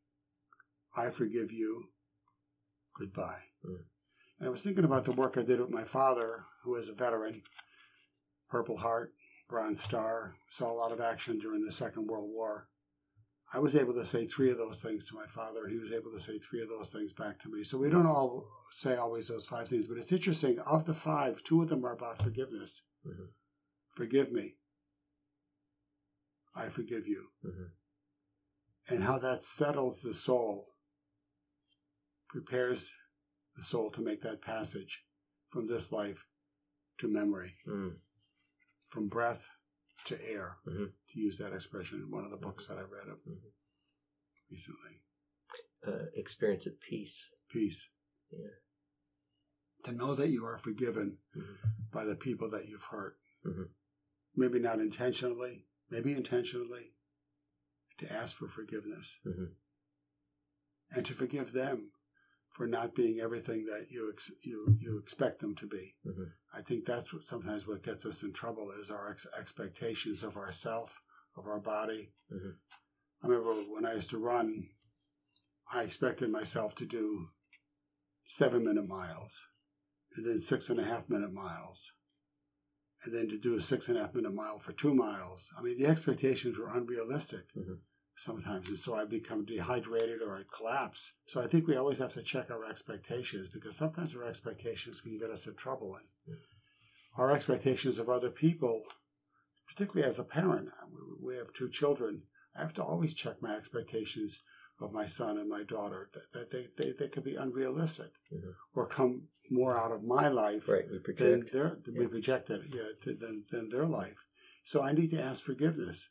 I 0.97 1.11
forgive 1.11 1.53
you, 1.53 1.91
goodbye. 2.99 3.43
Mm. 3.65 3.85
And 4.41 4.49
I 4.49 4.51
was 4.51 4.63
thinking 4.63 4.85
about 4.85 5.05
the 5.05 5.13
work 5.13 5.37
I 5.37 5.43
did 5.43 5.61
with 5.61 5.71
my 5.71 5.85
father, 5.85 6.45
who 6.63 6.75
is 6.77 6.89
a 6.89 6.95
veteran, 6.95 7.43
Purple 8.49 8.79
Heart, 8.79 9.13
Bronze 9.49 9.83
Star, 9.83 10.35
saw 10.51 10.71
a 10.71 10.75
lot 10.75 10.93
of 10.93 11.01
action 11.01 11.39
during 11.39 11.65
the 11.65 11.73
Second 11.73 12.07
World 12.07 12.31
War. 12.31 12.69
I 13.53 13.59
was 13.61 13.75
able 13.75 13.95
to 13.95 14.05
say 14.05 14.27
three 14.27 14.51
of 14.51 14.59
those 14.59 14.81
things 14.83 15.09
to 15.09 15.15
my 15.15 15.27
father. 15.27 15.65
and 15.65 15.73
He 15.73 15.79
was 15.79 15.93
able 15.93 16.11
to 16.13 16.21
say 16.21 16.39
three 16.39 16.61
of 16.63 16.69
those 16.69 16.93
things 16.93 17.13
back 17.15 17.39
to 17.41 17.49
me. 17.49 17.63
So 17.65 17.79
we 17.79 17.89
don't 17.89 18.07
all 18.07 18.47
say 18.71 18.97
always 18.97 19.29
those 19.29 19.47
five 19.47 19.69
things, 19.69 19.87
but 19.87 19.97
it's 19.97 20.13
interesting. 20.13 20.59
Of 20.61 20.85
the 20.85 20.93
five, 20.95 21.43
two 21.43 21.63
of 21.63 21.69
them 21.71 21.85
are 21.87 21.93
about 21.93 22.23
forgiveness. 22.23 22.83
Mhm. 23.07 23.33
Forgive 23.89 24.33
me. 24.33 24.59
I 26.55 26.69
forgive 26.69 27.07
you. 27.07 27.31
Mhm. 27.43 27.71
And 28.89 29.05
how 29.05 29.19
that 29.19 29.45
settles 29.45 30.03
the 30.03 30.13
soul, 30.15 30.75
prepares 32.29 32.95
the 33.57 33.63
soul 33.63 33.91
to 33.93 34.03
make 34.03 34.21
that 34.23 34.43
passage 34.43 35.07
from 35.49 35.67
this 35.67 35.91
life 35.91 36.27
to 36.99 37.09
memory, 37.09 37.59
Mm. 37.67 38.01
From 38.89 39.09
breath 39.09 39.49
to 40.07 40.21
air, 40.25 40.59
Mhm. 40.67 40.93
to 41.09 41.21
use 41.21 41.39
that 41.39 41.53
expression 41.53 42.01
in 42.01 42.11
one 42.11 42.25
of 42.25 42.31
the 42.31 42.37
books 42.37 42.67
that 42.67 42.79
I 42.79 42.83
read 42.83 43.09
of 43.09 43.23
Mhm. 43.25 43.53
recently. 44.51 45.05
Uh, 45.87 46.07
experience 46.15 46.67
of 46.67 46.81
peace. 46.81 47.31
Peace. 47.49 47.91
Yeah. 48.31 48.57
To 49.85 49.93
know 49.93 50.15
that 50.15 50.29
you 50.29 50.45
are 50.45 50.59
forgiven 50.59 51.23
Mhm. 51.35 51.91
by 51.91 52.05
the 52.05 52.17
people 52.17 52.51
that 52.51 52.67
you've 52.67 52.85
hurt. 52.91 53.21
Mhm. 53.45 53.73
Maybe 54.35 54.59
not 54.59 54.81
intentionally, 54.81 55.69
maybe 55.89 56.13
intentionally, 56.13 56.97
to 57.99 58.11
ask 58.11 58.37
for 58.37 58.49
forgiveness 58.49 59.19
Mhm. 59.25 59.57
and 60.91 61.07
to 61.07 61.15
forgive 61.15 61.53
them 61.53 61.93
for 62.59 62.67
not 62.67 62.93
being 62.93 63.21
everything 63.21 63.65
that 63.67 63.87
you 63.89 64.11
ex- 64.13 64.33
you 64.43 64.77
you 64.81 64.99
expect 64.99 65.39
them 65.39 65.55
to 65.55 65.67
be. 65.67 65.97
Mhm. 66.05 66.33
I 66.53 66.61
think 66.61 66.85
that's 66.85 67.13
what 67.13 67.25
sometimes 67.25 67.67
what 67.69 67.85
gets 67.85 68.05
us 68.05 68.25
in 68.25 68.33
trouble 68.33 68.73
is 68.73 68.91
our 68.91 69.11
ex- 69.13 69.29
expectations 69.39 70.25
of 70.25 70.37
ourself, 70.37 71.01
of 71.37 71.47
our 71.47 71.61
body. 71.61 72.15
Mhm. 72.31 72.59
I 73.23 73.27
remember 73.29 73.55
when 73.73 73.87
I 73.87 73.95
used 73.95 74.11
to 74.11 74.19
run, 74.19 74.71
I 75.71 75.85
expected 75.85 76.31
myself 76.31 76.75
to 76.77 76.85
do 76.87 77.31
seven 78.27 78.65
minute 78.65 78.89
miles, 78.89 79.47
and 80.17 80.27
then 80.27 80.41
six 80.41 80.69
and 80.69 80.81
a 80.81 80.85
half 80.85 81.09
minute 81.09 81.33
miles, 81.33 81.93
and 83.03 83.15
then 83.15 83.29
to 83.29 83.39
do 83.39 83.55
a 83.55 83.63
six 83.63 83.89
and 83.89 83.97
a 83.97 84.01
half 84.03 84.15
minute 84.15 84.35
mile 84.35 84.59
for 84.59 84.73
two 84.73 84.95
miles. 84.95 85.53
I 85.57 85.63
mean, 85.63 85.79
the 85.79 85.87
expectations 85.87 86.59
were 86.59 86.69
unrealistic 86.69 87.53
Mhm. 87.55 87.83
Sometimes, 88.19 88.69
and 88.69 88.79
so 88.79 88.95
I 88.95 89.05
become 89.05 89.45
dehydrated 89.45 90.21
or 90.23 90.37
I 90.37 90.43
collapse. 90.55 91.13
So 91.27 91.41
I 91.41 91.47
think 91.47 91.67
we 91.67 91.77
always 91.77 91.99
have 91.99 92.13
to 92.15 92.23
check 92.23 92.51
our 92.51 92.65
expectations 92.65 93.49
because 93.49 93.77
sometimes 93.77 94.15
our 94.17 94.25
expectations 94.25 95.01
can 95.01 95.17
get 95.19 95.31
us 95.31 95.47
in 95.47 95.55
trouble. 95.55 95.97
And 95.97 96.39
our 97.17 97.31
expectations 97.33 97.99
of 97.99 98.09
other 98.09 98.31
people, 98.31 98.83
particularly 99.69 100.07
as 100.09 100.19
a 100.19 100.25
parent, 100.25 100.69
we- 101.23 101.37
have 101.37 101.53
two 101.53 101.69
children. 101.69 102.23
I 102.57 102.61
have 102.63 102.75
to 102.75 102.83
always 102.85 103.15
check 103.15 103.41
my 103.41 103.55
expectations 103.57 104.41
of 104.81 104.93
my 104.93 105.07
son 105.07 105.39
and 105.39 105.49
my 105.49 105.63
daughter 105.63 106.11
that, 106.33 106.51
they, 106.51 106.67
they, 106.79 106.93
they 106.93 107.09
could 107.09 107.25
be 107.25 107.37
unrealistic 107.37 108.13
Mhm. 108.33 108.55
or 108.75 108.87
come 108.87 109.29
more 109.51 109.77
out 109.79 109.93
of 109.93 110.03
my 110.05 110.29
life 110.29 110.69
Right. 110.69 110.85
We 110.91 110.99
than 110.99 111.43
project. 111.43 111.53
their 111.53 111.79
we 111.97 112.07
project 112.07 112.51
it 112.51 112.63
yeah 112.73 112.91
to, 113.03 113.15
than, 113.15 113.45
than 113.51 113.69
their 113.71 113.87
life. 113.87 114.27
So 114.65 114.83
I 114.83 114.93
need 114.93 115.11
to 115.11 115.21
ask 115.23 115.43
forgiveness. 115.43 116.09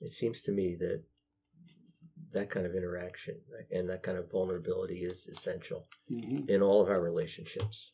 It 0.00 0.10
seems 0.10 0.42
to 0.42 0.52
me 0.52 0.76
that 0.80 1.02
that 2.32 2.50
kind 2.50 2.66
of 2.66 2.74
interaction 2.74 3.36
and 3.70 3.88
that 3.88 4.02
kind 4.02 4.18
of 4.18 4.30
vulnerability 4.30 5.04
is 5.04 5.28
essential 5.28 5.86
Mm-hmm. 6.10 6.48
in 6.50 6.62
all 6.62 6.82
of 6.82 6.88
our 6.88 7.00
relationships. 7.00 7.92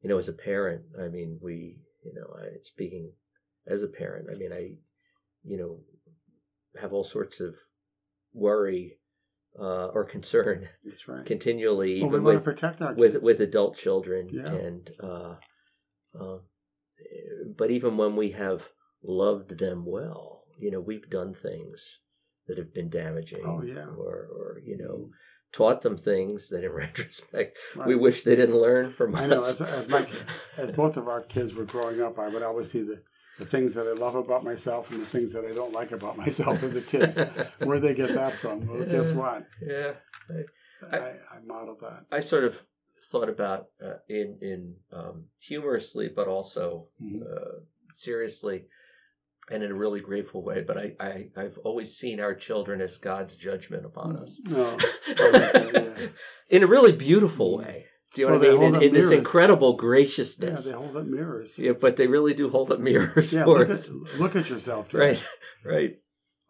You 0.00 0.08
know, 0.08 0.16
as 0.18 0.28
a 0.28 0.32
parent, 0.32 0.82
I 0.98 1.08
mean, 1.08 1.38
we, 1.42 1.76
you 2.04 2.14
know, 2.14 2.26
I, 2.38 2.46
speaking 2.62 3.12
as 3.66 3.82
a 3.82 3.88
parent, 3.88 4.28
I 4.34 4.38
mean, 4.38 4.52
I, 4.52 4.72
you 5.44 5.58
know, 5.58 5.80
have 6.80 6.92
all 6.92 7.04
sorts 7.04 7.40
of 7.40 7.54
worry 8.32 8.98
uh, 9.58 9.86
or 9.88 10.04
concern 10.04 10.68
That's 10.84 11.08
right. 11.08 11.26
continually, 11.26 12.00
well, 12.00 12.10
we 12.10 12.16
even 12.18 12.24
to 12.24 12.34
with 12.36 12.44
protect 12.44 12.80
our 12.80 12.94
with 12.94 13.20
with 13.22 13.40
adult 13.40 13.76
children, 13.76 14.28
Yeah. 14.32 14.46
and 14.46 14.90
uh, 15.02 15.34
uh, 16.18 16.38
but 17.56 17.70
even 17.70 17.96
when 17.96 18.14
we 18.16 18.30
have 18.30 18.68
loved 19.02 19.58
them 19.58 19.84
well, 19.84 20.39
you 20.60 20.70
know, 20.70 20.80
we've 20.80 21.08
done 21.10 21.32
things 21.34 22.00
that 22.46 22.58
have 22.58 22.72
been 22.74 22.88
damaging, 22.90 23.42
Oh, 23.44 23.62
yeah. 23.62 23.86
or 23.86 24.28
or 24.38 24.60
you 24.64 24.76
know, 24.78 25.10
taught 25.52 25.82
them 25.82 25.96
things 25.96 26.48
that, 26.50 26.64
in 26.64 26.70
retrospect, 26.84 27.56
Right. 27.76 27.86
we 27.88 27.94
wish 27.96 28.22
they 28.24 28.36
didn't 28.36 28.56
learn 28.56 28.92
from 28.92 29.14
I 29.16 29.26
know. 29.26 29.38
us. 29.40 29.60
As, 29.60 29.68
as 29.68 29.88
my 29.88 30.06
as 30.56 30.72
both 30.72 30.96
of 30.96 31.08
our 31.08 31.22
kids 31.22 31.54
were 31.54 31.64
growing 31.64 32.00
up, 32.02 32.18
I 32.18 32.28
would 32.28 32.42
always 32.42 32.70
see 32.70 32.82
the, 32.82 33.02
the 33.38 33.46
things 33.46 33.74
that 33.74 33.86
I 33.86 33.92
love 33.92 34.14
about 34.16 34.44
myself 34.44 34.90
and 34.90 35.00
the 35.00 35.06
things 35.06 35.32
that 35.32 35.44
I 35.44 35.52
don't 35.52 35.72
like 35.72 35.92
about 35.92 36.16
myself 36.18 36.62
in 36.62 36.74
the 36.74 36.82
kids. 36.82 37.18
Where 37.66 37.80
they 37.80 37.94
get 37.94 38.14
that 38.14 38.34
from? 38.34 38.66
Well, 38.66 38.84
guess 38.84 39.12
what? 39.12 39.46
yeah, 39.60 39.92
I, 40.92 40.96
I 40.96 41.38
modeled 41.44 41.80
that. 41.80 42.06
I 42.12 42.20
sort 42.20 42.44
of 42.44 42.62
thought 43.10 43.28
about 43.28 43.66
uh, 43.84 43.94
in 44.08 44.38
in 44.42 44.74
um, 44.92 45.24
humorously, 45.40 46.08
but 46.14 46.28
also 46.28 46.88
Mhm. 47.02 47.22
uh, 47.22 47.60
seriously, 47.92 48.66
and 49.50 49.62
in 49.62 49.70
a 49.70 49.74
really 49.74 50.00
grateful 50.00 50.42
way. 50.42 50.62
But 50.66 50.78
I, 50.78 50.92
I 51.00 51.26
I've 51.36 51.58
always 51.64 51.96
seen 51.96 52.20
our 52.20 52.34
children 52.34 52.80
as 52.80 52.96
God's 52.96 53.34
judgment 53.36 53.84
upon 53.84 54.16
us, 54.16 54.40
No. 54.46 54.76
Oh, 54.80 54.88
oh 55.18 55.70
yeah. 55.74 56.06
in 56.48 56.62
a 56.62 56.66
really 56.66 56.92
beautiful 56.92 57.58
mm. 57.58 57.64
way. 57.64 57.86
Do 58.14 58.22
you 58.22 58.26
know 58.28 58.38
Well, 58.38 58.56
what 58.56 58.64
I 58.64 58.70
mean? 58.70 58.74
In, 58.76 58.82
in 58.88 58.92
this 58.92 59.12
incredible 59.12 59.72
Yeah, 59.72 59.80
graciousness. 59.80 60.64
they 60.64 60.72
hold 60.72 60.96
up 60.96 61.06
mirrors. 61.06 61.58
Yeah, 61.58 61.72
but 61.72 61.96
they 61.96 62.08
really 62.08 62.34
do 62.34 62.50
hold 62.50 62.72
up 62.72 62.80
mirrors 62.80 63.32
Yeah, 63.32 63.44
for 63.44 63.58
look 63.60 63.70
at, 63.70 63.88
look 64.18 64.34
at 64.36 64.50
yourself. 64.50 64.88
Jack. 64.88 65.00
Right, 65.00 65.24
right. 65.64 65.98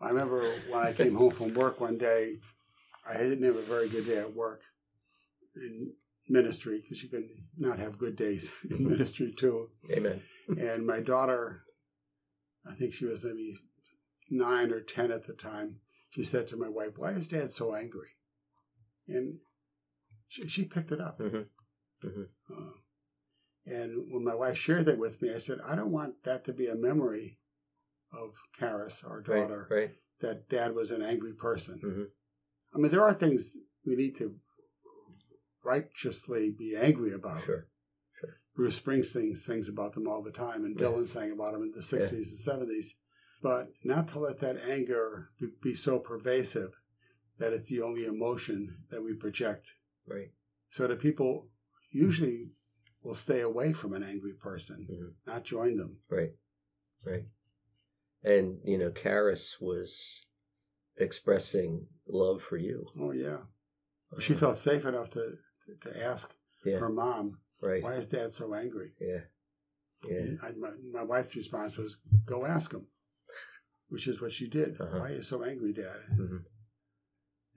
I 0.00 0.08
remember 0.08 0.48
when 0.70 0.86
I 0.86 0.92
came 0.94 1.14
home 1.14 1.30
from 1.30 1.52
work 1.52 1.78
one 1.80 1.98
day, 1.98 2.36
I 3.06 3.18
didn't 3.18 3.44
have 3.44 3.56
a 3.56 3.62
very 3.62 3.88
good 3.90 4.06
day 4.06 4.18
at 4.18 4.34
work 4.34 4.62
in 5.56 5.92
ministry 6.28 6.80
because 6.80 7.02
you 7.02 7.10
can 7.10 7.28
not 7.58 7.78
have 7.78 7.98
good 7.98 8.16
days 8.16 8.52
in 8.70 8.88
ministry 8.88 9.32
too. 9.36 9.68
Amen. 9.90 10.22
And 10.48 10.86
my 10.86 11.00
daughter, 11.00 11.64
I 12.68 12.74
think 12.74 12.92
she 12.92 13.04
was 13.06 13.22
maybe 13.22 13.58
nine 14.30 14.70
or 14.72 14.80
10 14.80 15.10
at 15.10 15.24
the 15.26 15.32
time, 15.32 15.76
she 16.10 16.24
said 16.24 16.46
to 16.48 16.56
my 16.56 16.68
wife, 16.68 16.92
Why 16.96 17.10
is 17.10 17.28
dad 17.28 17.50
so 17.52 17.74
angry? 17.74 18.10
And 19.08 19.38
she, 20.28 20.46
she 20.48 20.64
picked 20.64 20.92
it 20.92 21.00
up. 21.00 21.18
hmm 21.20 21.42
Uh, 22.02 22.70
and 23.66 24.06
when 24.10 24.24
my 24.24 24.34
wife 24.34 24.56
shared 24.56 24.86
that 24.86 24.98
with 24.98 25.20
me, 25.20 25.32
I 25.34 25.38
said, 25.38 25.58
I 25.66 25.74
don't 25.76 25.92
want 25.92 26.22
that 26.24 26.44
to 26.44 26.52
be 26.52 26.66
a 26.66 26.74
memory 26.74 27.38
of 28.12 28.34
Karis, 28.58 29.08
our 29.08 29.20
daughter, 29.20 29.68
right. 29.70 29.90
that 30.20 30.48
dad 30.48 30.74
was 30.74 30.90
an 30.90 31.02
angry 31.02 31.34
person. 31.34 31.78
Mhm. 31.84 32.06
I 32.74 32.78
mean, 32.78 32.90
there 32.90 33.04
are 33.04 33.12
things 33.14 33.56
we 33.84 33.96
need 33.96 34.16
to 34.16 34.36
righteously 35.62 36.50
be 36.50 36.74
angry 36.76 37.12
about. 37.12 37.42
Sure. 37.44 37.66
Bruce 38.60 38.78
Springsteen 38.78 39.38
sings 39.38 39.70
about 39.70 39.94
them 39.94 40.06
all 40.06 40.20
the 40.22 40.30
time, 40.30 40.66
and 40.66 40.78
Yeah. 40.78 40.88
Dylan 40.88 41.08
sang 41.08 41.32
about 41.32 41.54
them 41.54 41.62
in 41.62 41.70
the 41.70 41.80
60s 41.82 42.28
and 42.28 42.38
70s. 42.38 42.88
But 43.40 43.72
not 43.82 44.06
to 44.08 44.18
let 44.18 44.36
that 44.40 44.58
anger 44.58 45.30
be, 45.62 45.74
so 45.74 45.98
pervasive 45.98 46.78
that 47.38 47.54
it's 47.54 47.70
the 47.70 47.80
only 47.80 48.04
emotion 48.04 48.84
that 48.90 49.00
we 49.02 49.14
project. 49.14 49.72
Right. 50.06 50.34
So 50.68 50.86
that 50.86 50.98
people 50.98 51.50
usually 51.90 52.52
will 53.02 53.14
stay 53.14 53.40
away 53.40 53.72
from 53.72 53.94
an 53.94 54.02
angry 54.02 54.34
person, 54.34 54.86
Mhm. 54.90 55.14
not 55.26 55.44
join 55.44 55.78
them. 55.78 56.02
Right. 56.10 56.36
Right. 57.02 57.30
And, 58.22 58.60
you 58.62 58.76
know, 58.76 58.90
Karis 58.90 59.58
was 59.58 60.26
expressing 60.98 61.88
love 62.06 62.42
for 62.42 62.58
you. 62.58 62.90
Oh, 62.94 63.12
yeah. 63.12 63.46
She 64.18 64.34
Uh, 64.34 64.36
felt 64.36 64.58
safe 64.58 64.84
enough 64.84 65.08
to, 65.12 65.38
to 65.80 65.98
ask 65.98 66.36
yeah, 66.62 66.78
her 66.78 66.90
mom, 66.90 67.40
right. 67.60 67.82
Why 67.82 67.94
is 67.94 68.06
dad 68.08 68.32
so 68.32 68.54
angry? 68.54 68.92
Yeah. 69.00 69.20
Yeah. 70.08 70.36
I, 70.42 70.52
my, 70.52 70.70
my 70.92 71.02
wife's 71.02 71.36
response 71.36 71.76
was, 71.76 71.96
Go 72.24 72.46
ask 72.46 72.72
him, 72.72 72.86
which 73.88 74.06
is 74.08 74.20
what 74.20 74.32
she 74.32 74.48
did. 74.48 74.80
Uh-huh. 74.80 74.98
Why 74.98 75.08
are 75.10 75.14
you 75.16 75.22
so 75.22 75.42
angry, 75.44 75.72
dad? 75.72 75.96
Mhm. 76.18 76.44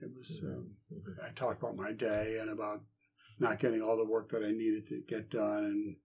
It 0.00 0.10
was, 0.16 0.40
um, 0.44 0.76
Mhm. 0.92 1.24
I 1.24 1.30
talked 1.32 1.62
about 1.62 1.76
my 1.76 1.92
day 1.92 2.38
and 2.40 2.50
about 2.50 2.82
not 3.38 3.58
getting 3.58 3.80
all 3.82 3.96
the 3.96 4.04
work 4.04 4.28
that 4.30 4.44
I 4.44 4.50
needed 4.52 4.86
to 4.88 5.00
get 5.06 5.30
done 5.30 5.64
and 5.64 5.96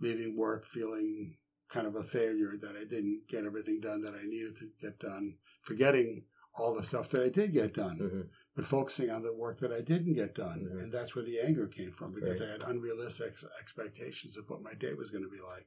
leaving 0.00 0.36
work 0.36 0.64
feeling 0.66 1.36
kind 1.68 1.86
of 1.86 1.94
a 1.94 2.04
failure 2.04 2.56
that 2.60 2.76
I 2.76 2.84
didn't 2.84 3.24
get 3.28 3.44
everything 3.44 3.80
done 3.80 4.02
that 4.02 4.14
I 4.14 4.24
needed 4.24 4.56
to 4.56 4.70
get 4.80 4.98
done, 4.98 5.38
forgetting 5.62 6.24
all 6.54 6.74
the 6.74 6.82
stuff 6.82 7.08
that 7.10 7.22
I 7.22 7.28
did 7.28 7.52
get 7.52 7.72
done. 7.74 7.98
Mhm. 7.98 8.28
But 8.54 8.66
focusing 8.66 9.10
on 9.10 9.22
the 9.22 9.32
work 9.32 9.58
that 9.60 9.72
I 9.72 9.80
didn't 9.80 10.12
get 10.14 10.34
done. 10.34 10.66
Mhm. 10.70 10.82
And 10.82 10.92
that's 10.92 11.14
where 11.14 11.24
the 11.24 11.40
anger 11.40 11.66
came 11.66 11.90
from 11.90 12.12
because 12.12 12.40
Right. 12.40 12.48
I 12.48 12.52
had 12.52 12.62
unrealistic 12.62 13.28
ex- 13.28 13.44
expectations 13.60 14.36
of 14.36 14.48
what 14.50 14.62
my 14.62 14.74
day 14.74 14.94
was 14.94 15.10
going 15.10 15.24
to 15.24 15.30
be 15.30 15.40
like. 15.40 15.66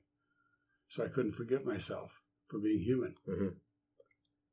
So 0.88 1.04
I 1.04 1.08
couldn't 1.08 1.32
forgive 1.32 1.66
myself 1.66 2.22
for 2.48 2.60
being 2.60 2.82
human. 2.84 3.16
hmm 3.26 3.50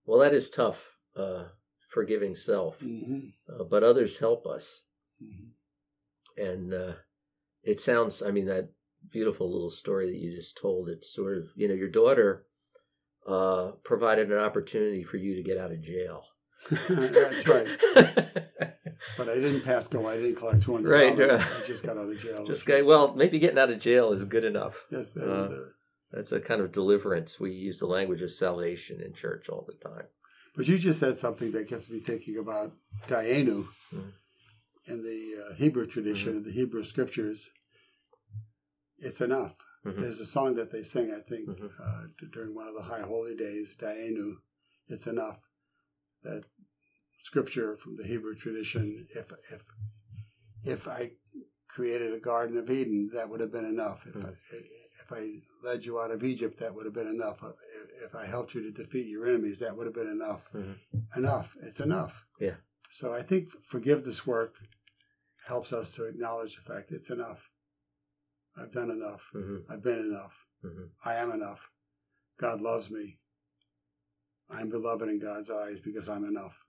Well, 0.04 0.18
that 0.20 0.34
is 0.34 0.48
tough, 0.50 0.98
uh, 1.14 1.50
forgiving 1.88 2.34
self, 2.34 2.80
Mm-hmm. 2.80 3.28
uh, 3.48 3.64
but 3.64 3.84
others 3.84 4.18
help 4.18 4.46
us. 4.46 4.86
Mm-hmm. 5.22 6.42
And 6.42 6.72
uh, 6.74 6.94
it 7.62 7.80
sounds, 7.80 8.22
I 8.22 8.30
mean, 8.30 8.46
that 8.46 8.72
beautiful 9.10 9.52
little 9.52 9.68
story 9.70 10.06
that 10.10 10.18
you 10.18 10.34
just 10.34 10.56
told, 10.56 10.88
it's 10.88 11.12
sort 11.12 11.36
of, 11.36 11.50
you 11.54 11.68
know, 11.68 11.74
your 11.74 11.90
daughter 11.90 12.46
uh, 13.26 13.72
provided 13.84 14.32
an 14.32 14.38
opportunity 14.38 15.02
for 15.04 15.18
you 15.18 15.34
to 15.36 15.42
get 15.42 15.58
out 15.58 15.70
of 15.70 15.80
jail. 15.82 16.24
That's 16.70 17.46
right. 17.46 17.68
But 19.16 19.28
I 19.28 19.34
didn't 19.34 19.60
pass 19.62 19.88
go. 19.88 20.08
I 20.08 20.16
didn't 20.16 20.36
collect 20.36 20.62
two 20.62 20.72
hundred 20.74 20.88
Right, 20.90 21.16
dollars. 21.16 21.40
I 21.40 21.66
just 21.66 21.84
got 21.84 21.98
out 21.98 22.08
of 22.08 22.18
jail. 22.18 22.44
Just 22.46 22.64
go, 22.64 22.82
well, 22.82 23.14
maybe 23.14 23.38
getting 23.38 23.58
out 23.58 23.68
of 23.70 23.78
jail 23.78 24.12
is 24.12 24.24
good 24.24 24.44
enough. 24.44 24.86
yes, 24.90 25.10
that 25.10 25.24
uh, 25.30 25.48
the, 25.48 25.72
That's 26.12 26.32
a 26.32 26.40
kind 26.40 26.60
of 26.62 26.72
deliverance. 26.72 27.38
We 27.38 27.50
use 27.52 27.78
the 27.78 27.86
language 27.86 28.22
of 28.22 28.30
salvation 28.32 29.02
in 29.04 29.12
church 29.12 29.48
all 29.50 29.66
the 29.66 29.74
time. 29.74 30.06
But 30.56 30.66
you 30.66 30.78
just 30.78 30.98
said 31.00 31.16
something 31.16 31.52
that 31.52 31.68
gets 31.68 31.90
me 31.90 32.00
thinking 32.00 32.38
about 32.38 32.72
Dayenu 33.06 33.68
Mhm. 33.92 34.12
in 34.86 35.02
the 35.02 35.44
uh, 35.50 35.54
Hebrew 35.56 35.86
tradition, 35.86 36.30
Mm-hmm. 36.32 36.38
in 36.38 36.44
the 36.44 36.52
Hebrew 36.52 36.84
scriptures. 36.84 37.50
It's 38.98 39.20
enough. 39.20 39.56
Mhm. 39.84 40.00
There's 40.00 40.20
a 40.20 40.26
song 40.26 40.54
that 40.56 40.70
they 40.72 40.82
sing, 40.84 41.12
I 41.14 41.20
think, 41.20 41.48
Mhm. 41.50 41.70
uh, 41.78 42.06
during 42.32 42.54
one 42.54 42.68
of 42.68 42.74
the 42.74 42.82
high 42.82 43.02
holy 43.02 43.34
days, 43.34 43.76
Dayenu. 43.76 44.36
It's 44.88 45.06
enough. 45.06 45.42
That 46.22 46.44
scripture 47.22 47.76
from 47.76 47.96
the 47.96 48.04
Hebrew 48.04 48.34
tradition. 48.34 49.06
If 49.10 49.32
if 49.52 49.62
if 50.64 50.88
I 50.88 51.12
created 51.68 52.12
a 52.12 52.18
Garden 52.20 52.58
of 52.58 52.68
Eden, 52.70 53.10
that 53.14 53.28
would 53.30 53.40
have 53.40 53.50
been 53.52 53.64
enough. 53.64 54.06
If 54.06 54.16
I, 54.16 54.28
Mhm. 54.28 54.36
if 55.02 55.12
I 55.12 55.22
led 55.62 55.84
you 55.86 55.98
out 56.00 56.10
of 56.10 56.22
Egypt, 56.22 56.58
that 56.58 56.74
would 56.74 56.84
have 56.84 56.92
been 56.92 57.06
enough. 57.08 57.42
If, 57.42 58.02
if 58.08 58.14
I 58.14 58.26
helped 58.26 58.54
you 58.54 58.62
to 58.62 58.70
defeat 58.70 59.06
your 59.08 59.26
enemies, 59.26 59.58
that 59.60 59.74
would 59.76 59.86
have 59.86 59.94
been 59.94 60.08
enough. 60.10 60.52
Mhm. 60.52 60.78
Enough. 61.16 61.56
It's 61.62 61.80
enough. 61.80 62.26
Yeah. 62.38 62.56
So 62.90 63.14
I 63.14 63.22
think 63.22 63.48
forgiveness 63.64 64.26
work 64.26 64.54
helps 65.46 65.72
us 65.72 65.94
to 65.94 66.04
acknowledge 66.04 66.56
the 66.56 66.62
fact 66.62 66.92
it's 66.92 67.08
enough. 67.10 67.50
I've 68.56 68.72
done 68.72 68.90
enough. 68.90 69.30
hmm 69.32 69.58
I've 69.70 69.82
been 69.82 69.98
enough. 70.00 70.44
hmm 70.60 70.86
I 71.04 71.14
am 71.14 71.30
enough. 71.32 71.70
God 72.36 72.60
loves 72.60 72.90
me. 72.90 73.18
I'm 74.50 74.68
beloved 74.68 75.08
in 75.08 75.18
God's 75.18 75.50
eyes 75.50 75.80
because 75.80 76.08
I'm 76.10 76.24
enough. 76.24 76.62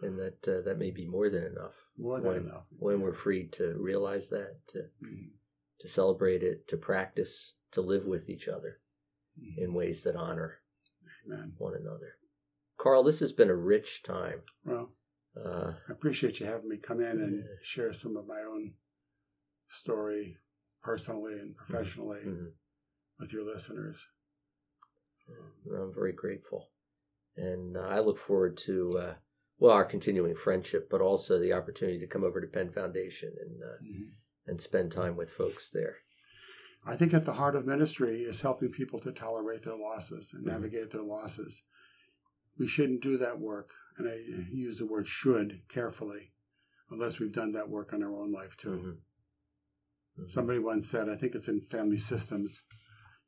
And 0.00 0.18
that 0.18 0.46
uh, 0.48 0.60
that 0.62 0.78
may 0.78 0.90
be 0.90 1.06
more 1.06 1.28
than 1.28 1.44
enough. 1.44 1.74
More 1.96 2.20
than 2.20 2.28
when, 2.28 2.36
enough. 2.46 2.66
When 2.78 3.00
we're 3.00 3.12
free 3.14 3.48
to 3.48 3.74
realize 3.78 4.28
that, 4.30 4.60
to 4.68 4.90
Mhm. 5.02 5.32
to 5.80 5.88
celebrate 5.88 6.42
it, 6.42 6.66
to 6.68 6.76
practice, 6.76 7.54
to 7.72 7.80
live 7.80 8.04
with 8.06 8.28
each 8.28 8.46
other 8.48 8.80
Mhm. 9.40 9.58
in 9.58 9.74
ways 9.74 10.04
that 10.04 10.16
honor 10.16 10.60
Amen. 11.26 11.54
one 11.58 11.74
another. 11.74 12.18
Carl, 12.76 13.02
this 13.02 13.20
has 13.20 13.32
been 13.32 13.50
a 13.50 13.56
rich 13.56 14.02
time. 14.02 14.42
Well, 14.64 14.94
Uh, 15.36 15.74
I 15.88 15.92
appreciate 15.92 16.40
you 16.40 16.46
having 16.46 16.68
me 16.68 16.78
come 16.78 17.00
in 17.00 17.20
and 17.20 17.44
Yeah. 17.44 17.56
share 17.62 17.92
some 17.92 18.16
of 18.16 18.26
my 18.26 18.42
own 18.42 18.76
story 19.68 20.38
personally 20.82 21.38
and 21.38 21.56
professionally 21.56 22.22
mhm. 22.24 22.54
with 23.18 23.32
your 23.32 23.44
listeners. 23.44 24.08
I'm 25.70 25.92
very 25.92 26.12
grateful. 26.12 26.72
And 27.36 27.76
uh, 27.76 27.80
I 27.82 28.00
look 28.00 28.18
forward 28.18 28.56
to, 28.58 28.90
uh, 28.98 29.18
well, 29.58 29.72
our 29.72 29.84
continuing 29.84 30.34
friendship, 30.34 30.88
but 30.88 31.00
also 31.00 31.38
the 31.38 31.52
opportunity 31.52 31.98
to 31.98 32.06
come 32.06 32.24
over 32.24 32.40
to 32.40 32.46
Penn 32.46 32.70
Foundation 32.70 33.34
and, 33.40 33.62
uh, 33.62 33.78
Mhm. 33.82 34.12
and 34.46 34.60
spend 34.60 34.92
time 34.92 35.16
with 35.16 35.30
folks 35.30 35.68
there. 35.68 35.98
I 36.84 36.96
think 36.96 37.12
at 37.12 37.24
the 37.24 37.34
heart 37.34 37.56
of 37.56 37.66
ministry 37.66 38.22
is 38.22 38.40
helping 38.42 38.70
people 38.70 39.00
to 39.00 39.12
tolerate 39.12 39.62
their 39.62 39.76
losses 39.76 40.32
and 40.32 40.44
Mhm. 40.44 40.48
navigate 40.48 40.90
their 40.90 41.02
losses. 41.02 41.64
We 42.56 42.68
shouldn't 42.68 43.02
do 43.02 43.18
that 43.18 43.40
work, 43.40 43.74
and 43.96 44.08
I 44.08 44.14
use 44.14 44.78
the 44.78 44.86
word 44.86 45.08
should 45.08 45.62
carefully, 45.68 46.32
unless 46.88 47.18
we've 47.18 47.32
done 47.32 47.52
that 47.52 47.68
work 47.68 47.92
in 47.92 48.02
our 48.02 48.16
own 48.16 48.32
life 48.32 48.56
too. 48.56 49.02
Mhm. 50.16 50.24
Mhm. 50.24 50.30
Somebody 50.30 50.58
once 50.58 50.88
said, 50.88 51.08
I 51.08 51.16
think 51.16 51.34
it's 51.34 51.48
in 51.48 51.60
family 51.60 51.98
systems, 51.98 52.62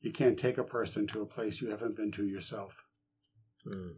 you 0.00 0.12
can't 0.12 0.38
take 0.38 0.58
a 0.58 0.64
person 0.64 1.06
to 1.08 1.20
a 1.20 1.26
place 1.26 1.60
you 1.60 1.68
haven't 1.68 1.96
been 1.96 2.12
to 2.12 2.26
yourself. 2.26 2.86
Mm. 3.66 3.96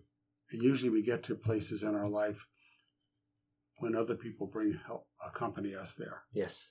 And 0.52 0.62
usually 0.62 0.90
we 0.90 1.02
get 1.02 1.22
to 1.24 1.34
places 1.34 1.82
in 1.82 1.94
our 1.94 2.08
life 2.08 2.46
when 3.78 3.96
other 3.96 4.14
people 4.14 4.46
bring 4.46 4.78
help, 4.86 5.06
accompany 5.24 5.74
us 5.74 5.94
there. 5.94 6.22
Yes. 6.32 6.68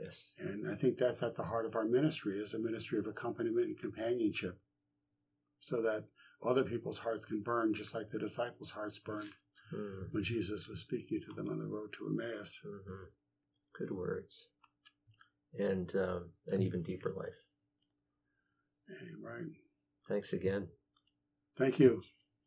Yes. 0.00 0.30
And 0.38 0.70
I 0.70 0.74
think 0.74 0.98
that's 0.98 1.22
at 1.22 1.36
the 1.36 1.44
heart 1.44 1.66
of 1.66 1.76
our 1.76 1.84
ministry 1.84 2.38
is 2.38 2.54
a 2.54 2.58
ministry 2.58 2.98
of 2.98 3.06
accompaniment 3.06 3.66
and 3.66 3.78
companionship. 3.78 4.58
So 5.60 5.80
that 5.82 6.04
other 6.44 6.64
people's 6.64 6.98
hearts 6.98 7.24
can 7.26 7.42
burn 7.42 7.72
just 7.74 7.94
like 7.94 8.10
the 8.10 8.18
disciples' 8.18 8.70
hearts 8.72 8.98
burned 8.98 9.30
Mm. 9.72 10.12
when 10.12 10.22
Jesus 10.22 10.68
was 10.68 10.80
speaking 10.80 11.20
to 11.22 11.32
them 11.32 11.48
on 11.48 11.58
the 11.58 11.64
road 11.66 11.92
to 11.94 12.06
Emmaus. 12.06 12.60
hmm 12.62 13.04
Good 13.72 13.90
words. 13.90 14.48
And 15.58 15.94
um, 15.96 16.30
an 16.48 16.60
even 16.62 16.82
deeper 16.82 17.12
life. 17.16 17.40
Eh, 18.90 19.06
Right. 19.22 19.46
Thanks 20.06 20.32
again. 20.34 20.68
Thank 21.56 21.78
you. 21.80 22.02